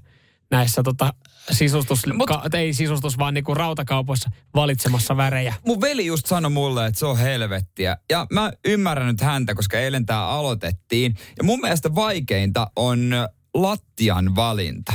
näissä 0.51 0.83
tota, 0.83 1.15
sisustus, 1.51 2.07
Mut- 2.07 2.27
ka, 2.27 2.43
ei 2.53 2.75
sisustus, 2.75 3.19
vaan 3.19 3.35
niinku 3.35 3.55
rautakaupoissa 3.55 4.31
valitsemassa 4.55 5.17
värejä. 5.17 5.55
Mun 5.67 5.81
veli 5.81 6.07
just 6.07 6.27
sanoi 6.27 6.51
mulle, 6.51 6.87
että 6.87 6.99
se 6.99 7.07
on 7.07 7.19
helvettiä. 7.19 7.97
Ja 8.11 8.27
mä 8.33 8.53
ymmärrän 8.65 9.07
nyt 9.07 9.21
häntä, 9.21 9.55
koska 9.55 9.79
eilen 9.79 10.07
tää 10.07 10.29
aloitettiin. 10.29 11.15
Ja 11.39 11.45
mun 11.45 11.61
mielestä 11.61 11.95
vaikeinta 11.95 12.71
on 12.77 13.11
lattian 13.55 14.35
valinta. 14.35 14.93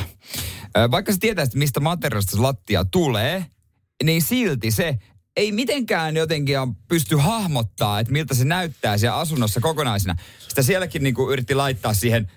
Vaikka 0.92 1.12
sä 1.12 1.18
tietäisit, 1.22 1.56
mistä 1.56 1.80
materiaalista 1.80 2.36
se 2.36 2.42
lattia 2.42 2.86
tulee, 2.86 3.46
niin 4.04 4.22
silti 4.22 4.72
se 4.72 4.98
ei 5.38 5.52
mitenkään 5.52 6.16
jotenkin 6.16 6.56
pysty 6.88 7.16
hahmottaa, 7.16 8.00
että 8.00 8.14
miltä 8.14 8.34
se 8.36 8.46
näyttää 8.46 8.98
siellä 8.98 9.18
asunnossa 9.18 9.60
kokonaisena. 9.60 10.16
Sitä 10.48 10.62
sielläkin 10.62 11.04
niinku 11.04 11.32
yritti 11.32 11.56
laittaa 11.56 11.94
siihen 11.94 12.32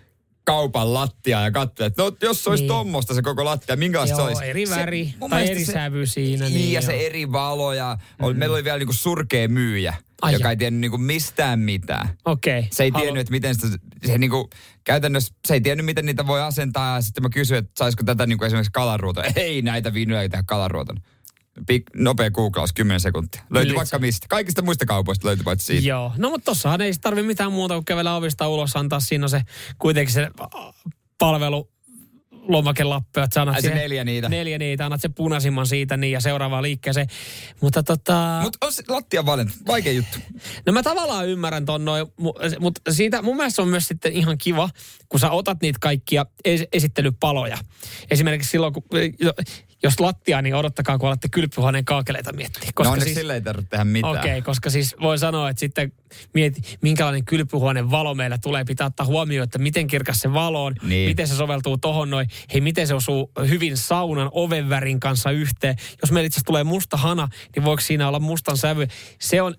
kaupan 0.45 0.95
lattia 0.95 1.41
ja 1.41 1.51
katsoa, 1.51 1.87
että 1.87 2.03
no, 2.03 2.12
jos 2.23 2.45
se 2.45 2.51
olisi 2.51 2.62
Niin. 2.62 2.69
niin. 2.69 2.77
tommosta 2.79 3.14
se 3.14 3.23
koko 3.23 3.45
lattia, 3.45 3.77
minkälaista 3.77 4.16
Joo, 4.16 4.27
se 4.27 4.29
olisi. 4.29 4.51
eri 4.51 4.66
se, 4.66 4.77
väri 4.77 5.14
mun 5.21 5.31
tai 5.31 5.51
eri 5.51 5.64
se- 5.64 5.73
sävy 5.73 6.07
siinä, 6.07 6.45
Niin, 6.45 6.55
niin 6.55 6.73
ja 6.73 6.83
se 6.83 6.93
joo. 6.97 7.03
eri 7.07 7.33
valo 7.33 7.73
ja 7.73 7.99
oli, 8.23 8.35
meillä 8.35 8.55
oli 8.55 8.64
vielä 8.64 8.79
niinku 8.79 8.93
surkea 8.93 9.49
myyjä, 9.49 9.95
Ai 10.23 10.33
joka 10.33 10.45
jaa. 10.45 10.51
ei 10.51 10.57
tiennyt 10.57 10.81
niinku 10.81 10.99
mistään 10.99 11.59
mitään. 11.59 12.09
Okei. 12.25 12.59
Okay. 12.59 12.69
Se 12.73 12.83
ei 12.85 12.93
tiennyt, 12.93 13.21
että 13.21 13.31
miten 13.31 13.55
sitä, 13.55 13.79
se 14.07 14.19
niinku, 14.19 14.51
käytännössä 14.85 15.35
se 15.47 15.55
ei 15.55 15.61
tiennyt, 15.61 15.87
miten 15.87 16.07
niitä 16.07 16.27
voi 16.27 16.43
asentaa. 16.43 16.95
Ja 16.97 17.01
sitten 17.03 17.23
mä 17.23 17.29
kysyin, 17.29 17.59
että 17.59 17.73
saisiko 17.79 18.03
tätä 18.05 18.27
niinku 18.27 18.45
esimerkiksi 18.45 18.73
kalaruuta. 18.73 19.23
Ei 19.37 19.62
näitä 19.62 19.93
ei 20.21 20.29
tehdä 20.29 20.45
kalaruutana. 20.47 21.01
Pik, 21.67 21.83
nopea 21.95 22.31
googlaus, 22.31 22.73
10 22.73 23.01
sekuntia. 23.01 23.43
Löytyy 23.51 23.75
vaikka 23.75 23.97
se- 23.97 23.99
mistä. 23.99 24.27
Kaikista 24.29 24.63
muista 24.63 24.87
kaupoista 24.87 25.27
löytyy 25.27 25.45
paitsi 25.45 25.67
siitä. 25.67 25.89
Joo, 25.89 26.13
no 26.17 26.31
mutta 26.31 26.45
tossahan 26.45 26.81
ei 26.81 26.93
tarvi 27.01 27.23
mitään 27.23 27.53
muuta 27.53 27.75
kuin 27.75 27.85
kävellä 27.85 28.17
ovista 28.17 28.49
ulos, 28.49 28.77
antaa 28.77 29.01
siinä 29.01 29.29
se 29.29 29.41
kuitenkin 29.79 30.15
se 30.15 30.23
äh, 30.23 30.75
palvelu 31.19 31.75
lomakelappu, 32.49 33.21
että 33.21 33.43
Ai 33.43 33.63
se 33.63 33.75
neljä 33.75 34.05
niitä. 34.05 34.29
Neljä 34.29 34.59
niitä, 34.59 34.85
annat 34.85 35.01
sen 35.01 35.15
punaisimman 35.15 35.67
siitä 35.67 35.97
niin 35.97 36.13
ja 36.13 36.21
seuraavaan 36.21 36.63
liikkeeseen. 36.63 37.07
Mutta 37.61 37.83
tota... 37.83 38.39
Mutta 38.43 38.67
on 38.67 38.73
se 38.73 38.83
lattian 38.89 39.27
valinta. 39.27 39.55
Vaikea 39.67 39.93
juttu. 39.93 40.19
No 40.67 40.73
mä 40.73 40.83
tavallaan 40.83 41.29
ymmärrän 41.29 41.65
ton 41.65 41.85
noin, 41.85 42.07
mutta 42.61 42.93
siitä 42.93 43.23
mun 43.23 43.37
mielestä 43.37 43.63
on 43.63 43.69
myös 43.69 43.89
sitten 43.89 44.13
ihan 44.13 44.39
kiva, 44.39 44.69
kun 45.09 45.21
sä 45.21 45.31
otat 45.31 45.59
niitä 45.63 45.79
kaikkia 45.81 46.27
es- 46.49 46.69
esittelypaloja. 46.73 47.59
Esimerkiksi 48.11 48.51
silloin, 48.51 48.73
kun, 48.73 48.85
jos 49.85 50.01
lattia, 50.01 50.43
niin 50.43 50.55
odottakaa, 50.55 50.99
kun 50.99 51.09
alatte 51.09 51.28
kylpyhuoneen 51.28 51.85
kaakeleita 51.85 52.32
miettiä. 52.32 52.70
no 52.78 52.91
onneksi 52.91 53.05
siis... 53.05 53.18
sille 53.18 53.35
ei 53.35 53.41
tarvitse 53.41 53.70
tehdä 53.70 53.85
mitään. 53.85 54.16
Okei, 54.16 54.30
okay, 54.30 54.43
koska 54.43 54.70
siis 54.70 54.97
voi 55.01 55.18
sanoa, 55.18 55.51
että 55.51 55.61
sitten 55.61 55.93
mieti, 56.35 56.61
minkälainen 56.82 57.24
kylpyhuoneen 57.24 57.91
valo 57.91 58.14
meillä 58.14 58.39
tulee. 58.39 58.64
Pitää 58.64 58.87
ottaa 58.87 59.07
huomioon, 59.07 59.45
että 59.45 59.59
miten 59.59 59.87
kirkas 59.87 60.20
se 60.20 60.32
valo 60.32 60.64
on, 60.64 60.74
Niin. 60.82 61.11
miten 61.11 61.28
se 61.28 61.35
soveltuu 61.37 61.78
tohon 61.78 62.11
noin. 62.11 62.28
Hei, 62.53 62.61
miten 62.61 62.87
se 62.87 62.95
osuu 62.95 63.32
hyvin 63.49 63.76
saunan 63.76 64.28
ovenvärin 64.32 65.01
kanssa 65.01 65.30
yhteen. 65.30 65.76
Jos 66.03 66.12
meillä 66.12 66.26
itse 66.26 66.41
tulee 66.47 66.64
musta 66.64 66.97
hana, 66.97 67.28
niin 67.57 67.64
voiko 67.64 67.80
siinä 67.80 68.09
olla 68.09 68.20
mustan 68.20 68.57
sävy? 68.57 68.87
Se 69.20 69.43
on, 69.43 69.55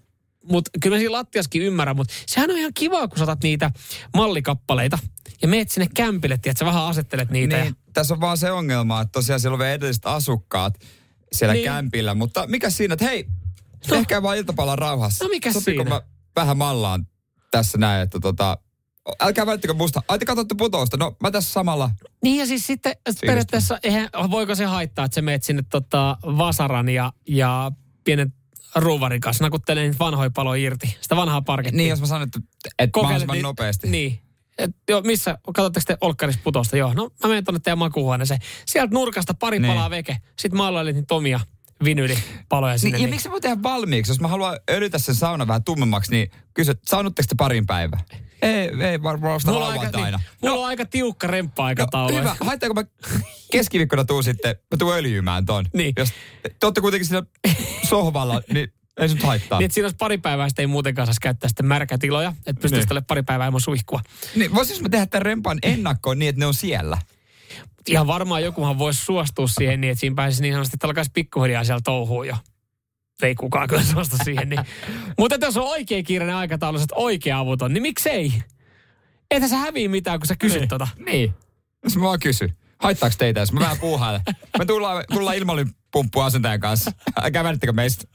mutta 0.51 0.71
kyllä 0.81 0.95
mä 0.95 0.99
siinä 0.99 1.11
lattiaskin 1.11 1.61
ymmärrän, 1.61 1.95
mutta 1.95 2.13
sehän 2.27 2.51
on 2.51 2.57
ihan 2.57 2.71
kiva, 2.73 3.07
kun 3.07 3.17
sä 3.17 3.23
otat 3.23 3.43
niitä 3.43 3.71
mallikappaleita 4.15 4.99
ja 5.41 5.47
meet 5.47 5.71
sinne 5.71 5.87
kämpille, 5.95 6.35
että 6.35 6.53
sä 6.59 6.65
vähän 6.65 6.83
asettelet 6.83 7.29
niitä. 7.29 7.57
Niin, 7.57 7.67
Ja, 7.67 7.84
tässä 7.95 8.13
on 8.13 8.21
vaan 8.21 8.37
se 8.37 8.51
ongelma, 8.51 9.01
että 9.01 9.11
tosiaan 9.11 9.39
siellä 9.39 9.55
on 9.55 9.59
vielä 9.59 9.73
edelliset 9.73 10.05
asukkaat 10.05 10.73
siellä 11.31 11.53
Niin. 11.53 11.61
niin. 11.61 11.71
kämpillä. 11.73 12.15
Mutta 12.15 12.47
mikä 12.47 12.69
siinä, 12.69 12.93
että 12.93 13.05
hei, 13.05 13.23
No. 13.89 13.95
tehkää 13.95 14.21
vaan 14.23 14.37
iltapalan 14.37 14.77
rauhassa. 14.77 15.25
No 15.25 15.29
mikäs 15.29 15.53
Sopiiko 15.53 15.83
siinä? 15.83 15.95
mä 15.95 16.01
vähän 16.35 16.57
mallaan 16.57 17.07
tässä 17.51 17.77
näin, 17.77 18.03
että 18.03 18.19
tota, 18.19 18.57
älkää 19.19 19.45
välttäkö 19.45 19.73
musta. 19.73 20.01
Ai 20.07 20.19
te 20.19 20.25
katsotte 20.25 20.55
putousta. 20.57 20.97
No 20.97 21.15
mä 21.23 21.31
tässä 21.31 21.53
samalla. 21.53 21.91
Niin 22.23 22.39
ja 22.39 22.45
siis 22.45 22.67
sitten 22.67 22.95
periaatteessa, 23.21 23.79
eihän, 23.83 24.09
voiko 24.31 24.55
se 24.55 24.65
haittaa, 24.65 25.05
että 25.05 25.15
sä 25.15 25.21
meet 25.21 25.43
sinne 25.43 25.63
tota 25.69 26.17
Vasaran 26.23 26.89
ja, 26.89 27.13
ja 27.27 27.71
pienen 28.03 28.33
ruuvarin 28.75 29.21
kanssa 29.21 29.43
nakuttelee 29.43 29.83
niitä 29.83 29.99
vanhoja 29.99 30.29
paloja 30.29 30.63
irti. 30.63 30.97
Sitä 31.01 31.15
vanhaa 31.15 31.41
parkettia. 31.41 31.77
Niin 31.77 31.89
jos 31.89 31.99
mä 31.99 32.05
sanon, 32.07 32.23
että, 32.23 32.39
että 32.79 32.99
mahdollisimman 33.01 33.41
nopeasti. 33.41 33.89
Niin. 33.89 34.19
Et, 34.57 34.71
jo, 34.89 35.01
missä, 35.01 35.37
katsotteko 35.55 35.83
te 35.87 35.97
olkkarissa 36.01 36.41
putosta? 36.43 36.77
Joo, 36.77 36.93
no 36.93 37.09
mä 37.23 37.29
menen 37.29 37.43
tuonne 37.43 37.59
teidän 37.59 37.77
makuuhuoneeseen. 37.77 38.39
Sieltä 38.65 38.93
nurkasta 38.93 39.33
pari 39.33 39.59
Niin. 39.59 39.71
palaa 39.73 39.89
veke. 39.89 40.17
Sitten 40.39 40.57
maalailit 40.57 40.95
niitä 40.95 41.15
omia 41.15 41.39
vinylipaloja 41.83 42.77
sinne. 42.77 42.97
Niin, 42.97 43.03
ja 43.05 43.09
miksi 43.09 43.27
mä 43.27 43.31
voin 43.31 43.41
tehdä 43.41 43.63
valmiiksi? 43.63 44.11
Jos 44.11 44.19
mä 44.19 44.27
haluan 44.27 44.59
öljytä 44.69 44.99
sen 44.99 45.15
saunan 45.15 45.47
vähän 45.47 45.63
tummemmaksi, 45.63 46.11
niin 46.11 46.31
kysy, 46.53 46.71
että 46.71 46.89
saunutteko 46.89 47.25
te 47.29 47.35
parin 47.37 47.65
päivää? 47.65 47.99
Ei, 48.41 48.69
ei 48.81 49.03
varmaan 49.03 49.33
vasta 49.33 49.51
mulla, 49.51 49.65
on 49.65 49.71
aika, 49.71 49.83
niin, 49.83 49.93
lauantaina. 49.93 50.19
mulla 50.41 50.61
on 50.61 50.67
aika 50.67 50.85
tiukka 50.85 51.27
remppa-aikataulu. 51.27 52.11
No, 52.11 52.19
hyvä. 52.19 52.35
Haittaako 52.39 52.73
mä 52.73 52.83
keskiviikkona 53.51 54.05
tuun 54.05 54.23
sitten, 54.23 54.55
mä 54.71 54.77
tuun 54.77 54.93
öljymään 54.95 55.45
ton. 55.45 55.65
Niin. 55.73 55.93
Jos 55.97 56.09
te 56.59 56.65
olette 56.65 56.81
kuitenkin 56.81 57.07
siinä 57.07 57.23
sohvalla, 57.89 58.41
niin 58.53 58.73
ei 58.99 59.09
se 59.09 59.15
nyt 59.15 59.23
haittaa. 59.23 59.59
Niin, 59.59 59.71
siinä 59.71 59.85
olisi 59.85 59.97
pari 59.97 60.17
päivää, 60.17 60.49
sitten 60.49 60.63
ei 60.63 60.67
muutenkaan 60.67 61.05
saisi 61.07 61.21
käyttää 61.21 61.47
sitten 61.49 61.65
märkätiloja, 61.65 62.29
että 62.37 62.61
pystyisi 62.61 62.75
Niin. 62.75 62.87
tälle 62.87 63.01
pari 63.01 63.23
päivää 63.23 63.47
ilman 63.47 63.61
suihkua. 63.61 64.01
Niin, 64.35 64.55
voisinko 64.55 64.81
mä 64.83 64.89
tehdä 64.89 65.05
tämän 65.05 65.25
rempan 65.25 65.57
ennakkoon 65.63 66.19
niin, 66.19 66.29
että 66.29 66.39
ne 66.39 66.45
on 66.45 66.53
siellä? 66.53 66.97
ihan 67.87 68.07
varmaan 68.07 68.43
jokuhan 68.43 68.79
voisi 68.79 69.05
suostua 69.05 69.47
siihen 69.47 69.81
niin, 69.81 69.91
että 69.91 69.99
siinä 69.99 70.15
pääsisi 70.15 70.41
niin 70.41 70.53
sanotusti, 70.53 70.75
että 70.75 70.87
alkaisi 70.87 71.11
pikkuhiljaa 71.13 71.63
siellä 71.63 71.81
touhuun 71.83 72.27
jo. 72.27 72.35
Ei 73.21 73.35
kukaan 73.35 73.67
kyllä 73.67 73.83
suostu 73.83 74.17
siihen. 74.23 74.49
Niin. 74.49 74.59
Mutta 75.19 75.37
jos 75.41 75.57
on 75.57 75.63
oikein 75.63 76.03
kiireinen 76.03 76.35
aikataulu, 76.35 76.77
että 76.79 76.95
oikea 76.95 77.39
avuton, 77.39 77.73
niin 77.73 77.81
miksei? 77.81 78.33
Eihän 79.31 79.49
sä 79.49 79.57
häviä 79.57 79.89
mitään, 79.89 80.19
kun 80.19 80.27
sä 80.27 80.35
kysyt 80.39 80.59
Niin. 80.59 80.69
tota. 80.69 80.87
Niin. 81.05 81.33
Jos 81.83 81.95
mä 81.97 82.03
vaan 82.03 82.19
kysyn. 82.19 82.53
Haittaako 82.79 83.15
teitä, 83.19 83.39
jos 83.39 83.51
mä 83.51 83.59
vähän 83.59 83.79
puuhailen? 83.79 84.21
Me 84.57 84.65
tullaan, 84.65 85.03
tullaan 85.13 85.37
ilmalypumppu 85.37 86.19
asentajan 86.19 86.59
kanssa. 86.59 86.91
Älkää 87.21 87.43
välittäkö 87.43 87.73
meistä. 87.73 88.07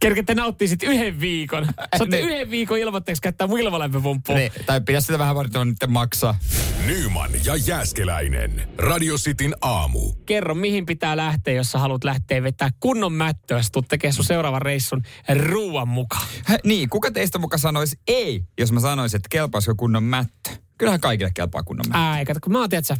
Kerkette 0.00 0.34
nauttii 0.34 0.68
sit 0.68 0.82
yhden 0.82 1.20
viikon. 1.20 1.66
Saatte 1.96 2.16
Niin. 2.16 2.28
yhden 2.28 2.50
viikon 2.50 2.78
ilmoitteeksi 2.78 3.22
käyttää 3.22 3.46
mun 3.46 3.60
ilmalämpöpumppua. 3.60 4.36
Niin, 4.36 4.52
tai 4.66 4.80
pidä 4.80 5.00
sitä 5.00 5.18
vähän 5.18 5.34
varten 5.36 5.68
nyt 5.68 5.76
maksaa. 5.88 6.38
Nyman 6.86 7.30
ja 7.44 7.56
Jääskeläinen. 7.56 8.68
Radio 8.78 9.16
Cityn 9.16 9.54
aamu. 9.60 10.12
Kerro, 10.26 10.54
mihin 10.54 10.86
pitää 10.86 11.16
lähteä, 11.16 11.54
jos 11.54 11.72
sä 11.72 11.78
haluat 11.78 12.04
lähteä 12.04 12.42
vetää 12.42 12.70
kunnon 12.80 13.12
mättöä. 13.12 13.62
Sä 13.62 13.68
tulet 13.72 13.88
tekemään 13.88 14.14
sun 14.14 14.24
seuraavan 14.24 14.62
reissun 14.62 15.02
ruuan 15.42 15.88
mukaan. 15.88 16.26
Hä, 16.44 16.58
niin, 16.64 16.88
kuka 16.88 17.10
teistä 17.10 17.38
muka 17.38 17.58
sanoisi 17.58 17.98
ei, 18.08 18.42
jos 18.58 18.72
mä 18.72 18.80
sanoisin, 18.80 19.18
että 19.18 19.28
kelpaisiko 19.30 19.74
kunnon 19.74 20.02
mättö? 20.02 20.50
Kyllähän 20.78 21.00
kaikille 21.00 21.30
kelpaa 21.34 21.62
kunnon 21.62 21.86
mättö. 21.88 21.98
Ää, 21.98 22.24
kato, 22.24 22.40
kun 22.42 22.52
mä 22.52 22.60
oon, 22.60 22.70
tiedätkö, 22.70 22.96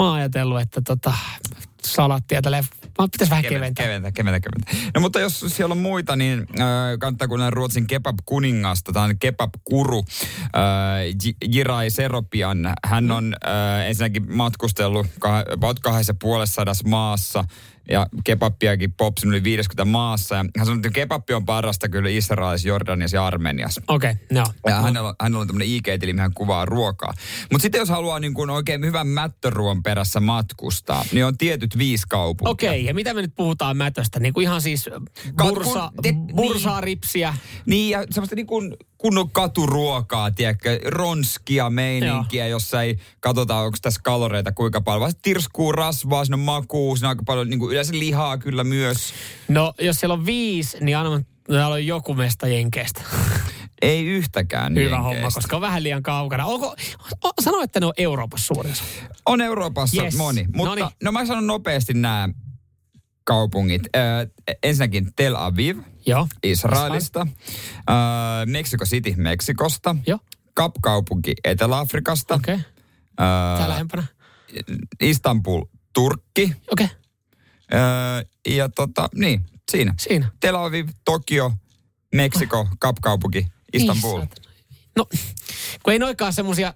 mä 0.00 0.08
oon 0.08 0.16
ajatellut, 0.16 0.60
että 0.60 0.80
tota, 0.80 1.12
salattia 1.84 2.42
tälleen, 2.42 2.64
mä 2.98 3.08
pitäisi 3.12 3.30
vähän 3.30 3.44
keventää. 3.44 3.84
Keventää, 3.84 4.12
keventää, 4.12 4.40
keventää. 4.40 4.90
No 4.94 5.00
mutta 5.00 5.20
jos 5.20 5.44
siellä 5.48 5.72
on 5.72 5.78
muita, 5.78 6.16
niin 6.16 6.38
äh, 6.40 6.66
kannattaa 7.00 7.28
kuunnella 7.28 7.50
Ruotsin 7.50 7.86
kebab-kuningasta. 7.86 8.92
Tämä 8.92 9.04
on 9.04 9.18
kebab-kuru 9.18 10.04
äh, 10.44 11.30
Jirai 11.52 11.90
Seropian. 11.90 12.74
Hän 12.84 13.10
on 13.10 13.36
äh, 13.46 13.86
ensinnäkin 13.86 14.36
matkustellut 14.36 15.06
kah- 15.06 15.74
kahdessa 15.82 16.14
puolessa 16.20 16.62
maassa 16.84 17.44
ja 17.88 18.06
kebappiakin 18.24 18.92
popsin 18.92 19.30
yli 19.30 19.44
50 19.44 19.84
maassa. 19.84 20.34
Ja 20.34 20.44
hän 20.56 20.66
sanoi, 20.66 20.78
että 20.78 20.90
kebappi 20.90 21.34
on 21.34 21.44
parasta 21.44 21.88
kyllä 21.88 22.08
Israelissa, 22.08 22.68
Jordaniassa 22.68 23.16
ja 23.16 23.26
Armeniassa. 23.26 23.82
Okei, 23.88 24.10
okay, 24.10 24.24
no. 24.30 24.44
Ja 24.66 24.74
hänellä, 24.74 25.14
hänellä 25.20 25.40
on 25.40 25.46
tämmöinen 25.46 25.68
IG-tili, 25.68 26.12
mihin 26.12 26.20
hän 26.20 26.34
kuvaa 26.34 26.64
ruokaa. 26.64 27.14
Mutta 27.52 27.62
sitten 27.62 27.78
jos 27.78 27.88
haluaa 27.88 28.20
niin 28.20 28.34
kuin 28.34 28.50
oikein 28.50 28.84
hyvän 28.84 29.06
mättöruon 29.06 29.82
perässä 29.82 30.20
matkustaa, 30.20 31.04
niin 31.12 31.24
on 31.24 31.38
tietyt 31.38 31.78
viisi 31.78 32.06
kaupunkia. 32.08 32.50
Okei, 32.50 32.68
okay, 32.68 32.80
ja 32.80 32.94
mitä 32.94 33.14
me 33.14 33.22
nyt 33.22 33.36
puhutaan 33.36 33.76
mätöstä? 33.76 34.20
Niin 34.20 34.34
kuin 34.34 34.44
ihan 34.44 34.60
siis 34.60 34.90
bursa, 35.42 35.92
te- 36.02 36.14
bursaa 36.36 36.76
niin. 36.76 36.84
ripsiä. 36.84 37.34
Niin, 37.66 37.90
ja 37.90 38.04
semmoista 38.10 38.36
niin 38.36 38.46
kuin 38.46 38.76
kunnon 39.00 39.30
katuruokaa, 39.30 40.30
tiedätkö, 40.30 40.80
ronskia 40.84 41.70
meininkiä, 41.70 42.46
jossa 42.46 42.82
ei 42.82 42.98
katsota, 43.20 43.56
onko 43.56 43.78
tässä 43.82 44.00
kaloreita 44.04 44.52
kuinka 44.52 44.80
paljon. 44.80 45.00
Vaan 45.00 45.12
tirskuu 45.22 45.72
rasvaa, 45.72 46.24
siinä 46.24 46.34
on 46.34 46.40
makuu, 46.40 46.96
siinä 46.96 47.08
on 47.08 47.10
aika 47.10 47.22
paljon 47.26 47.50
niin 47.50 47.60
kuin 47.60 47.69
yleensä 47.70 47.92
lihaa 47.98 48.38
kyllä 48.38 48.64
myös. 48.64 49.14
No, 49.48 49.74
jos 49.80 49.96
siellä 49.96 50.12
on 50.14 50.26
viisi, 50.26 50.76
niin 50.80 50.96
anna 50.96 51.20
täällä 51.48 51.74
on 51.74 51.86
joku 51.86 52.14
mesta 52.14 52.48
Jenkeistä. 52.48 53.02
Ei 53.82 54.06
yhtäkään 54.06 54.72
Hyvä 54.74 54.80
jenkeistä. 54.82 55.02
homma, 55.02 55.30
koska 55.34 55.56
on 55.56 55.62
vähän 55.62 55.82
liian 55.82 56.02
kaukana. 56.02 56.44
Onko, 56.46 56.76
o, 57.24 57.30
sano, 57.42 57.62
että 57.62 57.80
ne 57.80 57.86
on 57.86 57.92
Euroopassa 57.96 58.54
suurin. 58.54 58.74
On 59.26 59.40
Euroopassa 59.40 60.02
Yes. 60.02 60.16
moni, 60.16 60.46
mutta 60.54 60.68
Noniin. 60.70 60.88
no 61.02 61.12
mä 61.12 61.26
sanon 61.26 61.46
nopeasti 61.46 61.94
nämä 61.94 62.28
kaupungit. 63.24 63.82
Ö, 63.96 63.98
ensinnäkin 64.62 65.10
Tel 65.16 65.34
Aviv, 65.36 65.78
Joo. 66.06 66.28
Israelista, 66.42 67.26
ö, 67.90 67.92
Mexico 68.46 68.84
City 68.84 69.14
Meksikosta, 69.16 69.96
Joo, 70.06 70.18
Kap-kaupunki 70.54 71.32
Etelä-Afrikasta. 71.44 72.34
Okay. 72.34 72.58
Tää 73.16 73.68
lähempänä. 73.68 74.04
Istanbul, 75.00 75.64
Turkki, 75.92 76.42
Okei, 76.72 76.84
okay. 76.86 76.96
Öö, 77.74 77.80
ja 78.48 78.68
tota, 78.68 79.08
niin, 79.14 79.46
siinä. 79.70 79.94
siinä. 79.98 80.30
Tel 80.40 80.54
Aviv, 80.54 80.88
Tokio, 81.04 81.52
Meksiko, 82.14 82.68
Kapkaupunki, 82.78 83.46
Istanbul. 83.72 84.18
Saatana. 84.18 84.50
No, 84.96 85.06
kun 85.82 85.92
ei 85.92 85.98
noikaan 85.98 86.32
semmosia, 86.32 86.74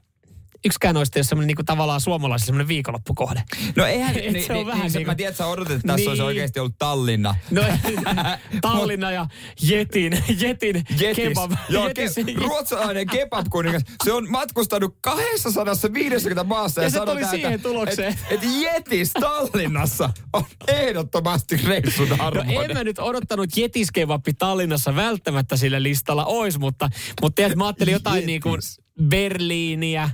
yksikään 0.64 0.94
noista 0.94 1.18
ei 1.18 1.20
ole 1.20 1.26
semmoinen 1.26 1.46
niinku 1.46 1.64
tavallaan 1.64 2.00
suomalaisilla 2.00 2.46
semmoinen 2.46 2.68
viikonloppukohde. 2.68 3.42
No 3.76 3.86
eihän, 3.86 4.16
Et 4.18 4.32
niin, 4.32 4.46
se 4.46 4.52
on 4.52 4.56
niin, 4.56 4.66
vähän 4.66 4.82
niin, 4.82 4.92
niinku- 4.92 5.10
mä 5.10 5.14
tiedän, 5.14 5.30
että 5.30 5.44
sä 5.44 5.46
odotat, 5.46 5.72
että 5.72 5.86
tässä 5.86 5.96
niin. 5.96 6.08
olisi 6.08 6.22
Niin. 6.22 6.26
oikeasti 6.26 6.60
ollut 6.60 6.74
Tallinna. 6.78 7.34
No, 7.50 7.62
Tallinna 8.60 9.10
ja 9.10 9.26
Jetin, 9.62 10.24
Jetin 10.40 10.84
Jetis. 11.00 11.16
kebab. 11.24 11.52
Joo, 11.68 11.88
Jetis. 11.88 12.14
ke, 12.14 12.24
ruotsalainen 12.36 13.06
kebab-kuningas. 13.06 13.82
Se 14.04 14.12
on 14.12 14.30
matkustanut 14.30 14.96
250 15.00 16.44
maassa 16.44 16.80
ja, 16.80 16.86
Ja 16.86 16.90
se 16.90 16.94
sanoi 16.94 17.06
tuli 17.14 17.20
täältä, 17.20 17.36
siihen 17.36 17.60
tulokseen. 17.60 18.12
Että 18.12 18.24
et 18.30 18.40
Jetis 18.62 19.10
Tallinnassa 19.12 20.10
on 20.32 20.44
ehdottomasti 20.68 21.56
reissun 21.56 22.08
No 22.08 22.16
arvoinen. 22.20 22.70
en 22.70 22.76
mä 22.76 22.84
nyt 22.84 22.98
odottanut 22.98 23.56
jetiskebappi 23.56 24.32
Tallinnassa 24.34 24.96
välttämättä 24.96 25.56
sillä 25.56 25.82
listalla 25.82 26.24
ois, 26.24 26.58
mutta, 26.58 26.88
mutta 27.22 27.34
tiedät, 27.36 27.56
mä 27.56 27.64
ajattelin 27.66 27.92
jotain 27.92 28.14
Jetis. 28.16 28.26
niin 28.26 28.40
kuin 28.40 28.60
Berliiniä, 29.08 30.10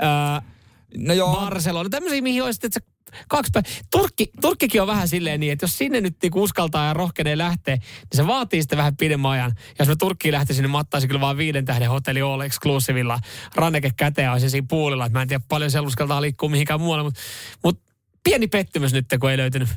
ää, 0.00 0.42
no 0.96 1.14
joo, 1.14 1.36
Barcelona, 1.36 1.88
tämmöisiä, 1.88 2.22
mihin 2.22 2.42
olisi 2.42 2.60
että 2.66 2.80
kaksi 3.28 3.50
päivää. 3.52 3.70
Turkki, 3.90 4.30
Turkkikin 4.40 4.82
on 4.82 4.88
vähän 4.88 5.08
silleen 5.08 5.40
niin, 5.40 5.52
että 5.52 5.64
jos 5.64 5.78
sinne 5.78 6.00
nyt 6.00 6.16
niinku 6.22 6.42
uskaltaa 6.42 6.86
ja 6.86 6.94
rohkenee 6.94 7.38
lähteä, 7.38 7.76
niin 7.76 7.84
se 8.14 8.26
vaatii 8.26 8.62
sitten 8.62 8.78
vähän 8.78 8.96
pidemmän 8.96 9.30
ajan. 9.30 9.52
Ja 9.56 9.74
jos 9.78 9.88
mä 9.88 9.96
Turkkiin 9.96 10.32
lähtisin, 10.32 10.62
niin 10.62 10.70
mä 10.70 10.78
ottaisin 10.78 11.08
kyllä 11.08 11.20
vaan 11.20 11.36
viiden 11.36 11.64
tähden 11.64 11.90
hotelli 11.90 12.20
all 12.20 12.40
exclusivilla 12.40 13.20
ranneke 13.54 13.90
käteen 13.96 14.24
ja 14.24 14.32
olisin 14.32 14.50
siinä 14.50 14.66
puulilla. 14.70 15.06
Että 15.06 15.18
mä 15.18 15.22
en 15.22 15.28
tiedä 15.28 15.44
paljon 15.48 15.70
siellä 15.70 15.86
uskaltaa 15.86 16.22
liikkua 16.22 16.48
mihinkään 16.48 16.80
muualle, 16.80 17.04
mutta, 17.04 17.20
mutta 17.64 17.92
pieni 18.24 18.46
pettymys 18.46 18.92
nyt, 18.92 19.06
kun 19.20 19.30
ei 19.30 19.36
löytynyt 19.36 19.68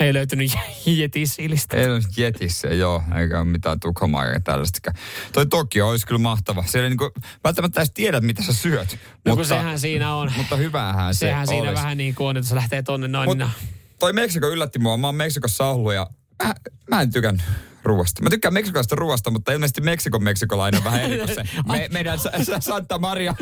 Ei 0.00 0.14
löytynyt 0.14 0.52
jetisillistä. 0.86 1.76
Ei 1.76 1.90
ole 1.90 2.00
jetissä, 2.16 2.68
joo, 2.68 3.02
eikä 3.20 3.44
mitään 3.44 3.80
Tukholmaa 3.80 4.26
eikä 4.26 4.40
tällaista. 4.40 4.92
Toi 5.32 5.46
Tokio 5.46 5.88
olisi 5.88 6.06
kyllä 6.06 6.18
mahtava. 6.18 6.64
Siellä 6.66 6.84
ei 6.86 6.90
niinku, 6.90 7.10
välttämättä 7.44 7.80
edes 7.80 7.90
tiedät, 7.94 8.24
mitä 8.24 8.42
sä 8.42 8.52
syöt. 8.52 8.98
No 9.24 9.36
kun 9.36 9.44
sehän 9.44 9.78
siinä 9.80 10.14
on. 10.14 10.32
Mutta 10.36 10.56
hyvähän 10.56 11.14
se 11.14 11.18
Sehän 11.18 11.46
siinä 11.46 11.62
olisi. 11.62 11.74
vähän 11.82 11.98
niin 11.98 12.14
kuin 12.14 12.26
on, 12.28 12.36
että 12.36 12.48
se 12.48 12.54
lähtee 12.54 12.82
tonne 12.82 13.08
noin. 13.08 13.28
Mut 13.28 13.38
niin 13.38 13.50
toi 13.98 14.12
Meksiko 14.12 14.48
yllätti 14.48 14.78
mua. 14.78 14.96
Mä 14.96 15.06
oon 15.06 15.14
Meksikossa 15.14 15.66
ollut 15.66 15.94
ja 15.94 16.06
mä, 16.44 16.54
mä 16.90 17.00
en 17.02 17.12
tykännyt 17.12 17.42
ruoasta. 17.84 18.22
Mä 18.22 18.30
tykkään 18.30 18.54
meksikolaisesta 18.54 18.96
ruoasta, 18.96 19.30
mutta 19.30 19.52
ilmeisesti 19.52 19.80
Meksikon 19.80 20.22
meksikolainen 20.24 20.78
on 20.78 20.84
vähän 20.84 21.00
eri 21.00 21.16
kuin 21.18 21.34
se 21.34 21.42
me, 21.72 21.88
meidän 21.92 22.18
Sa- 22.18 22.30
Sa- 22.42 22.60
Santa 22.60 22.98
Maria. 22.98 23.34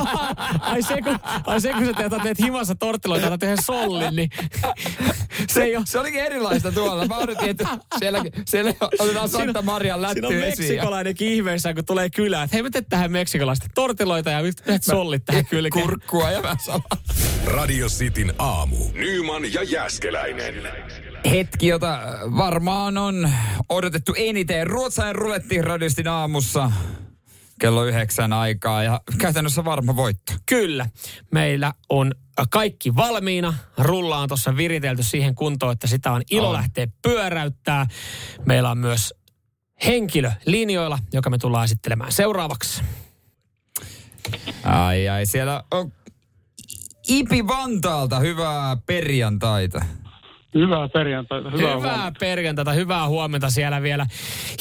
ai, 0.60 0.82
se, 0.82 1.02
kun, 1.02 1.18
ai 1.46 1.60
se, 1.60 1.72
kun 1.72 1.86
sä 1.86 1.92
teet, 1.92 2.22
teet 2.22 2.38
himassa 2.38 2.74
torttiloita, 2.74 3.26
otat 3.26 3.42
yhden 3.42 3.62
sollin, 3.62 4.16
niin 4.16 4.30
se 5.52 5.62
ei 5.62 5.76
ole... 5.76 5.84
Se 5.86 5.98
olikin 5.98 6.20
erilaista 6.20 6.72
tuolla. 6.72 7.06
Mä 7.06 7.16
odotin, 7.16 7.48
että 7.48 7.68
siellä, 7.98 8.22
siellä 8.46 8.72
otetaan 8.98 9.28
Santa 9.28 9.62
Marian 9.62 9.98
Siinä 9.98 10.08
lätty 10.08 10.26
on 10.26 10.32
esiin. 10.32 10.42
ja- 10.42 10.72
meksikolainen 10.72 11.14
ihmeessä, 11.20 11.74
kun 11.74 11.84
tulee 11.84 12.10
kylään. 12.10 12.44
Että 12.44 12.56
hei, 12.56 12.62
mä 12.62 12.70
teet 12.70 12.88
tähän 12.88 13.12
meksikolaista 13.12 13.66
tortiloita 13.74 14.30
ja 14.30 14.40
yhdet 14.40 14.82
sollit 14.84 15.24
tähän 15.24 15.46
kylkeen. 15.46 15.84
Kurkkua 15.84 16.30
ja 16.30 16.42
vähän 16.42 16.58
salaa. 16.58 16.82
Radio 17.44 17.88
Cityn 17.88 18.34
aamu. 18.38 18.76
Nyman 18.94 19.52
ja 19.52 19.62
Jäskeläinen. 19.62 20.54
Hetki, 21.30 21.66
jota 21.66 22.00
varmaan 22.36 22.98
on 22.98 23.30
odotettu 23.68 24.14
eniten. 24.16 24.66
Ruotsalainen 24.66 25.16
ruletti 25.16 25.62
radistin 25.62 26.08
aamussa 26.08 26.72
kello 27.60 27.84
yhdeksän 27.84 28.32
aikaa 28.32 28.82
ja 28.82 29.00
käytännössä 29.18 29.64
varma 29.64 29.96
voitto. 29.96 30.32
Kyllä. 30.46 30.86
Meillä 31.30 31.72
on 31.88 32.12
kaikki 32.50 32.96
valmiina. 32.96 33.54
Rulla 33.78 34.18
on 34.18 34.28
tuossa 34.28 34.56
viritelty 34.56 35.02
siihen 35.02 35.34
kuntoon, 35.34 35.72
että 35.72 35.86
sitä 35.86 36.12
on 36.12 36.22
ilo 36.30 36.46
On. 36.48 36.52
lähteä 36.52 36.86
pyöräyttää. 37.02 37.86
Meillä 38.46 38.70
on 38.70 38.78
myös 38.78 39.14
henkilö 39.86 40.30
linjoilla, 40.46 40.98
joka 41.12 41.30
me 41.30 41.38
tullaan 41.38 41.64
esittelemään 41.64 42.12
seuraavaksi. 42.12 42.82
Ai 44.64 45.08
ai, 45.08 45.26
siellä 45.26 45.64
on 45.70 45.92
Ipi 47.08 47.46
Vantaalta 47.46 48.18
hyvää 48.18 48.76
perjantaita. 48.86 49.84
Hyvää 50.54 50.88
perjantaita. 50.88 51.50
Hyvää, 51.50 51.58
Hyvää, 51.60 51.74
huomenta. 51.74 51.96
hyvää 51.96 52.12
perjantaita, 52.20 52.72
hyvää 52.72 53.08
huomenta 53.08 53.50
siellä 53.50 53.82
vielä. 53.82 54.06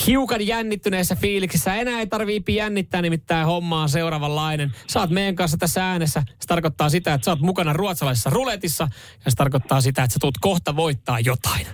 Hiukan 0.08 0.48
jännittyneessä 0.48 1.16
fiiliksissä. 1.16 1.76
Enää 1.76 2.00
ei 2.00 2.08
tarvii 2.08 2.44
jännittää, 2.50 3.02
nimittäin 3.02 3.46
homma 3.46 3.82
on 3.82 3.89
seuraavanlainen. 3.89 4.72
Saat 4.88 5.10
meidän 5.10 5.36
kanssa 5.36 5.58
tässä 5.58 5.86
äänessä. 5.92 6.24
Se 6.39 6.48
tarkoittaa 6.48 6.89
sitä, 6.89 7.14
että 7.14 7.26
sä 7.26 7.32
oot 7.32 7.39
mukana 7.42 7.74
ruotsalaisessa 7.74 8.30
ruletissa. 8.30 8.88
Ja 9.26 9.32
se 9.32 9.36
tarkoittaa 9.38 9.82
sitä, 9.82 10.04
että 10.04 10.14
sä 10.14 10.20
tulet 10.22 10.36
kohta 10.42 10.76
voittaa 10.76 11.20
jotain. 11.20 11.68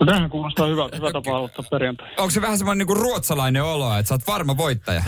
No, 0.00 0.06
tämähän 0.06 0.30
kuulostaa 0.30 0.66
hyvältä. 0.66 0.96
Hyvä 0.96 1.12
tapa 1.12 1.36
aloittaa 1.36 1.64
perjantai. 1.70 2.08
Onko 2.18 2.30
se 2.30 2.42
vähän 2.42 2.58
semmoinen 2.58 2.78
niinku 2.78 2.94
ruotsalainen 2.94 3.64
olo, 3.64 3.94
että 3.98 4.08
sä 4.08 4.14
oot 4.14 4.26
varma 4.26 4.56
voittaja? 4.56 5.02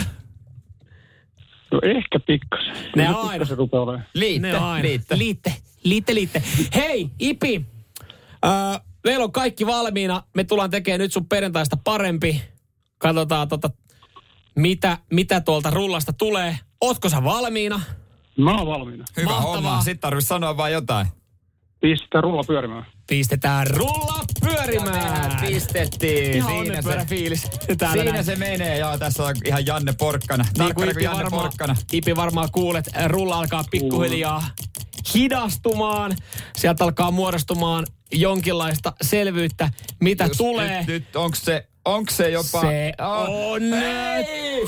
No 1.71 1.79
ehkä 1.83 2.19
pikkasen. 2.19 2.75
Ne 2.95 3.07
aina. 3.07 3.29
pikkasen 3.31 3.57
rupeaa 3.57 3.83
olemaan. 3.83 4.07
Liitte, 4.13 4.47
Ne 4.51 4.57
aina. 4.57 4.81
liitte. 4.87 5.17
Liitte, 5.17 5.53
liitte, 5.83 6.15
liitte. 6.15 6.43
Hei, 6.75 7.09
Ipi. 7.19 7.65
Öö, 8.45 8.51
meillä 9.03 9.23
on 9.23 9.31
kaikki 9.31 9.65
valmiina. 9.65 10.23
Me 10.35 10.43
tullaan 10.43 10.69
tekemään 10.69 10.99
nyt 10.99 11.13
sun 11.13 11.25
perjantaista 11.25 11.77
parempi. 11.83 12.41
Katsotaan 12.97 13.47
tota, 13.47 13.69
mitä, 14.55 14.97
mitä 15.13 15.41
tuolta 15.41 15.69
rullasta 15.69 16.13
tulee. 16.13 16.59
Ootko 16.81 17.09
sä 17.09 17.23
valmiina? 17.23 17.81
Mä 18.37 18.57
oon 18.57 18.67
valmiina. 18.67 19.05
Hyvä 19.17 19.29
Mahtavaa. 19.29 19.53
homma. 19.55 19.77
Sitten 19.81 19.99
tarvitsisi 19.99 20.27
sanoa 20.29 20.57
vain 20.57 20.73
jotain. 20.73 21.07
Pistää 21.81 22.21
rulla 22.21 22.43
pyörimään. 22.47 22.85
Pistetään 23.09 23.67
rulla 23.67 24.19
pyörimään. 24.41 25.37
pistettiin. 25.47 26.33
Ihan 26.33 26.51
Siinä 26.65 26.81
se, 26.81 27.05
fiilis. 27.07 27.43
Täällä 27.77 27.93
siinä 27.95 28.11
näin. 28.11 28.25
se 28.25 28.35
menee. 28.35 28.77
Joo, 28.77 28.97
tässä 28.97 29.23
on 29.23 29.35
ihan 29.45 29.65
Janne 29.65 29.93
Porkkana. 29.93 30.45
Niin 30.59 30.75
kuin 30.75 30.89
Ipi 30.91 31.03
Janne 31.03 31.23
varmaan, 31.23 31.41
Porkkana. 31.43 31.75
Ipi 31.93 32.15
varmaan 32.15 32.49
kuulet, 32.51 32.89
rulla 33.07 33.39
alkaa 33.39 33.63
pikkuhiljaa 33.71 34.43
hidastumaan. 35.13 36.15
Sieltä 36.57 36.83
alkaa 36.83 37.11
muodostumaan 37.11 37.85
jonkinlaista 38.11 38.93
selvyyttä, 39.01 39.69
mitä 39.99 40.23
Just 40.23 40.37
tulee. 40.37 40.77
Nyt, 40.79 40.87
nyt 40.87 41.15
onko 41.15 41.35
se, 41.35 41.67
onko 41.85 42.11
se 42.11 42.29
jopa... 42.29 42.61
Se 42.61 42.93
Oh, 43.01 43.51
on! 43.51 43.61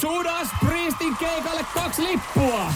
Judas 0.03 0.47
Priestin 0.67 1.17
keikalle 1.17 1.65
kaksi 1.73 2.01
lippua. 2.03 2.73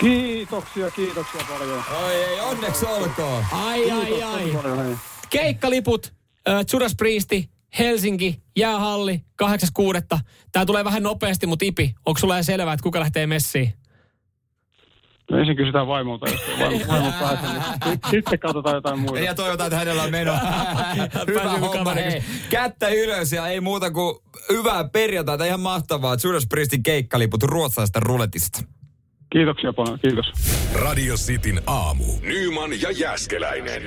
Kiitoksia, 0.00 0.90
kiitoksia 0.90 1.40
paljon. 1.48 1.82
Oi 2.04 2.14
ei, 2.14 2.40
onneksi 2.40 2.86
olkoon. 2.86 3.44
Ai, 3.52 3.90
ai, 3.90 4.22
ai. 4.22 4.50
Paljon, 4.50 4.84
hei. 4.84 4.94
Keikkaliput, 5.30 6.12
äh, 6.48 6.64
Judas 6.72 6.94
Priesti, 6.96 7.48
Helsinki, 7.78 8.42
jäähalli, 8.56 9.24
8.6. 9.42 10.18
Tää 10.52 10.66
tulee 10.66 10.84
vähän 10.84 11.02
nopeasti, 11.02 11.46
mutta 11.46 11.64
Ipi, 11.64 11.94
onko 12.06 12.18
sulla 12.20 12.42
selvää, 12.42 12.74
että 12.74 12.82
kuka 12.82 13.00
lähtee 13.00 13.26
messiin? 13.26 13.74
No 15.30 15.38
ensin 15.38 15.56
kysytään 15.56 15.86
vaimolta, 15.86 16.30
jos 16.30 16.40
vaimo, 16.60 16.84
vaimo 16.88 17.12
pääsee, 17.20 17.48
niin 17.52 17.62
sit- 17.84 18.00
sitten 18.10 18.38
katsotaan 18.38 18.74
jotain 18.74 18.98
muuta. 18.98 19.18
Ja 19.20 19.34
toivotaan, 19.34 19.66
että 19.66 19.78
hänellä 19.78 20.02
on 20.02 20.10
meno. 20.10 20.32
Hyvä 21.26 21.58
homma, 21.58 21.94
hei. 21.94 22.22
Kättä 22.50 22.88
ylös 22.88 23.32
ja 23.32 23.48
ei 23.48 23.60
muuta 23.60 23.90
kuin 23.90 24.16
hyvää 24.52 24.88
perjantaita. 24.88 25.44
Ihan 25.44 25.60
mahtavaa. 25.60 26.16
Judas 26.24 26.46
Priestin 26.48 26.82
keikkaliput 26.82 27.42
ruotsalaisesta 27.42 28.00
ruletista. 28.00 28.60
Kiitoksia 29.34 29.72
paljon, 29.72 29.98
kiitos. 30.00 30.26
Radio 30.74 31.14
Cityn 31.16 31.62
aamu. 31.66 32.04
Nyman 32.22 32.80
ja 32.80 32.90
Jäskeläinen. 32.90 33.82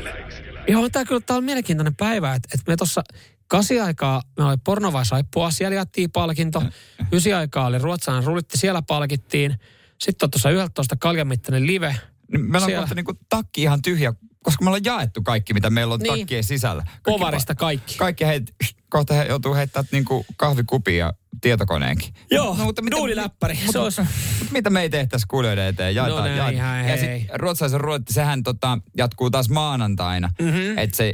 Joo, 0.68 0.90
tää 0.90 1.06
kyllä 1.06 1.22
tää 1.22 1.38
on 1.38 1.44
mielenkiintoinen 1.44 1.96
päivä, 1.96 2.34
että 2.34 2.50
et 2.54 2.68
me 2.68 2.76
tuossa 2.76 3.04
kasi 3.48 3.80
aikaa 3.80 4.22
me 4.38 4.46
oli 4.46 4.58
porno 4.64 4.94
vai 4.94 5.06
saippua, 5.06 5.52
siellä 5.52 5.76
jaettiin 5.76 6.12
palkinto. 6.12 6.64
Ysi 7.12 7.34
aikaa 7.34 7.68
oli 7.68 7.78
ruotsalainen 7.78 8.28
rulitti, 8.28 8.58
siellä 8.58 8.82
palkittiin. 8.82 9.56
Sitten 10.00 10.26
on 10.28 10.32
tuossa 10.32 10.50
11 10.50 10.96
kaljamittainen 10.96 11.68
live. 11.68 11.96
Niin 12.32 12.42
Meillä 12.42 12.58
on 12.58 12.70
Siellä. 12.70 12.82
kohta 12.82 12.96
niinku 12.96 13.14
takki 13.30 13.62
ihan 13.62 13.82
tyhjä, 13.82 14.14
koska 14.48 14.64
me 14.64 14.70
ollaan 14.70 14.84
jaettu 14.86 15.22
kaikki, 15.24 15.54
mitä 15.54 15.70
meillä 15.70 15.94
on 15.94 16.00
Niin. 16.00 16.20
takkien 16.20 16.44
sisällä. 16.44 16.82
Kaikki 16.84 17.02
Povarista 17.06 17.56
kaikki. 17.56 17.98
Kaikki 17.98 18.26
heit, 18.26 18.44
kohta 18.90 19.14
he 19.14 19.24
joutuu 19.26 19.56
heittämään 19.56 19.88
niinku 19.92 20.26
kahvikupin 20.38 20.98
ja 20.98 21.14
tietokoneenkin. 21.42 22.14
Joo, 22.32 22.56
No, 22.58 22.64
mutta 22.66 22.82
mitä- 22.82 22.98
duuniläppäri. 22.98 23.54
Mutta, 23.56 23.72
Se 23.72 23.80
olisi- 23.80 24.02
mutta 24.40 24.54
mitä 24.54 24.70
me 24.70 24.82
ei 24.82 24.90
tehtäisi 24.90 25.26
kuulijoiden 25.28 25.66
eteen? 25.66 25.96
Jaetaan, 25.96 26.24
No 26.24 26.28
näinhän, 26.36 26.54
jaetaan. 26.56 26.80
Ja 27.02 27.08
hei. 27.08 27.20
sitten 27.20 27.40
ruotsalaisen 27.40 27.82
ruotti, 27.82 28.14
sehän 28.14 28.44
tota, 28.44 28.78
jatkuu 28.98 29.30
taas 29.30 29.50
maanantaina. 29.50 30.30
Mhm. 30.42 30.50
Mm-hmm. 30.50 30.78
Että 30.78 30.98
se 30.98 31.14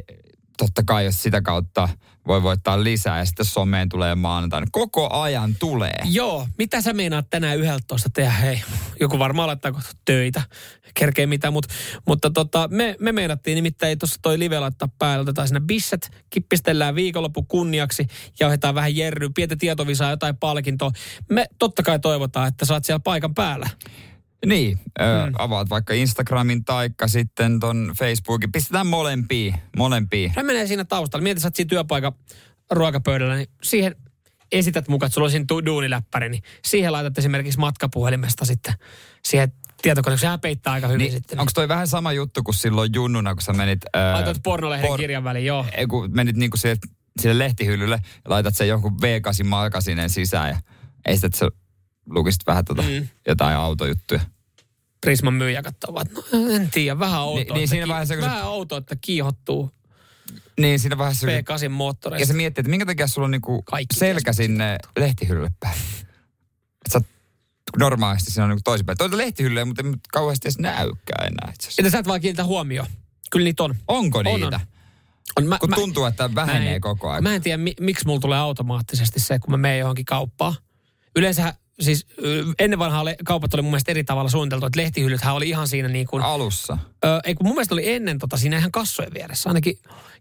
totta 0.58 0.84
kai, 0.86 1.06
jos 1.06 1.24
sitä 1.24 1.42
kautta 1.42 1.90
voi 2.28 2.44
voittaa 2.44 2.84
lisää 2.84 3.18
ja 3.18 3.26
sitten 3.26 3.46
someen 3.46 3.90
tulee 3.90 4.16
maanantaina. 4.16 4.68
Koko 4.72 5.10
ajan 5.14 5.56
tulee. 5.60 5.98
Joo, 6.06 6.48
mitä 6.58 6.82
sä 6.82 6.94
meinaat 6.94 7.30
tänään 7.30 7.60
11 7.60 8.10
tehdä? 8.14 8.32
Hei, 8.32 8.62
joku 9.00 9.20
varmaan 9.20 9.48
laittaa 9.48 9.72
kohta 9.72 9.92
töitä, 10.06 10.42
kerkee 10.94 11.26
mitä, 11.26 11.52
mut, 11.52 11.66
mutta 12.08 12.30
tota, 12.30 12.68
me, 12.72 12.96
me 13.00 13.12
meinattiin 13.12 13.56
nimittäin 13.56 14.00
tuossa 14.00 14.20
toi 14.22 14.40
live 14.40 14.60
laittaa 14.60 14.90
päälle, 15.00 15.22
otetaan 15.22 15.48
sinne 15.48 15.62
bisset, 15.62 16.12
kippistellään 16.30 16.96
viikonloppu 16.96 17.44
kunniaksi 17.44 18.08
ja 18.40 18.48
ohjataan 18.48 18.76
vähän 18.76 18.96
jerryä, 18.96 19.30
pientä 19.36 19.56
tietovisaa, 19.56 20.10
jotain 20.10 20.38
palkintoa. 20.38 20.92
Me 21.30 21.46
totta 21.60 21.84
kai 21.84 22.00
toivotaan, 22.00 22.48
että 22.48 22.66
saat 22.66 22.86
siellä 22.86 23.00
paikan 23.00 23.34
päällä. 23.34 23.70
Niin, 24.46 24.80
ö, 25.02 25.04
avaat 25.38 25.70
vaikka 25.70 25.94
Instagramin 25.94 26.66
taikka 26.66 27.08
sitten 27.08 27.60
ton 27.60 27.92
Facebookin. 28.00 28.52
Pistetään 28.52 28.88
molempia, 28.88 29.56
molempia. 29.78 30.32
Hän 30.36 30.46
menee 30.46 30.68
siinä 30.68 30.86
taustalla. 30.86 31.24
Mieti, 31.24 31.42
sä 31.42 31.48
oot 31.48 31.56
siinä 31.56 31.70
työpaikan 31.70 32.14
ruokapöydällä, 32.72 33.36
niin 33.36 33.48
siihen 33.64 33.96
esität 34.52 34.88
mukaan, 34.88 35.08
että 35.08 35.14
sulla 35.14 35.26
on 35.26 35.32
siinä 35.32 35.46
duuniläppäri, 35.66 36.30
niin 36.30 36.44
siihen 36.66 36.92
laitat 36.92 37.18
esimerkiksi 37.18 37.60
matkapuhelimesta 37.60 38.46
sitten 38.46 38.74
siihen 39.26 39.52
tietokoneeseen. 39.82 40.28
Sehän 40.28 40.40
peittää 40.40 40.74
aika 40.74 40.88
hyvin 40.88 41.00
Niin, 41.00 41.12
sitten. 41.12 41.40
onko 41.40 41.52
toi 41.56 41.68
vähän 41.68 41.88
sama 41.88 42.14
juttu 42.14 42.44
kuin 42.44 42.56
silloin 42.56 42.92
junnuna, 42.96 43.34
kun 43.36 43.42
sä 43.42 43.54
menit... 43.54 43.80
Ää, 43.94 44.14
Laitoit 44.14 44.44
pornolehden 44.44 44.90
por- 44.90 44.98
kirjan 44.98 45.24
väliin, 45.24 45.46
joo. 45.46 45.66
ei, 45.78 45.88
kun 45.88 46.10
menit 46.14 46.36
niinku 46.36 46.58
sille, 46.58 46.76
sille 47.22 47.38
lehtihyllylle 47.40 48.00
ja 48.06 48.30
laitat 48.32 48.56
sen 48.56 48.68
jonkun 48.68 48.92
V8 48.94 49.44
makasinen 49.44 50.10
sisään 50.10 50.50
ja 50.50 50.58
esität 51.06 51.34
sä 51.34 51.50
lukisit 52.10 52.42
vähän 52.48 52.66
tota 52.66 52.82
Mm. 52.82 53.08
jotain 53.28 53.58
autojuttuja. 53.58 54.20
Prisman 55.02 55.34
myyjä 55.34 55.62
katsoo, 55.62 56.02
että 56.02 56.14
no, 56.38 56.50
en 56.50 56.70
tiedä, 56.72 57.00
vähän 57.00 57.22
outoa. 57.22 57.44
Niin- 57.44 57.54
niin 57.54 57.64
että 57.64 57.70
siinä 57.70 57.88
vaiheessa, 57.88 58.16
kun 58.16 58.24
se- 58.24 58.30
Vähän 58.30 58.46
outoa, 58.48 58.78
että 58.78 58.96
kiihottuu 59.02 59.72
Niin 60.60 60.80
siinä 60.80 60.98
vaiheessa, 60.98 61.28
kun- 61.28 61.56
P8 61.58 61.64
ja 61.64 61.70
moottoreista. 61.70 62.28
se 62.28 62.34
miettii, 62.34 62.62
että 62.62 62.70
minkä 62.70 62.86
takia 62.86 63.08
sulla 63.08 63.26
on 63.26 63.32
niinku 63.32 63.62
Kaikki 63.62 63.96
selkä 63.96 64.34
sinne 64.34 64.78
lehtihyllylle 65.00 65.52
päin. 65.60 65.78
Sä, 66.94 67.02
normaalisti 67.78 68.32
siinä 68.32 68.44
on 68.44 68.50
niinku 68.50 68.62
toisinpäin. 68.64 68.98
Toita 68.98 69.18
lehtihyllyä, 69.18 69.66
mutta 69.66 69.84
ei 69.86 69.94
kauheasti 70.14 70.48
edes 70.48 70.60
näykään 70.60 71.28
enää 71.28 71.52
itse 71.54 71.68
asiassa. 71.68 71.82
Että 71.82 71.90
sä 71.92 72.00
et 72.00 72.08
vaan 72.08 72.22
kiinnitä 72.22 72.44
huomioon. 72.44 72.88
Kyllä 73.32 73.44
niitä 73.44 73.64
on. 73.64 73.76
Onko 73.88 74.18
On, 74.20 74.26
niitä? 74.26 74.46
on. 74.48 74.60
on 75.38 75.46
mä, 75.46 75.58
Kun 75.60 75.70
mä, 75.70 75.76
tuntuu, 75.76 76.06
että 76.06 76.36
vähenee 76.36 76.70
mä 76.70 76.76
en, 76.76 76.82
koko 76.82 77.10
ajan. 77.10 77.24
Mä 77.24 77.36
en 77.36 77.42
tiedä, 77.42 77.58
mi, 77.58 77.74
miksi 77.80 78.06
mulla 78.06 78.20
tulee 78.20 78.38
automaattisesti 78.40 79.20
se, 79.20 79.40
kun 79.40 79.52
mä 79.52 79.58
menen 79.58 79.80
johonkin 79.80 80.06
kauppaan. 80.06 80.56
Yleensä 81.16 81.54
siis 81.80 82.06
ennen 82.60 82.80
vanhaa 82.80 83.06
le- 83.06 83.16
kaupat 83.26 83.54
oli 83.54 83.62
mun 83.62 83.72
mielestä 83.72 83.92
eri 83.92 84.04
tavalla 84.04 84.30
suunniteltu, 84.30 84.66
että 84.66 84.80
lehtihyllythän 84.80 85.36
oli 85.36 85.50
ihan 85.50 85.68
siinä 85.68 85.88
niin 85.88 86.08
kuin, 86.08 86.24
Alussa. 86.24 86.78
ö, 87.06 87.20
ei 87.24 87.36
kun 87.36 87.48
mun 87.48 87.56
mielestä 87.56 87.76
oli 87.76 87.90
ennen 87.94 88.20
tota 88.20 88.38
siinä 88.38 88.58
ihan 88.58 88.72
kassojen 88.72 89.14
vieressä. 89.14 89.50
Ainakin 89.50 89.78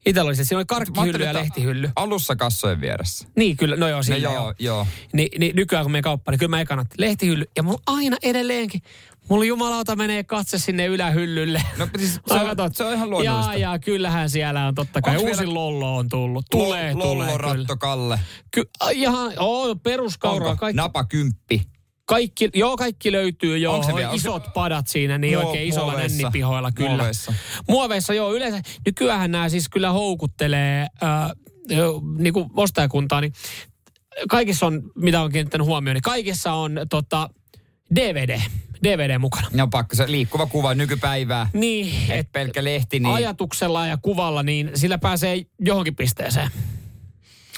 itsellä 0.06 0.28
oli 0.28 0.36
se, 0.36 0.44
siinä 0.44 0.58
oli 0.58 0.64
karkkihylly 0.66 1.24
ja 1.24 1.34
lehtihylly. 1.34 1.90
Alussa 1.96 2.36
kassojen 2.36 2.80
vieressä. 2.80 3.28
Niin 3.36 3.56
kyllä, 3.56 3.76
no 3.76 3.88
joo, 3.88 3.98
No 3.98 4.02
siinä 4.02 4.18
joo, 4.18 4.34
joo. 4.34 4.54
joo. 4.58 4.86
Ni, 5.12 5.28
niin 5.38 5.56
nykyään 5.56 5.84
kun 5.84 5.92
me 5.92 6.02
kauppaan, 6.02 6.32
niin 6.32 6.38
kyllä 6.38 6.50
mä 6.50 6.60
ekana 6.60 6.86
lehtihylly. 6.98 7.44
Ja 7.56 7.62
mulla 7.62 7.80
aina 7.86 8.16
edelleenkin, 8.22 8.82
mulla 9.28 9.44
jumalauta 9.44 9.96
menee 9.96 10.24
katse 10.24 10.58
sinne 10.58 10.86
ylähyllylle. 10.86 11.62
No 11.78 11.88
siis 11.98 12.20
se 12.26 12.34
on- 12.34 12.46
katson, 12.46 12.74
se 12.74 12.84
on 12.84 12.94
ihan 12.94 13.10
luonnollista. 13.10 13.50
Jaa, 13.52 13.56
jaa, 13.56 13.78
kyllähän 13.78 14.30
siellä 14.30 14.66
on 14.66 14.74
totta 14.74 15.02
kai. 15.02 15.16
Onks 15.16 15.28
Uusi 15.28 15.40
vielä- 15.40 15.54
lollo 15.54 15.96
on 15.96 16.08
tullut. 16.08 16.44
Tulee, 16.50 16.94
Lo- 16.94 17.02
tulee. 17.02 17.38
Lollo, 17.38 17.76
Kalle. 17.78 18.20
Ky- 18.50 18.70
ihan, 18.92 19.32
oo, 19.38 19.74
peruskauraa. 19.74 20.56
Kaikki, 20.56 20.76
Napa 20.76 21.04
kymppi. 21.04 21.62
kaikki, 22.04 22.50
joo, 22.54 22.76
kaikki 22.76 23.12
löytyy, 23.12 23.58
joo. 23.58 23.74
Onko 23.74 23.86
se 23.86 23.94
vielä? 23.94 24.08
Onko 24.08 24.18
se- 24.18 24.28
Isot 24.28 24.42
padat 24.54 24.86
siinä, 24.88 25.18
niin 25.18 25.38
Muo- 25.38 25.44
oikein 25.46 25.68
isolla 25.68 25.92
muoveissa. 25.92 26.18
nännipihoilla, 26.22 26.72
kyllä. 26.72 26.90
Muoveissa. 26.90 27.34
Muoveissa, 27.68 28.14
joo, 28.14 28.34
yleensä. 28.34 28.62
Nykyään 28.86 29.30
nämä 29.30 29.48
siis 29.48 29.68
kyllä 29.68 29.90
houkuttelee 29.92 30.86
äh, 31.02 31.30
niin 32.18 32.32
kuin 32.32 32.50
ostajakuntaa, 32.56 33.20
niin 33.20 33.32
kaikissa 34.28 34.66
on, 34.66 34.82
mitä 34.96 35.22
on 35.22 35.32
kiinnittänyt 35.32 35.66
huomioon, 35.66 35.94
niin 35.94 36.02
kaikissa 36.02 36.52
on 36.52 36.80
tota, 36.90 37.28
DVD, 37.96 38.40
DVD 38.84 39.18
mukana. 39.18 39.48
No 39.52 39.66
pakko 39.68 39.96
se 39.96 40.10
liikkuva 40.10 40.46
kuva 40.46 40.74
nykypäivää. 40.74 41.50
Niin, 41.52 41.94
Et 42.10 42.18
et 42.18 42.32
pelkkä 42.32 42.64
lehti, 42.64 43.00
niin 43.00 43.14
ajatuksella 43.14 43.86
ja 43.86 43.96
kuvalla, 44.02 44.42
niin 44.42 44.70
sillä 44.74 44.98
pääsee 44.98 45.42
johonkin 45.60 45.96
pisteeseen. 45.96 46.50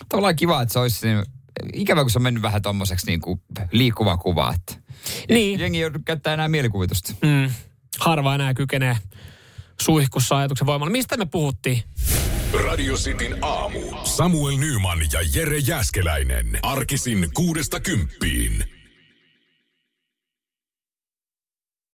tavallaan 0.09 0.37
kiva, 0.37 0.63
että 0.63 0.73
se 0.73 0.79
olisi 0.79 1.07
niin, 1.07 1.25
ikävä, 1.73 2.01
kun 2.03 2.11
se 2.11 2.19
on 2.19 2.23
mennyt 2.23 2.43
vähän 2.43 2.63
tommoseksi 2.63 3.07
niin 3.07 3.21
kuin 3.21 3.41
liikkuva 3.73 4.17
kuva, 4.17 4.55
että 4.55 4.85
Niin, 5.29 5.61
jengi 5.61 5.79
ei 5.79 5.83
joudu 5.83 5.99
käyttää 6.05 6.35
enää 6.35 6.49
mielikuvitusta. 6.49 7.15
mm, 7.23 7.51
harva 8.01 8.35
enää 8.35 8.55
kykenee 8.55 8.97
suihkussa 9.81 10.39
ajatuksen 10.39 10.67
voimalla. 10.67 10.93
Mistä 10.93 11.17
me 11.17 11.27
puhuttiin? 11.27 11.83
Radio 12.65 12.95
Cityn 12.97 13.37
aamu. 13.45 13.81
Samuel 14.05 14.57
Nyman 14.57 14.99
ja 15.13 15.21
Jere 15.35 15.59
Jäskeläinen. 15.59 16.59
Arkisin 16.63 17.29
kuudesta 17.35 17.81
kymppiin. 17.81 18.65